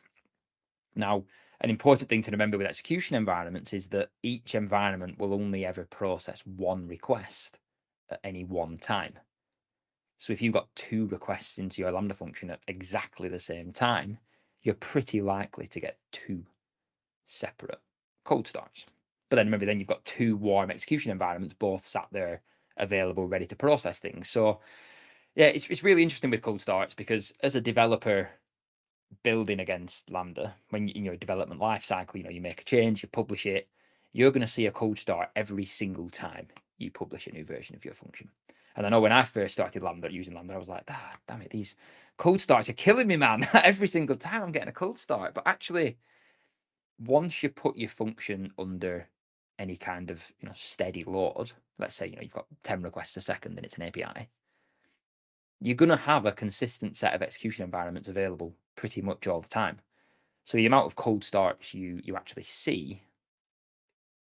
Now, 0.96 1.24
an 1.62 1.70
important 1.70 2.10
thing 2.10 2.22
to 2.24 2.32
remember 2.32 2.58
with 2.58 2.68
execution 2.68 3.16
environments 3.16 3.74
is 3.74 3.88
that 3.90 4.10
each 4.24 4.56
environment 4.56 5.20
will 5.20 5.34
only 5.34 5.66
ever 5.66 5.86
process 5.86 6.42
one 6.46 6.88
request 6.88 7.60
at 8.10 8.20
any 8.24 8.44
one 8.44 8.78
time. 8.78 9.18
So 10.18 10.34
if 10.34 10.42
you've 10.42 10.54
got 10.54 10.76
two 10.76 11.08
requests 11.08 11.58
into 11.58 11.82
your 11.82 11.92
Lambda 11.92 12.14
function 12.14 12.52
at 12.52 12.60
exactly 12.68 13.30
the 13.30 13.40
same 13.40 13.72
time, 13.72 14.18
you're 14.62 14.76
pretty 14.76 15.22
likely 15.22 15.68
to 15.68 15.80
get 15.80 15.98
two 16.12 16.46
separate 17.26 17.80
cold 18.24 18.48
starts. 18.48 18.86
But 19.30 19.38
then 19.38 19.48
remember, 19.48 19.66
then 19.66 19.80
you've 19.80 19.88
got 19.88 20.06
two 20.06 20.36
warm 20.36 20.70
execution 20.70 21.12
environments, 21.12 21.56
both 21.56 21.88
sat 21.88 22.08
there 22.12 22.42
available, 22.78 23.26
ready 23.26 23.48
to 23.48 23.56
process 23.56 24.00
things. 24.00 24.30
So 24.30 24.60
yeah, 25.36 25.46
it's, 25.46 25.70
it's 25.70 25.84
really 25.84 26.04
interesting 26.04 26.30
with 26.30 26.42
cold 26.42 26.62
starts 26.62 26.94
because 26.94 27.34
as 27.42 27.56
a 27.56 27.62
developer, 27.62 28.30
building 29.24 29.60
against 29.60 30.10
Lambda 30.10 30.56
when 30.70 30.90
in 30.90 31.06
your 31.06 31.16
development 31.16 31.62
life 31.62 31.84
cycle, 31.84 32.18
you 32.18 32.24
know, 32.24 32.30
you 32.30 32.42
make 32.42 32.62
a 32.62 32.66
change, 32.66 33.04
you 33.04 33.10
publish 33.10 33.46
it, 33.46 33.68
you're 34.14 34.32
going 34.32 34.42
to 34.42 34.48
see 34.48 34.66
a 34.66 34.72
cold 34.72 34.98
start 34.98 35.30
every 35.36 35.66
single 35.66 36.10
time 36.10 36.48
you 36.78 36.92
publish 36.92 37.28
a 37.28 37.32
new 37.32 37.46
version 37.46 37.76
of 37.76 37.86
your 37.86 37.94
function. 37.94 38.30
And 38.76 38.86
I 38.86 38.90
know 38.90 39.02
when 39.02 39.12
I 39.12 39.24
first 39.24 39.54
started 39.54 39.84
Lambda 39.84 40.12
using 40.12 40.34
Lambda, 40.34 40.54
I 40.54 40.58
was 40.58 40.70
like, 40.70 40.84
ah, 40.90 41.16
damn 41.28 41.42
it, 41.42 41.52
these 41.52 41.76
cold 42.18 42.40
starts 42.40 42.70
are 42.70 42.74
killing 42.74 43.08
me, 43.08 43.18
man. 43.18 43.48
every 43.54 43.88
single 43.88 44.16
time 44.16 44.44
I'm 44.44 44.52
getting 44.52 44.70
a 44.70 44.74
cold 44.74 44.98
start. 44.98 45.34
But 45.34 45.48
actually, 45.48 45.98
once 47.00 47.44
you 47.44 47.50
put 47.50 47.78
your 47.78 47.90
function 47.90 48.54
under 48.58 49.08
any 49.60 49.76
kind 49.76 50.10
of 50.10 50.32
you 50.40 50.48
know 50.48 50.54
steady 50.56 51.04
load, 51.04 51.52
let's 51.78 51.96
say 51.96 52.08
you 52.08 52.16
know 52.16 52.22
you've 52.22 52.34
got 52.34 52.48
10 52.64 52.82
requests 52.82 53.18
a 53.18 53.22
second 53.22 53.58
and 53.58 53.66
it's 53.66 53.78
an 53.78 53.84
API, 53.84 54.30
you're 55.62 55.76
going 55.76 55.90
to 55.90 55.96
have 55.96 56.26
a 56.26 56.32
consistent 56.32 56.98
set 56.98 57.14
of 57.14 57.22
execution 57.22 57.64
environments 57.64 58.10
available 58.10 58.54
pretty 58.76 59.02
much 59.02 59.28
all 59.28 59.42
the 59.42 59.48
time. 59.48 59.80
So 60.46 60.58
the 60.58 60.66
amount 60.66 60.88
of 60.88 60.96
cold 60.96 61.24
starts 61.24 61.74
you 61.74 62.02
you 62.04 62.16
actually 62.16 62.44
see 62.44 63.02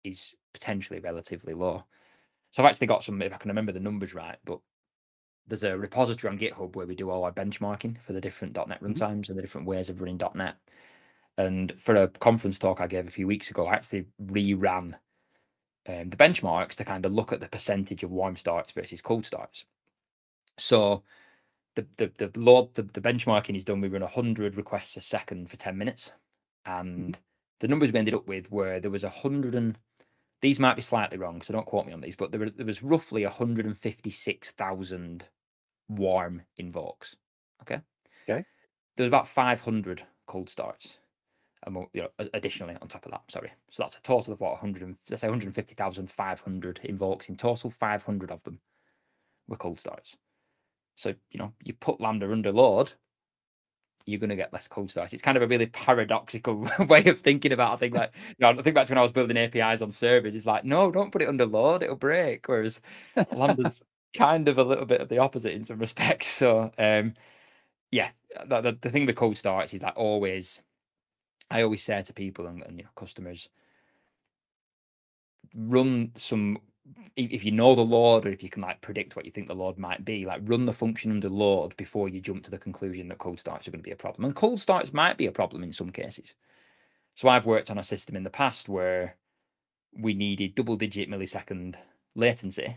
is 0.02 0.34
potentially 0.52 1.00
relatively 1.00 1.54
low. 1.54 1.84
So 2.50 2.62
I've 2.62 2.68
actually 2.68 2.88
got 2.88 3.04
some, 3.04 3.22
if 3.22 3.32
I 3.32 3.36
can 3.36 3.50
remember 3.50 3.72
the 3.72 3.80
numbers 3.80 4.14
right, 4.14 4.38
but 4.44 4.58
there's 5.46 5.62
a 5.62 5.76
repository 5.76 6.32
on 6.32 6.38
GitHub 6.38 6.74
where 6.74 6.86
we 6.86 6.94
do 6.94 7.10
all 7.10 7.24
our 7.24 7.32
benchmarking 7.32 7.96
for 8.02 8.12
the 8.12 8.20
different 8.20 8.56
.NET 8.56 8.82
runtimes 8.82 8.98
mm-hmm. 8.98 9.32
and 9.32 9.38
the 9.38 9.42
different 9.42 9.66
ways 9.66 9.90
of 9.90 10.00
running 10.00 10.20
.NET. 10.34 10.56
And 11.36 11.72
for 11.80 11.94
a 11.94 12.08
conference 12.08 12.58
talk 12.58 12.80
I 12.80 12.86
gave 12.88 13.06
a 13.06 13.12
few 13.12 13.26
weeks 13.26 13.50
ago, 13.50 13.66
I 13.66 13.74
actually 13.74 14.06
reran 14.22 14.94
um, 15.88 16.10
the 16.10 16.16
benchmarks 16.16 16.76
to 16.76 16.84
kind 16.84 17.06
of 17.06 17.12
look 17.12 17.32
at 17.32 17.40
the 17.40 17.48
percentage 17.48 18.02
of 18.02 18.10
warm 18.10 18.36
starts 18.36 18.72
versus 18.72 19.00
cold 19.00 19.24
starts. 19.24 19.64
So 20.58 21.04
the 21.96 22.10
the 22.18 22.28
the 22.28 22.40
load 22.40 22.74
the, 22.74 22.82
the 22.82 23.00
benchmarking 23.00 23.56
is 23.56 23.64
done. 23.64 23.80
We 23.80 23.88
run 23.88 24.02
100 24.02 24.56
requests 24.56 24.96
a 24.96 25.00
second 25.00 25.50
for 25.50 25.56
10 25.56 25.78
minutes, 25.78 26.12
and 26.66 27.12
mm-hmm. 27.12 27.20
the 27.60 27.68
numbers 27.68 27.92
we 27.92 27.98
ended 27.98 28.14
up 28.14 28.26
with 28.26 28.50
were 28.50 28.80
there 28.80 28.90
was 28.90 29.04
a 29.04 29.10
hundred 29.10 29.54
and 29.54 29.78
these 30.40 30.60
might 30.60 30.76
be 30.76 30.82
slightly 30.82 31.18
wrong, 31.18 31.42
so 31.42 31.52
don't 31.52 31.66
quote 31.66 31.86
me 31.86 31.92
on 31.92 32.00
these, 32.00 32.16
but 32.16 32.30
there, 32.30 32.40
were, 32.40 32.50
there 32.50 32.66
was 32.66 32.82
roughly 32.82 33.24
156,000 33.24 35.24
warm 35.88 36.42
invokes. 36.56 37.16
Okay. 37.62 37.80
Okay. 38.28 38.44
There 38.96 39.04
was 39.04 39.08
about 39.08 39.28
500 39.28 40.02
cold 40.26 40.48
starts. 40.48 40.98
Among, 41.64 41.88
you 41.92 42.02
know, 42.02 42.28
additionally 42.34 42.76
on 42.80 42.86
top 42.86 43.04
of 43.04 43.10
that, 43.10 43.22
sorry. 43.28 43.50
So 43.70 43.82
that's 43.82 43.96
a 43.96 44.02
total 44.02 44.32
of 44.32 44.40
what 44.40 44.52
100, 44.52 44.96
let's 45.10 45.20
say 45.20 45.26
150,500 45.26 46.80
invokes 46.84 47.28
in 47.28 47.36
total. 47.36 47.68
500 47.68 48.30
of 48.30 48.42
them 48.44 48.60
were 49.48 49.56
cold 49.56 49.80
starts. 49.80 50.16
So 50.98 51.14
you 51.30 51.38
know, 51.38 51.54
you 51.64 51.74
put 51.74 52.00
Lambda 52.00 52.30
under 52.30 52.52
load, 52.52 52.92
you're 54.04 54.18
going 54.18 54.30
to 54.30 54.36
get 54.36 54.52
less 54.52 54.68
cold 54.68 54.90
starts. 54.90 55.12
It's 55.12 55.22
kind 55.22 55.36
of 55.36 55.44
a 55.44 55.46
really 55.46 55.66
paradoxical 55.66 56.68
way 56.88 57.04
of 57.06 57.20
thinking 57.20 57.52
about. 57.52 57.74
I 57.74 57.76
think 57.76 57.94
like 57.94 58.12
you 58.30 58.34
know, 58.40 58.58
I 58.58 58.62
think 58.62 58.74
back 58.74 58.88
to 58.88 58.92
when 58.92 58.98
I 58.98 59.02
was 59.02 59.12
building 59.12 59.36
APIs 59.36 59.80
on 59.80 59.92
servers. 59.92 60.34
It's 60.34 60.44
like 60.46 60.64
no, 60.64 60.90
don't 60.90 61.12
put 61.12 61.22
it 61.22 61.28
under 61.28 61.46
load; 61.46 61.84
it'll 61.84 61.96
break. 61.96 62.48
Whereas 62.48 62.82
Lambda's 63.32 63.82
kind 64.16 64.48
of 64.48 64.58
a 64.58 64.64
little 64.64 64.86
bit 64.86 65.00
of 65.00 65.08
the 65.08 65.18
opposite 65.18 65.52
in 65.52 65.64
some 65.64 65.78
respects. 65.78 66.26
So 66.26 66.72
um, 66.76 67.14
yeah, 67.92 68.10
the, 68.46 68.60
the, 68.60 68.78
the 68.80 68.90
thing 68.90 69.06
with 69.06 69.16
cold 69.16 69.38
starts 69.38 69.72
is 69.74 69.80
that 69.80 69.96
always, 69.96 70.60
I 71.50 71.62
always 71.62 71.82
say 71.84 72.02
to 72.02 72.12
people 72.12 72.46
and, 72.48 72.62
and 72.62 72.76
you 72.78 72.84
know 72.84 72.90
customers, 72.96 73.48
run 75.54 76.12
some 76.16 76.58
if 77.16 77.44
you 77.44 77.50
know 77.50 77.74
the 77.74 77.84
load 77.84 78.26
or 78.26 78.30
if 78.30 78.42
you 78.42 78.48
can 78.48 78.62
like 78.62 78.80
predict 78.80 79.16
what 79.16 79.24
you 79.24 79.30
think 79.30 79.48
the 79.48 79.54
load 79.54 79.78
might 79.78 80.04
be, 80.04 80.24
like 80.24 80.40
run 80.44 80.66
the 80.66 80.72
function 80.72 81.10
under 81.10 81.28
load 81.28 81.76
before 81.76 82.08
you 82.08 82.20
jump 82.20 82.44
to 82.44 82.50
the 82.50 82.58
conclusion 82.58 83.08
that 83.08 83.18
cold 83.18 83.40
starts 83.40 83.66
are 83.66 83.70
going 83.70 83.80
to 83.80 83.88
be 83.88 83.92
a 83.92 83.96
problem. 83.96 84.24
And 84.24 84.34
cold 84.34 84.60
starts 84.60 84.92
might 84.92 85.16
be 85.18 85.26
a 85.26 85.32
problem 85.32 85.62
in 85.62 85.72
some 85.72 85.90
cases. 85.90 86.34
So 87.14 87.28
I've 87.28 87.46
worked 87.46 87.70
on 87.70 87.78
a 87.78 87.84
system 87.84 88.16
in 88.16 88.22
the 88.22 88.30
past 88.30 88.68
where 88.68 89.16
we 89.92 90.14
needed 90.14 90.54
double 90.54 90.76
digit 90.76 91.10
millisecond 91.10 91.74
latency 92.14 92.76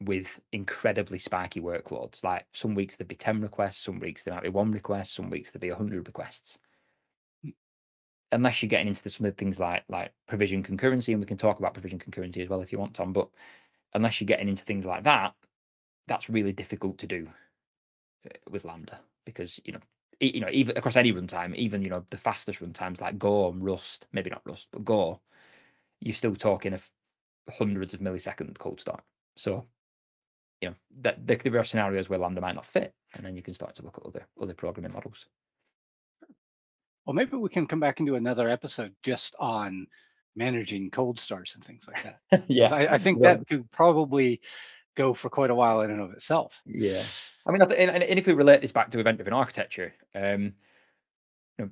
with 0.00 0.40
incredibly 0.52 1.18
spiky 1.18 1.60
workloads. 1.60 2.24
Like 2.24 2.46
some 2.52 2.74
weeks 2.74 2.96
there'd 2.96 3.08
be 3.08 3.14
10 3.14 3.42
requests, 3.42 3.84
some 3.84 4.00
weeks 4.00 4.22
there 4.22 4.34
might 4.34 4.44
be 4.44 4.48
one 4.48 4.72
request, 4.72 5.14
some 5.14 5.28
weeks 5.28 5.50
there'd 5.50 5.60
be 5.60 5.70
100 5.70 6.06
requests 6.06 6.58
unless 8.32 8.62
you're 8.62 8.68
getting 8.68 8.88
into 8.88 9.08
some 9.10 9.26
of 9.26 9.32
the 9.32 9.38
things 9.38 9.58
like 9.58 9.84
like 9.88 10.12
provision 10.26 10.62
concurrency, 10.62 11.12
and 11.12 11.20
we 11.20 11.26
can 11.26 11.36
talk 11.38 11.58
about 11.58 11.74
provision 11.74 11.98
concurrency 11.98 12.42
as 12.42 12.48
well 12.48 12.60
if 12.60 12.72
you 12.72 12.78
want, 12.78 12.94
Tom. 12.94 13.12
But 13.12 13.28
unless 13.94 14.20
you're 14.20 14.26
getting 14.26 14.48
into 14.48 14.64
things 14.64 14.84
like 14.84 15.04
that, 15.04 15.34
that's 16.06 16.30
really 16.30 16.52
difficult 16.52 16.98
to 16.98 17.06
do 17.06 17.28
uh, 18.26 18.36
with 18.50 18.64
Lambda 18.64 19.00
because 19.24 19.60
you 19.64 19.72
know 19.72 19.80
you 20.20 20.40
know 20.40 20.48
even 20.50 20.76
across 20.76 20.96
any 20.96 21.12
runtime, 21.12 21.54
even 21.54 21.82
you 21.82 21.90
know 21.90 22.04
the 22.10 22.18
fastest 22.18 22.60
runtimes 22.60 23.00
like 23.00 23.18
Go 23.18 23.48
and 23.50 23.64
Rust, 23.64 24.06
maybe 24.12 24.30
not 24.30 24.42
Rust, 24.44 24.68
but 24.72 24.84
Go, 24.84 25.20
you're 26.00 26.14
still 26.14 26.34
talking 26.34 26.72
of 26.74 26.88
hundreds 27.50 27.94
of 27.94 28.00
millisecond 28.00 28.58
cold 28.58 28.80
start. 28.80 29.02
So 29.36 29.66
you 30.60 30.70
know 30.70 30.74
that 31.00 31.26
there 31.26 31.36
could 31.36 31.52
be 31.52 31.64
scenarios 31.64 32.08
where 32.08 32.18
Lambda 32.18 32.40
might 32.40 32.54
not 32.54 32.66
fit, 32.66 32.92
and 33.14 33.24
then 33.24 33.36
you 33.36 33.42
can 33.42 33.54
start 33.54 33.76
to 33.76 33.82
look 33.82 33.98
at 33.98 34.06
other 34.06 34.26
other 34.40 34.54
programming 34.54 34.92
models. 34.92 35.26
Well, 37.08 37.14
maybe 37.14 37.38
we 37.38 37.48
can 37.48 37.66
come 37.66 37.80
back 37.80 38.00
and 38.00 38.06
do 38.06 38.16
another 38.16 38.50
episode 38.50 38.94
just 39.02 39.34
on 39.40 39.86
managing 40.36 40.90
cold 40.90 41.18
starts 41.18 41.54
and 41.54 41.64
things 41.64 41.88
like 41.88 42.02
that. 42.02 42.44
yeah, 42.48 42.68
I, 42.70 42.96
I 42.96 42.98
think 42.98 43.20
yeah. 43.22 43.36
that 43.36 43.48
could 43.48 43.70
probably 43.70 44.42
go 44.94 45.14
for 45.14 45.30
quite 45.30 45.48
a 45.48 45.54
while 45.54 45.80
in 45.80 45.90
and 45.90 46.02
of 46.02 46.12
itself. 46.12 46.60
Yeah, 46.66 47.02
I 47.46 47.52
mean, 47.52 47.62
and, 47.62 47.72
and 47.72 48.18
if 48.18 48.26
we 48.26 48.34
relate 48.34 48.60
this 48.60 48.72
back 48.72 48.90
to 48.90 49.00
event-driven 49.00 49.32
architecture, 49.32 49.94
um, 50.14 50.52
you 51.56 51.64
know, 51.64 51.70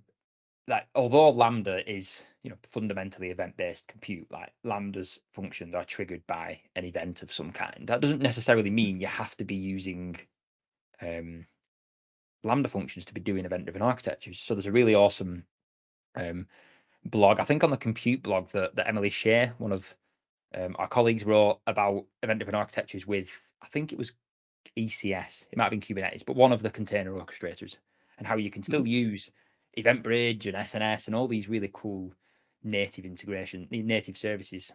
like 0.68 0.86
although 0.94 1.28
Lambda 1.28 1.86
is 1.86 2.24
you 2.42 2.48
know 2.48 2.56
fundamentally 2.68 3.28
event-based 3.28 3.88
compute, 3.88 4.28
like 4.30 4.54
Lambda's 4.64 5.20
functions 5.34 5.74
are 5.74 5.84
triggered 5.84 6.26
by 6.26 6.62
an 6.76 6.86
event 6.86 7.22
of 7.22 7.30
some 7.30 7.52
kind. 7.52 7.88
That 7.88 8.00
doesn't 8.00 8.22
necessarily 8.22 8.70
mean 8.70 9.02
you 9.02 9.06
have 9.06 9.36
to 9.36 9.44
be 9.44 9.56
using 9.56 10.18
um, 11.02 11.44
Lambda 12.46 12.68
functions 12.68 13.04
to 13.06 13.14
be 13.14 13.20
doing 13.20 13.44
event-driven 13.44 13.82
architectures. 13.82 14.38
So 14.38 14.54
there's 14.54 14.66
a 14.66 14.72
really 14.72 14.94
awesome 14.94 15.44
um, 16.14 16.46
blog, 17.04 17.40
I 17.40 17.44
think 17.44 17.64
on 17.64 17.70
the 17.70 17.76
compute 17.76 18.22
blog 18.22 18.50
that, 18.50 18.76
that 18.76 18.88
Emily 18.88 19.10
Shea, 19.10 19.52
one 19.58 19.72
of 19.72 19.94
um, 20.54 20.76
our 20.78 20.88
colleagues, 20.88 21.24
wrote 21.24 21.60
about 21.66 22.06
event-driven 22.22 22.54
architectures 22.54 23.06
with, 23.06 23.30
I 23.62 23.66
think 23.68 23.92
it 23.92 23.98
was 23.98 24.12
ECS, 24.76 25.46
it 25.50 25.56
might 25.56 25.64
have 25.64 25.70
been 25.70 25.80
Kubernetes, 25.80 26.24
but 26.24 26.36
one 26.36 26.52
of 26.52 26.62
the 26.62 26.70
container 26.70 27.12
orchestrators, 27.12 27.76
and 28.18 28.26
how 28.26 28.36
you 28.36 28.50
can 28.50 28.62
still 28.62 28.80
mm-hmm. 28.80 29.10
use 29.10 29.30
EventBridge 29.76 30.46
and 30.46 30.56
SNS 30.56 31.06
and 31.06 31.14
all 31.14 31.28
these 31.28 31.48
really 31.48 31.70
cool 31.72 32.12
native 32.64 33.04
integration, 33.04 33.68
native 33.70 34.16
services 34.16 34.72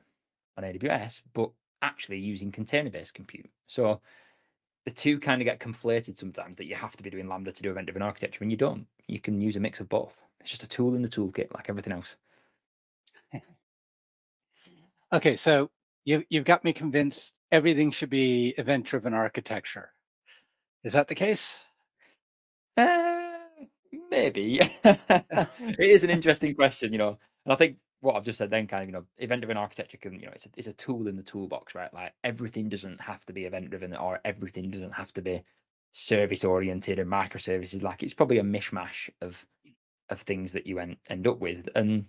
on 0.58 0.64
AWS, 0.64 1.22
but 1.34 1.50
actually 1.82 2.20
using 2.20 2.52
container-based 2.52 3.14
compute. 3.14 3.50
So 3.68 4.02
the 4.86 4.92
two 4.92 5.20
kind 5.20 5.42
of 5.42 5.46
get 5.46 5.60
conflated 5.60 6.18
sometimes 6.18 6.58
that 6.58 6.66
you 6.66 6.76
have 6.76 6.96
to 6.98 7.04
be 7.04 7.10
doing 7.10 7.28
Lambda 7.28 7.52
to 7.52 7.62
do 7.62 7.72
event 7.72 7.88
driven 7.88 8.02
architecture, 8.02 8.44
and 8.44 8.52
you 8.52 8.58
don't. 8.58 8.88
You 9.08 9.20
can 9.20 9.42
use 9.42 9.56
a 9.56 9.60
mix 9.60 9.80
of 9.80 9.90
both. 9.90 10.20
It's 10.40 10.50
just 10.50 10.64
a 10.64 10.68
tool 10.68 10.96
in 10.96 11.02
the 11.02 11.08
toolkit, 11.08 11.54
like 11.54 11.70
everything 11.70 11.94
else. 11.94 12.18
okay, 15.14 15.36
so 15.36 15.70
you 16.04 16.24
you've 16.30 16.46
got 16.46 16.64
me 16.64 16.74
convinced 16.74 17.34
everything 17.52 17.92
should 17.92 18.10
be 18.10 18.56
event 18.58 18.86
driven 18.86 19.14
architecture. 19.14 19.92
Is 20.84 20.94
that 20.94 21.08
the 21.08 21.16
case? 21.16 21.56
Uh, 22.76 23.38
maybe. 24.10 24.60
it 24.84 25.80
is 25.80 26.04
an 26.04 26.10
interesting 26.10 26.56
question, 26.56 26.92
you 26.92 26.98
know, 26.98 27.20
and 27.46 27.54
I 27.54 27.56
think 27.56 27.78
what 28.02 28.16
I've 28.16 28.26
just 28.26 28.40
said 28.40 28.50
then 28.50 28.68
kind 28.68 28.84
of, 28.84 28.90
you 28.90 28.94
know, 28.94 29.06
event 29.18 29.42
driven 29.42 29.58
architecture 29.58 29.98
can, 29.98 30.20
you 30.20 30.26
know, 30.26 30.32
it's 30.34 30.46
a, 30.48 30.50
it's 30.58 30.68
a 30.68 30.74
tool 30.74 31.08
in 31.08 31.16
the 31.16 31.24
toolbox, 31.24 31.76
right? 31.76 31.94
Like 31.94 32.14
everything 32.24 32.68
doesn't 32.68 33.00
have 33.00 33.24
to 33.28 33.34
be 33.34 33.46
event 33.46 33.70
driven 33.70 33.96
or 33.96 34.20
everything 34.26 34.72
doesn't 34.72 34.94
have 34.94 35.14
to 35.14 35.22
be 35.22 35.44
service 35.94 36.44
oriented 36.44 37.00
and 37.00 37.10
microservices. 37.10 37.82
Like 37.82 38.04
it's 38.04 38.14
probably 38.14 38.40
a 38.40 38.44
mishmash 38.44 39.10
of 39.22 39.46
of 40.10 40.22
things 40.22 40.54
that 40.54 40.68
you 40.68 40.80
end, 40.80 40.98
end 41.08 41.26
up 41.26 41.40
with. 41.40 41.70
And 41.74 42.06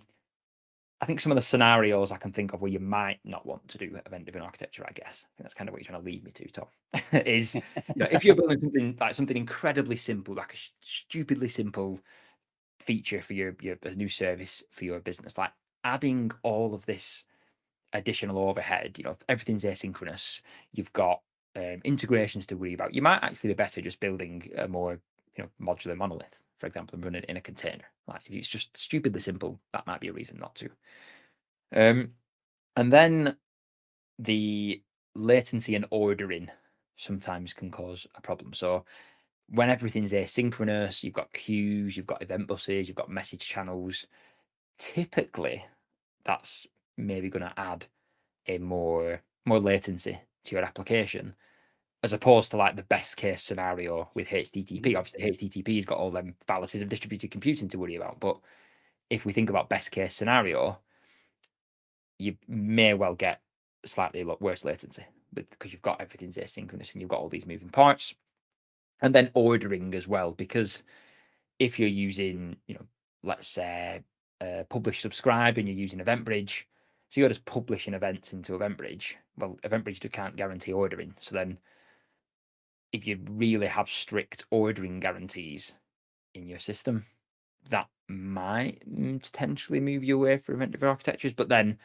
I 0.99 1.05
think 1.05 1.19
some 1.19 1.31
of 1.31 1.35
the 1.35 1.41
scenarios 1.41 2.11
I 2.11 2.17
can 2.17 2.33
think 2.33 2.53
of 2.53 2.61
where 2.61 2.71
you 2.71 2.79
might 2.79 3.19
not 3.23 3.45
want 3.45 3.67
to 3.69 3.77
do 3.77 3.99
event 4.05 4.25
driven 4.25 4.41
architecture, 4.41 4.85
I 4.87 4.91
guess. 4.91 5.25
I 5.25 5.29
think 5.35 5.45
that's 5.45 5.53
kind 5.53 5.69
of 5.69 5.73
what 5.73 5.81
you're 5.81 5.87
trying 5.87 6.01
to 6.01 6.05
lead 6.05 6.23
me 6.23 6.31
to, 6.31 6.47
Tom. 6.47 6.65
is 7.25 7.55
you 7.55 7.61
know, 7.95 8.07
if 8.11 8.25
you're 8.25 8.35
building 8.35 8.59
something 8.59 8.97
like 8.99 9.15
something 9.15 9.37
incredibly 9.37 9.95
simple, 9.95 10.35
like 10.35 10.53
a 10.53 10.57
stupidly 10.81 11.49
simple 11.49 11.99
feature 12.79 13.21
for 13.21 13.33
your 13.33 13.55
your 13.61 13.77
new 13.95 14.09
service 14.09 14.63
for 14.71 14.85
your 14.85 14.99
business, 14.99 15.37
like 15.37 15.51
adding 15.83 16.31
all 16.43 16.73
of 16.73 16.85
this 16.85 17.23
additional 17.93 18.37
overhead, 18.37 18.97
you 18.97 19.03
know, 19.03 19.17
everything's 19.29 19.63
asynchronous. 19.63 20.41
You've 20.73 20.93
got 20.93 21.21
um, 21.55 21.81
integrations 21.83 22.47
to 22.47 22.57
worry 22.57 22.73
about. 22.73 22.93
You 22.93 23.01
might 23.01 23.23
actually 23.23 23.49
be 23.49 23.55
better 23.55 23.81
just 23.81 23.99
building 23.99 24.49
a 24.57 24.67
more, 24.67 24.99
you 25.37 25.43
know, 25.43 25.49
modular 25.61 25.95
monolith, 25.95 26.41
for 26.59 26.67
example, 26.67 26.95
and 26.95 27.05
run 27.05 27.15
it 27.15 27.25
in 27.25 27.37
a 27.37 27.41
container. 27.41 27.85
Like 28.07 28.21
if 28.25 28.33
it's 28.33 28.47
just 28.47 28.75
stupidly 28.75 29.19
simple, 29.19 29.59
that 29.73 29.87
might 29.87 30.01
be 30.01 30.07
a 30.07 30.13
reason 30.13 30.39
not 30.39 30.55
to. 30.55 30.69
Um, 31.75 32.11
and 32.75 32.91
then 32.91 33.37
the 34.19 34.81
latency 35.15 35.75
and 35.75 35.85
ordering 35.91 36.49
sometimes 36.97 37.53
can 37.53 37.71
cause 37.71 38.07
a 38.15 38.21
problem. 38.21 38.53
So 38.53 38.85
when 39.49 39.69
everything's 39.69 40.11
asynchronous, 40.11 41.03
you've 41.03 41.13
got 41.13 41.33
queues, 41.33 41.95
you've 41.95 42.07
got 42.07 42.21
event 42.21 42.47
buses, 42.47 42.87
you've 42.87 42.97
got 42.97 43.09
message 43.09 43.47
channels. 43.47 44.07
Typically, 44.79 45.63
that's 46.25 46.67
maybe 46.97 47.29
going 47.29 47.43
to 47.43 47.53
add 47.59 47.85
a 48.47 48.57
more 48.57 49.21
more 49.45 49.59
latency 49.59 50.19
to 50.45 50.55
your 50.55 50.63
application 50.63 51.35
as 52.03 52.13
opposed 52.13 52.51
to 52.51 52.57
like 52.57 52.75
the 52.75 52.83
best 52.83 53.15
case 53.15 53.41
scenario 53.41 54.09
with 54.13 54.27
HTTP. 54.27 54.81
Mm. 54.81 54.97
Obviously, 54.97 55.49
HTTP's 55.49 55.85
got 55.85 55.97
all 55.97 56.11
them 56.11 56.35
fallacies 56.45 56.81
of 56.81 56.89
distributed 56.89 57.31
computing 57.31 57.69
to 57.69 57.77
worry 57.77 57.95
about. 57.95 58.19
But 58.19 58.39
if 59.09 59.25
we 59.25 59.31
think 59.31 59.49
about 59.49 59.69
best 59.69 59.91
case 59.91 60.13
scenario, 60.13 60.77
you 62.19 62.35
may 62.47 62.93
well 62.93 63.15
get 63.15 63.41
slightly 63.85 64.23
worse 64.23 64.65
latency 64.65 65.05
because 65.33 65.71
you've 65.71 65.81
got 65.81 66.01
everything's 66.01 66.37
asynchronous 66.37 66.91
and 66.91 67.01
you've 67.01 67.09
got 67.09 67.19
all 67.19 67.29
these 67.29 67.45
moving 67.45 67.69
parts. 67.69 68.13
And 69.01 69.15
then 69.15 69.31
ordering 69.33 69.93
as 69.95 70.07
well, 70.07 70.31
because 70.31 70.83
if 71.57 71.79
you're 71.79 71.89
using, 71.89 72.57
you 72.67 72.75
know, 72.75 72.85
let's 73.23 73.47
say 73.47 74.03
uh, 74.41 74.63
publish 74.69 75.01
subscribe 75.01 75.57
and 75.57 75.67
you're 75.67 75.77
using 75.77 75.99
EventBridge, 75.99 76.63
So 77.09 77.21
you're 77.21 77.29
just 77.29 77.45
publishing 77.45 77.93
events 77.93 78.33
into 78.33 78.53
EventBridge. 78.53 79.15
Well, 79.37 79.57
EventBridge 79.63 80.11
can't 80.11 80.35
guarantee 80.35 80.73
ordering. 80.73 81.13
So 81.19 81.35
then 81.35 81.57
if 82.91 83.07
you 83.07 83.19
really 83.29 83.67
have 83.67 83.89
strict 83.89 84.45
ordering 84.51 84.99
guarantees 84.99 85.73
in 86.33 86.47
your 86.47 86.59
system, 86.59 87.05
that 87.69 87.87
might 88.07 88.81
potentially 89.21 89.79
move 89.79 90.03
you 90.03 90.17
away 90.17 90.37
from 90.37 90.55
event-driven 90.55 90.89
architectures. 90.89 91.33
But 91.33 91.49
then 91.49 91.79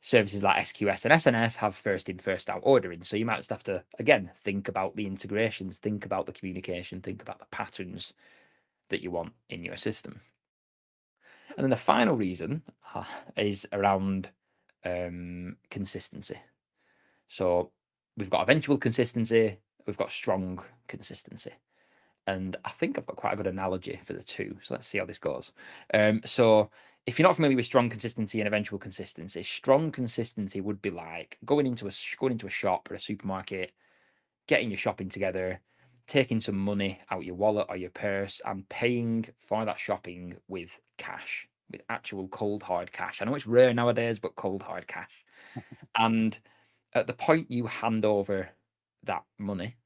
services 0.00 0.42
like 0.42 0.64
SQS 0.64 1.04
and 1.04 1.14
SNS 1.14 1.56
have 1.56 1.74
first 1.74 2.08
in, 2.08 2.18
first 2.18 2.48
out 2.48 2.60
ordering. 2.62 3.02
So 3.02 3.16
you 3.16 3.26
might 3.26 3.38
just 3.38 3.50
have 3.50 3.64
to, 3.64 3.82
again, 3.98 4.30
think 4.36 4.68
about 4.68 4.94
the 4.96 5.06
integrations, 5.06 5.78
think 5.78 6.04
about 6.06 6.26
the 6.26 6.32
communication, 6.32 7.00
think 7.00 7.22
about 7.22 7.38
the 7.38 7.46
patterns 7.46 8.12
that 8.88 9.02
you 9.02 9.10
want 9.10 9.32
in 9.48 9.64
your 9.64 9.76
system. 9.76 10.20
And 11.56 11.64
then 11.64 11.70
the 11.70 11.76
final 11.76 12.16
reason 12.16 12.62
uh, 12.94 13.04
is 13.36 13.66
around 13.72 14.28
um, 14.84 15.56
consistency. 15.70 16.38
So 17.28 17.72
we've 18.16 18.30
got 18.30 18.42
eventual 18.42 18.78
consistency, 18.78 19.58
we've 19.86 19.96
got 19.96 20.12
strong 20.12 20.62
consistency. 20.86 21.52
And 22.26 22.56
I 22.64 22.70
think 22.70 22.98
I've 22.98 23.06
got 23.06 23.16
quite 23.16 23.34
a 23.34 23.36
good 23.36 23.46
analogy 23.46 24.00
for 24.04 24.12
the 24.12 24.22
two. 24.22 24.56
So 24.62 24.74
let's 24.74 24.86
see 24.86 24.98
how 24.98 25.04
this 25.06 25.18
goes. 25.18 25.52
Um, 25.94 26.20
so 26.24 26.70
if 27.06 27.18
you're 27.18 27.28
not 27.28 27.36
familiar 27.36 27.56
with 27.56 27.66
strong 27.66 27.88
consistency 27.88 28.40
and 28.40 28.48
eventual 28.48 28.80
consistency, 28.80 29.42
strong 29.44 29.92
consistency 29.92 30.60
would 30.60 30.82
be 30.82 30.90
like 30.90 31.38
going 31.44 31.66
into 31.66 31.86
a 31.86 31.92
going 32.18 32.32
into 32.32 32.48
a 32.48 32.50
shop 32.50 32.90
or 32.90 32.94
a 32.94 33.00
supermarket, 33.00 33.72
getting 34.48 34.70
your 34.70 34.78
shopping 34.78 35.08
together, 35.08 35.60
taking 36.08 36.40
some 36.40 36.58
money 36.58 37.00
out 37.10 37.24
your 37.24 37.36
wallet 37.36 37.66
or 37.68 37.76
your 37.76 37.90
purse 37.90 38.40
and 38.44 38.68
paying 38.68 39.24
for 39.38 39.64
that 39.64 39.78
shopping 39.78 40.36
with 40.48 40.70
cash, 40.96 41.48
with 41.70 41.82
actual 41.88 42.28
cold 42.28 42.62
hard 42.62 42.92
cash. 42.92 43.20
I 43.20 43.24
know 43.24 43.34
it's 43.34 43.46
rare 43.46 43.74
nowadays, 43.74 44.18
but 44.18 44.36
cold 44.36 44.62
hard 44.62 44.86
cash. 44.86 45.10
and 45.98 46.38
at 46.94 47.06
the 47.06 47.12
point 47.12 47.50
you 47.50 47.66
hand 47.66 48.04
over 48.04 48.48
that 49.04 49.24
money, 49.38 49.76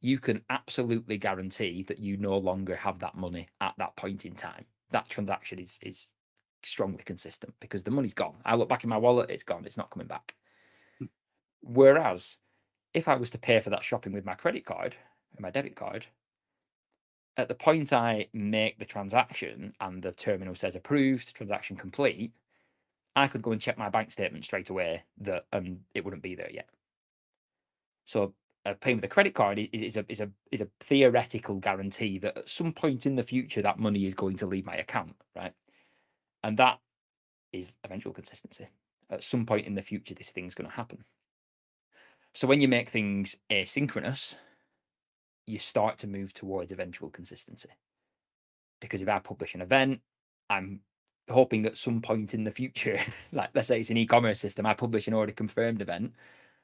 you 0.00 0.18
can 0.18 0.42
absolutely 0.48 1.18
guarantee 1.18 1.82
that 1.84 1.98
you 1.98 2.16
no 2.16 2.38
longer 2.38 2.74
have 2.76 2.98
that 3.00 3.14
money 3.14 3.48
at 3.60 3.74
that 3.78 3.96
point 3.96 4.24
in 4.24 4.34
time. 4.34 4.64
That 4.90 5.08
transaction 5.08 5.58
is 5.58 5.78
is 5.82 6.08
strongly 6.62 7.02
consistent 7.04 7.54
because 7.60 7.82
the 7.82 7.90
money's 7.90 8.14
gone. 8.14 8.36
I 8.44 8.54
look 8.54 8.68
back 8.68 8.84
in 8.84 8.90
my 8.90 8.98
wallet, 8.98 9.30
it's 9.30 9.42
gone, 9.42 9.64
it's 9.64 9.76
not 9.76 9.90
coming 9.90 10.06
back. 10.06 10.34
Hmm. 10.98 11.06
Whereas 11.62 12.36
if 12.94 13.08
I 13.08 13.14
was 13.14 13.30
to 13.30 13.38
pay 13.38 13.60
for 13.60 13.70
that 13.70 13.84
shopping 13.84 14.12
with 14.12 14.24
my 14.24 14.34
credit 14.34 14.64
card 14.64 14.94
and 15.32 15.40
my 15.40 15.50
debit 15.50 15.76
card, 15.76 16.06
at 17.36 17.48
the 17.48 17.54
point 17.54 17.92
I 17.92 18.28
make 18.32 18.78
the 18.78 18.84
transaction 18.84 19.74
and 19.80 20.02
the 20.02 20.12
terminal 20.12 20.54
says 20.54 20.76
approved, 20.76 21.34
transaction 21.34 21.76
complete, 21.76 22.32
I 23.16 23.28
could 23.28 23.42
go 23.42 23.52
and 23.52 23.60
check 23.60 23.78
my 23.78 23.88
bank 23.88 24.12
statement 24.12 24.44
straight 24.44 24.70
away 24.70 25.02
that 25.18 25.46
and 25.52 25.80
it 25.94 26.04
wouldn't 26.04 26.22
be 26.22 26.34
there 26.34 26.50
yet. 26.50 26.68
So 28.04 28.34
uh, 28.66 28.74
paying 28.80 28.96
with 28.96 29.04
a 29.04 29.08
credit 29.08 29.34
card 29.34 29.58
is, 29.58 29.82
is 29.82 29.96
a 29.96 30.04
is 30.08 30.20
a 30.20 30.30
is 30.50 30.60
a 30.60 30.68
theoretical 30.80 31.56
guarantee 31.56 32.18
that 32.18 32.36
at 32.36 32.48
some 32.48 32.72
point 32.72 33.06
in 33.06 33.16
the 33.16 33.22
future 33.22 33.62
that 33.62 33.78
money 33.78 34.04
is 34.04 34.14
going 34.14 34.36
to 34.38 34.46
leave 34.46 34.66
my 34.66 34.76
account, 34.76 35.14
right? 35.34 35.52
And 36.42 36.56
that 36.58 36.78
is 37.52 37.72
eventual 37.84 38.12
consistency. 38.12 38.68
At 39.10 39.24
some 39.24 39.46
point 39.46 39.66
in 39.66 39.74
the 39.74 39.82
future, 39.82 40.14
this 40.14 40.30
thing's 40.30 40.54
going 40.54 40.70
to 40.70 40.76
happen. 40.76 41.04
So 42.34 42.46
when 42.46 42.60
you 42.60 42.68
make 42.68 42.90
things 42.90 43.34
asynchronous, 43.50 44.36
you 45.50 45.58
start 45.58 45.98
to 45.98 46.06
move 46.06 46.32
towards 46.32 46.72
eventual 46.72 47.10
consistency. 47.10 47.68
Because 48.80 49.02
if 49.02 49.08
I 49.08 49.18
publish 49.18 49.54
an 49.54 49.60
event, 49.60 50.00
I'm 50.48 50.80
hoping 51.28 51.66
at 51.66 51.78
some 51.78 52.00
point 52.00 52.34
in 52.34 52.44
the 52.44 52.50
future, 52.50 52.98
like 53.32 53.50
let's 53.54 53.68
say 53.68 53.80
it's 53.80 53.90
an 53.90 53.96
e-commerce 53.96 54.40
system, 54.40 54.66
I 54.66 54.74
publish 54.74 55.06
an 55.06 55.14
already 55.14 55.32
confirmed 55.32 55.82
event, 55.82 56.14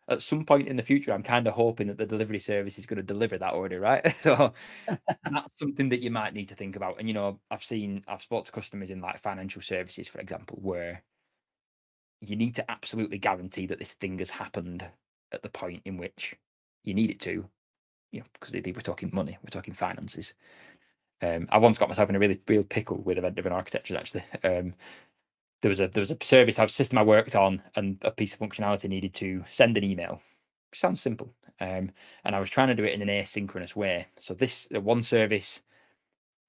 at 0.09 0.23
some 0.23 0.45
point 0.45 0.69
in 0.69 0.77
the 0.77 0.83
future, 0.83 1.13
I'm 1.13 1.23
kind 1.23 1.47
of 1.47 1.55
hoping 1.55 1.89
that 1.89 1.99
the 1.99 2.07
delivery 2.07 2.39
service 2.39 2.79
is 2.79 2.87
going 2.87 2.99
to 2.99 3.03
deliver 3.03 3.39
that 3.39 3.55
order, 3.55 3.81
right? 3.81 4.15
so 4.21 4.53
that's 4.87 5.59
something 5.59 5.89
that 5.89 6.01
you 6.01 6.11
might 6.11 6.35
need 6.35 6.49
to 6.49 6.55
think 6.55 6.77
about. 6.77 6.99
And 6.99 7.09
you 7.09 7.15
know, 7.15 7.41
I've 7.51 7.65
seen, 7.65 8.05
I've 8.07 8.23
spoken 8.23 8.47
to 8.47 8.53
customers 8.53 8.91
in 8.91 9.01
like 9.01 9.19
financial 9.19 9.63
services, 9.63 10.07
for 10.07 10.21
example, 10.21 10.59
where 10.63 11.03
you 12.21 12.37
need 12.37 12.55
to 12.57 12.71
absolutely 12.71 13.19
guarantee 13.19 13.67
that 13.67 13.79
this 13.79 13.95
thing 13.95 14.19
has 14.21 14.31
happened 14.31 14.87
at 15.33 15.43
the 15.43 15.51
point 15.51 15.83
in 15.85 15.97
which 15.97 16.37
you 16.85 16.95
need 16.95 17.11
it 17.11 17.21
to, 17.21 17.49
you 18.13 18.21
know, 18.21 18.27
because 18.35 18.55
we're 18.55 18.81
talking 18.81 19.11
money, 19.13 19.39
we're 19.43 19.51
talking 19.51 19.75
finances. 19.75 20.35
Um, 21.23 21.49
I 21.51 21.59
once 21.59 21.79
got 21.79 21.89
myself 21.89 22.11
in 22.11 22.17
a 22.17 22.19
really 22.19 22.41
real 22.47 22.65
pickle 22.65 22.99
with 22.99 23.19
event-driven 23.19 23.53
architecture 23.53 23.97
actually. 23.97 24.25
Um, 24.45 24.75
there 25.63 25.71
was 25.71 25.81
a 25.81 25.89
there 25.89 26.03
was 26.03 26.11
a 26.11 26.19
service 26.23 26.59
a 26.59 26.69
system 26.69 26.99
I 26.99 27.03
worked 27.03 27.35
on 27.35 27.63
and 27.75 27.99
a 28.03 28.11
piece 28.11 28.35
of 28.35 28.41
functionality 28.41 28.89
needed 28.89 29.15
to 29.15 29.45
send 29.51 29.79
an 29.79 29.85
email. 29.85 30.21
Sounds 30.75 31.01
simple. 31.01 31.33
Um, 31.59 31.91
and 32.25 32.37
I 32.37 32.41
was 32.41 32.51
trying 32.51 32.69
to 32.69 32.75
do 32.75 32.85
it 32.85 32.93
in 32.93 33.03
an 33.03 33.09
asynchronous 33.09 33.75
way. 33.75 34.07
So 34.19 34.35
this 34.35 34.69
one 34.71 35.03
service 35.03 35.63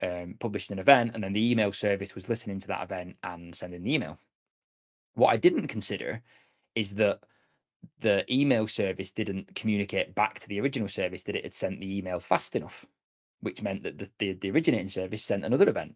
um, 0.01 0.35
published 0.39 0.69
an 0.71 0.79
event, 0.79 1.11
and 1.13 1.23
then 1.23 1.33
the 1.33 1.51
email 1.51 1.71
service 1.71 2.13
was 2.13 2.29
listening 2.29 2.59
to 2.59 2.67
that 2.67 2.83
event 2.83 3.15
and 3.23 3.55
sending 3.55 3.83
the 3.83 3.93
email. 3.93 4.19
What 5.15 5.29
I 5.33 5.37
didn't 5.37 5.67
consider 5.67 6.21
is 6.75 6.95
that 6.95 7.21
the 7.99 8.25
email 8.33 8.67
service 8.67 9.11
didn't 9.11 9.55
communicate 9.55 10.15
back 10.15 10.39
to 10.39 10.47
the 10.47 10.59
original 10.59 10.87
service 10.87 11.23
that 11.23 11.35
it 11.35 11.43
had 11.43 11.53
sent 11.53 11.79
the 11.79 11.97
email 11.97 12.19
fast 12.19 12.55
enough, 12.55 12.85
which 13.41 13.61
meant 13.61 13.83
that 13.83 13.97
the, 13.97 14.09
the, 14.19 14.33
the 14.33 14.51
originating 14.51 14.89
service 14.89 15.23
sent 15.23 15.45
another 15.45 15.69
event 15.69 15.95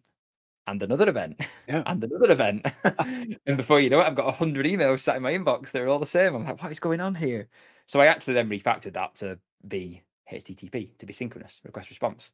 and 0.66 0.82
another 0.82 1.08
event 1.08 1.40
yeah. 1.66 1.82
and 1.86 2.02
another 2.04 2.30
event. 2.30 2.66
and 3.46 3.56
before 3.56 3.80
you 3.80 3.90
know 3.90 4.00
it, 4.00 4.06
I've 4.06 4.14
got 4.14 4.26
100 4.26 4.66
emails 4.66 5.00
sat 5.00 5.16
in 5.16 5.22
my 5.22 5.32
inbox. 5.32 5.70
They're 5.70 5.88
all 5.88 5.98
the 5.98 6.06
same. 6.06 6.34
I'm 6.34 6.44
like, 6.44 6.62
what 6.62 6.72
is 6.72 6.80
going 6.80 7.00
on 7.00 7.14
here? 7.14 7.48
So 7.86 8.00
I 8.00 8.06
actually 8.06 8.34
then 8.34 8.48
refactored 8.48 8.94
that 8.94 9.16
to 9.16 9.38
be 9.66 10.02
HTTP, 10.30 10.96
to 10.98 11.06
be 11.06 11.12
synchronous 11.12 11.60
request 11.64 11.90
response. 11.90 12.30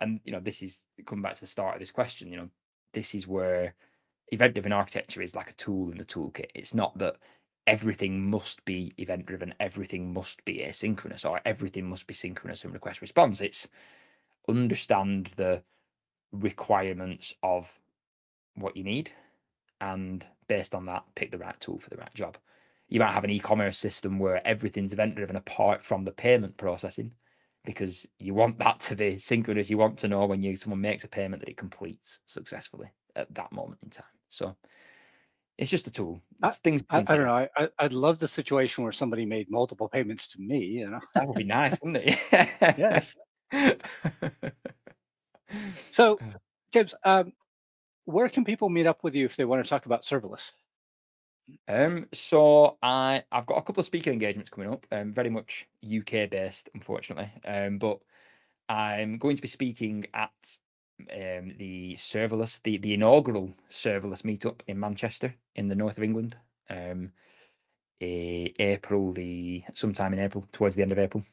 And, 0.00 0.20
you 0.24 0.32
know, 0.32 0.40
this 0.40 0.62
is 0.62 0.82
coming 1.06 1.22
back 1.22 1.34
to 1.34 1.40
the 1.40 1.46
start 1.46 1.74
of 1.74 1.80
this 1.80 1.90
question, 1.90 2.30
you 2.30 2.36
know, 2.36 2.50
this 2.92 3.14
is 3.14 3.26
where 3.26 3.74
event 4.28 4.54
driven 4.54 4.72
architecture 4.72 5.22
is 5.22 5.34
like 5.34 5.50
a 5.50 5.54
tool 5.54 5.90
in 5.90 5.98
the 5.98 6.04
toolkit. 6.04 6.50
It's 6.54 6.74
not 6.74 6.96
that 6.98 7.16
everything 7.66 8.30
must 8.30 8.64
be 8.64 8.92
event 8.98 9.26
driven, 9.26 9.54
everything 9.60 10.12
must 10.12 10.44
be 10.44 10.58
asynchronous, 10.58 11.28
or 11.28 11.40
everything 11.44 11.88
must 11.88 12.06
be 12.06 12.14
synchronous 12.14 12.64
and 12.64 12.72
request 12.72 13.00
response. 13.00 13.40
It's 13.40 13.68
understand 14.48 15.26
the 15.36 15.62
requirements 16.32 17.34
of 17.42 17.72
what 18.54 18.76
you 18.76 18.84
need 18.84 19.10
and 19.80 20.24
based 20.48 20.74
on 20.74 20.86
that 20.86 21.04
pick 21.14 21.30
the 21.30 21.38
right 21.38 21.58
tool 21.60 21.78
for 21.78 21.90
the 21.90 21.96
right 21.96 22.14
job. 22.14 22.38
You 22.88 23.00
might 23.00 23.12
have 23.12 23.24
an 23.24 23.30
e-commerce 23.30 23.78
system 23.78 24.18
where 24.18 24.46
everything's 24.46 24.92
event 24.92 25.16
driven 25.16 25.36
apart 25.36 25.82
from 25.82 26.04
the 26.04 26.12
payment 26.12 26.56
processing 26.56 27.12
because 27.64 28.06
you 28.18 28.32
want 28.32 28.58
that 28.58 28.80
to 28.80 28.94
be 28.94 29.18
synchronous. 29.18 29.68
You 29.68 29.76
want 29.76 29.98
to 29.98 30.08
know 30.08 30.24
when 30.26 30.42
you 30.42 30.56
someone 30.56 30.80
makes 30.80 31.02
a 31.04 31.08
payment 31.08 31.42
that 31.42 31.50
it 31.50 31.56
completes 31.56 32.20
successfully 32.24 32.90
at 33.16 33.34
that 33.34 33.52
moment 33.52 33.82
in 33.82 33.90
time. 33.90 34.06
So 34.30 34.56
it's 35.58 35.70
just 35.70 35.86
a 35.86 35.90
tool. 35.90 36.20
I, 36.42 36.50
things. 36.50 36.84
I, 36.90 36.98
I, 36.98 37.02
don't 37.02 37.26
know. 37.26 37.48
I, 37.56 37.68
I'd 37.78 37.92
love 37.92 38.18
the 38.18 38.28
situation 38.28 38.84
where 38.84 38.92
somebody 38.92 39.24
made 39.26 39.50
multiple 39.50 39.88
payments 39.88 40.28
to 40.28 40.40
me. 40.40 40.64
You 40.64 40.90
know, 40.90 41.00
that 41.14 41.26
would 41.26 41.36
be 41.36 41.44
nice, 41.44 41.80
wouldn't 41.80 42.04
it? 42.04 42.18
yes. 42.78 43.16
So, 45.90 46.18
James, 46.72 46.94
um, 47.04 47.32
where 48.04 48.28
can 48.28 48.44
people 48.44 48.68
meet 48.68 48.86
up 48.86 49.02
with 49.02 49.14
you 49.14 49.24
if 49.24 49.36
they 49.36 49.44
want 49.44 49.64
to 49.64 49.68
talk 49.68 49.86
about 49.86 50.02
serverless? 50.02 50.52
Um, 51.68 52.08
so 52.12 52.76
I 52.82 53.22
I've 53.30 53.46
got 53.46 53.58
a 53.58 53.62
couple 53.62 53.80
of 53.80 53.86
speaking 53.86 54.12
engagements 54.12 54.50
coming 54.50 54.70
up, 54.70 54.84
um, 54.90 55.14
very 55.14 55.30
much 55.30 55.66
UK 55.84 56.28
based, 56.28 56.70
unfortunately. 56.74 57.30
Um, 57.44 57.78
but 57.78 58.00
I'm 58.68 59.18
going 59.18 59.36
to 59.36 59.42
be 59.42 59.48
speaking 59.48 60.06
at 60.12 60.32
um 61.00 61.54
the 61.58 61.94
serverless, 61.96 62.62
the 62.62 62.78
the 62.78 62.94
inaugural 62.94 63.52
serverless 63.70 64.22
meetup 64.22 64.60
in 64.66 64.80
Manchester, 64.80 65.34
in 65.54 65.68
the 65.68 65.74
north 65.74 65.98
of 65.98 66.04
England. 66.04 66.36
Um, 66.68 67.12
a, 68.00 68.54
April 68.58 69.12
the 69.12 69.64
sometime 69.74 70.12
in 70.12 70.18
April, 70.18 70.46
towards 70.52 70.76
the 70.76 70.82
end 70.82 70.92
of 70.92 70.98
April. 70.98 71.24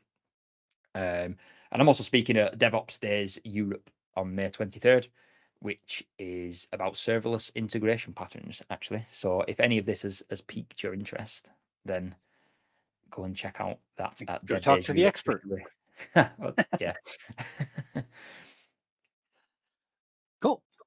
Um, 0.96 1.36
and 1.72 1.82
I'm 1.82 1.88
also 1.88 2.04
speaking 2.04 2.38
at 2.38 2.58
DevOps 2.58 3.00
Days 3.00 3.40
Europe 3.44 3.90
on 4.16 4.36
May 4.36 4.50
23rd, 4.50 5.08
which 5.60 6.06
is 6.20 6.68
about 6.72 6.94
serverless 6.94 7.54
integration 7.56 8.14
patterns, 8.14 8.62
actually. 8.70 9.04
So 9.12 9.44
if 9.48 9.60
any 9.60 9.78
of 9.78 9.86
this 9.86 10.04
has, 10.04 10.24
has 10.30 10.42
piqued 10.42 10.84
your 10.84 10.94
interest, 10.94 11.50
then 11.86 12.16
go 13.10 13.24
and 13.24 13.36
check 13.36 13.60
out 13.60 13.80
that. 13.98 14.22
At 14.28 14.46
go 14.46 14.60
talk 14.60 14.82
to 14.84 14.94
the 14.94 15.06
expert. 15.06 15.44
yeah. 16.80 16.94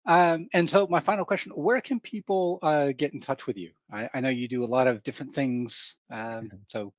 Um, 0.07 0.49
and 0.53 0.71
so 0.71 0.87
my 0.89 1.01
final 1.01 1.25
question, 1.25 1.53
where 1.53 1.81
can 1.81 1.99
people 1.99 2.61
uh, 2.63 2.93
get 2.97 3.13
in 3.13 3.21
touch 3.21 3.47
with 3.47 3.57
you? 3.57 3.73
I, 3.93 4.09
I, 4.15 4.21
know 4.21 4.29
you 4.29 4.47
do 4.47 4.63
a 4.63 4.67
lot 4.67 4.87
of 4.87 5.03
different 5.03 5.35
things. 5.35 5.97
Um, 6.11 6.51
so 6.69 6.93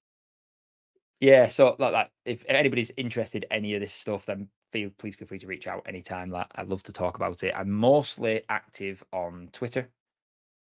yeah, 1.19 1.47
so 1.47 1.75
like 1.79 1.93
that, 1.93 2.11
if 2.25 2.43
anybody's 2.47 2.91
interested 2.97 3.45
in 3.45 3.51
any 3.51 3.73
of 3.75 3.81
this 3.81 3.93
stuff, 3.93 4.25
then 4.25 4.49
feel 4.71 4.89
please 4.97 5.15
feel 5.15 5.27
free 5.27 5.39
to 5.39 5.47
reach 5.47 5.67
out 5.67 5.83
anytime. 5.87 6.29
Like 6.29 6.47
I'd 6.55 6.69
love 6.69 6.83
to 6.83 6.93
talk 6.93 7.15
about 7.15 7.43
it. 7.43 7.53
I'm 7.55 7.71
mostly 7.71 8.43
active 8.49 9.03
on 9.13 9.49
Twitter. 9.53 9.89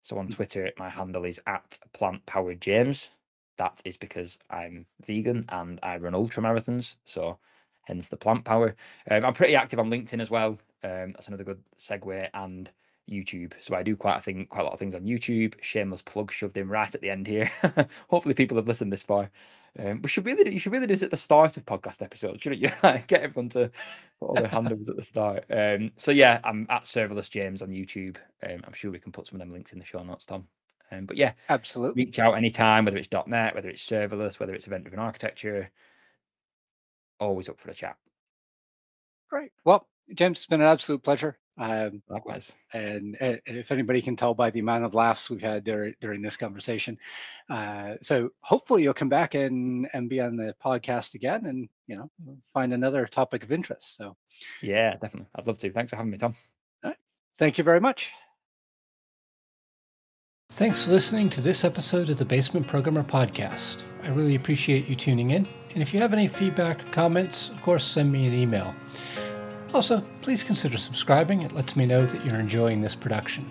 So 0.03 0.19
on 0.19 0.29
Twitter, 0.29 0.73
my 0.79 0.89
handle 0.89 1.25
is 1.25 1.41
at 1.47 1.79
plant 1.93 2.25
power 2.27 2.55
James. 2.55 3.11
That 3.59 3.81
is 3.85 3.97
because 3.97 4.39
I'm 4.49 4.87
vegan 5.07 5.45
and 5.51 5.79
I 5.83 5.99
run 5.99 6.15
ultra 6.15 6.43
marathons. 6.43 6.97
So 7.05 7.39
hence 7.83 8.09
the 8.09 8.17
plant 8.17 8.45
power. 8.45 8.75
Um, 9.11 9.25
I'm 9.25 9.35
pretty 9.35 9.57
active 9.57 9.79
on 9.79 9.91
LinkedIn 9.91 10.21
as 10.21 10.31
well. 10.31 10.59
Um, 10.83 11.13
that's 11.13 11.29
another 11.29 11.45
good 11.45 11.63
segue 11.79 12.29
and 12.35 12.71
YouTube. 13.11 13.53
So 13.61 13.75
I 13.75 13.83
do 13.83 13.97
quite 13.97 14.19
a 14.19 14.23
thing, 14.23 14.47
quite 14.47 14.63
a 14.63 14.65
lot 14.65 14.73
of 14.73 14.79
things 14.79 14.95
on 14.95 15.03
YouTube. 15.03 15.55
Shameless 15.61 16.03
plug 16.03 16.33
shoved 16.33 16.57
in 16.57 16.69
right 16.69 16.95
at 16.95 17.01
the 17.01 17.11
end 17.11 17.27
here. 17.27 17.51
Hopefully 18.09 18.35
people 18.35 18.57
have 18.57 18.69
listened 18.69 18.93
this 18.93 19.03
far. 19.03 19.31
Um, 19.79 20.03
we 20.03 20.09
should 20.09 20.27
really, 20.27 20.43
do, 20.43 20.51
you 20.51 20.59
should 20.59 20.73
really 20.73 20.87
do 20.87 20.95
this 20.95 21.03
at 21.03 21.11
the 21.11 21.17
start 21.17 21.57
of 21.57 21.65
podcast 21.65 22.03
episodes, 22.03 22.43
shouldn't 22.43 22.63
you? 22.63 22.71
Get 23.07 23.23
everyone 23.23 23.51
to 23.51 23.71
put 24.19 24.27
all 24.27 24.35
their 24.35 24.49
handles 24.49 24.89
at 24.89 24.97
the 24.97 25.03
start. 25.03 25.45
Um, 25.51 25.93
so 25.97 26.11
yeah, 26.11 26.41
I'm 26.43 26.67
at 26.69 26.85
Serverless 26.85 27.31
James 27.31 27.63
on 27.63 27.69
YouTube. 27.69 28.17
Um, 28.43 28.63
I'm 28.65 28.73
sure 28.73 28.91
we 28.91 28.99
can 28.99 29.13
put 29.13 29.29
some 29.29 29.37
of 29.37 29.41
them 29.41 29.53
links 29.53 29.73
in 29.73 29.79
the 29.79 29.85
show 29.85 30.03
notes, 30.03 30.27
Tom. 30.27 30.49
Um, 30.93 31.07
but 31.07 31.17
yeah, 31.17 31.35
absolutely. 31.49 32.05
Reach 32.05 32.19
out 32.19 32.33
anytime, 32.33 32.85
whether 32.85 32.97
it's 32.97 33.09
.NET, 33.27 33.55
whether 33.55 33.69
it's 33.69 33.87
serverless, 33.87 34.41
whether 34.41 34.55
it's 34.55 34.67
event-driven 34.67 34.99
architecture. 34.99 35.71
Always 37.21 37.49
up 37.49 37.61
for 37.61 37.69
the 37.69 37.75
chat. 37.75 37.97
Great. 39.29 39.53
Well, 39.65 39.87
James, 40.15 40.39
it's 40.39 40.47
been 40.47 40.61
an 40.61 40.67
absolute 40.67 41.03
pleasure. 41.03 41.39
Um, 41.59 42.03
Likewise. 42.09 42.55
And 42.73 43.17
uh, 43.21 43.37
if 43.45 43.71
anybody 43.71 44.01
can 44.01 44.17
tell 44.17 44.33
by 44.33 44.51
the 44.51 44.61
amount 44.61 44.85
of 44.85 44.95
laughs 44.95 45.29
we've 45.29 45.43
had 45.43 45.63
during, 45.65 45.95
during 46.01 46.23
this 46.23 46.37
conversation, 46.37 46.97
uh, 47.51 47.95
so 48.01 48.31
hopefully 48.41 48.83
you'll 48.83 48.95
come 48.95 49.11
back 49.11 49.35
and 49.35 49.87
and 49.93 50.09
be 50.09 50.21
on 50.21 50.37
the 50.37 50.55
podcast 50.65 51.15
again, 51.15 51.45
and 51.47 51.69
you 51.87 51.97
know 51.97 52.11
find 52.55 52.73
another 52.73 53.07
topic 53.07 53.43
of 53.43 53.53
interest. 53.53 53.97
So. 53.97 54.17
Yeah, 54.63 54.93
definitely. 54.93 55.29
I'd 55.35 55.47
love 55.47 55.59
to. 55.59 55.71
Thanks 55.71 55.91
for 55.91 55.97
having 55.97 56.11
me, 56.11 56.19
Tom. 56.19 56.35
All 56.83 56.91
right. 56.91 56.99
Thank 57.37 57.59
you 57.59 57.65
very 57.65 57.81
much. 57.81 58.11
Thanks 60.53 60.85
for 60.85 60.91
listening 60.91 61.31
to 61.31 61.41
this 61.41 61.65
episode 61.65 62.11
of 62.11 62.19
the 62.19 62.25
Basement 62.25 62.67
Programmer 62.67 63.05
Podcast. 63.05 63.83
I 64.03 64.09
really 64.09 64.35
appreciate 64.35 64.89
you 64.89 64.97
tuning 64.97 65.31
in. 65.31 65.47
And 65.73 65.83
if 65.83 65.95
you 65.95 66.01
have 66.01 66.13
any 66.13 66.27
feedback 66.27 66.85
or 66.85 66.91
comments, 66.91 67.49
of 67.51 67.63
course, 67.63 67.85
send 67.85 68.11
me 68.11 68.27
an 68.27 68.35
email. 68.35 68.75
Also, 69.73 70.03
please 70.21 70.43
consider 70.43 70.77
subscribing. 70.77 71.43
It 71.43 71.53
lets 71.53 71.77
me 71.77 71.87
know 71.87 72.05
that 72.05 72.25
you're 72.25 72.41
enjoying 72.41 72.83
this 72.83 72.97
production. 72.97 73.49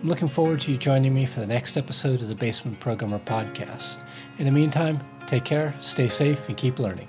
I'm 0.00 0.08
looking 0.08 0.28
forward 0.28 0.60
to 0.62 0.72
you 0.72 0.78
joining 0.78 1.12
me 1.12 1.26
for 1.26 1.40
the 1.40 1.46
next 1.46 1.76
episode 1.76 2.22
of 2.22 2.28
the 2.28 2.34
Basement 2.36 2.78
Programmer 2.78 3.18
Podcast. 3.18 3.98
In 4.38 4.44
the 4.44 4.52
meantime, 4.52 5.00
take 5.26 5.44
care, 5.44 5.74
stay 5.80 6.08
safe, 6.08 6.48
and 6.48 6.56
keep 6.56 6.78
learning. 6.78 7.08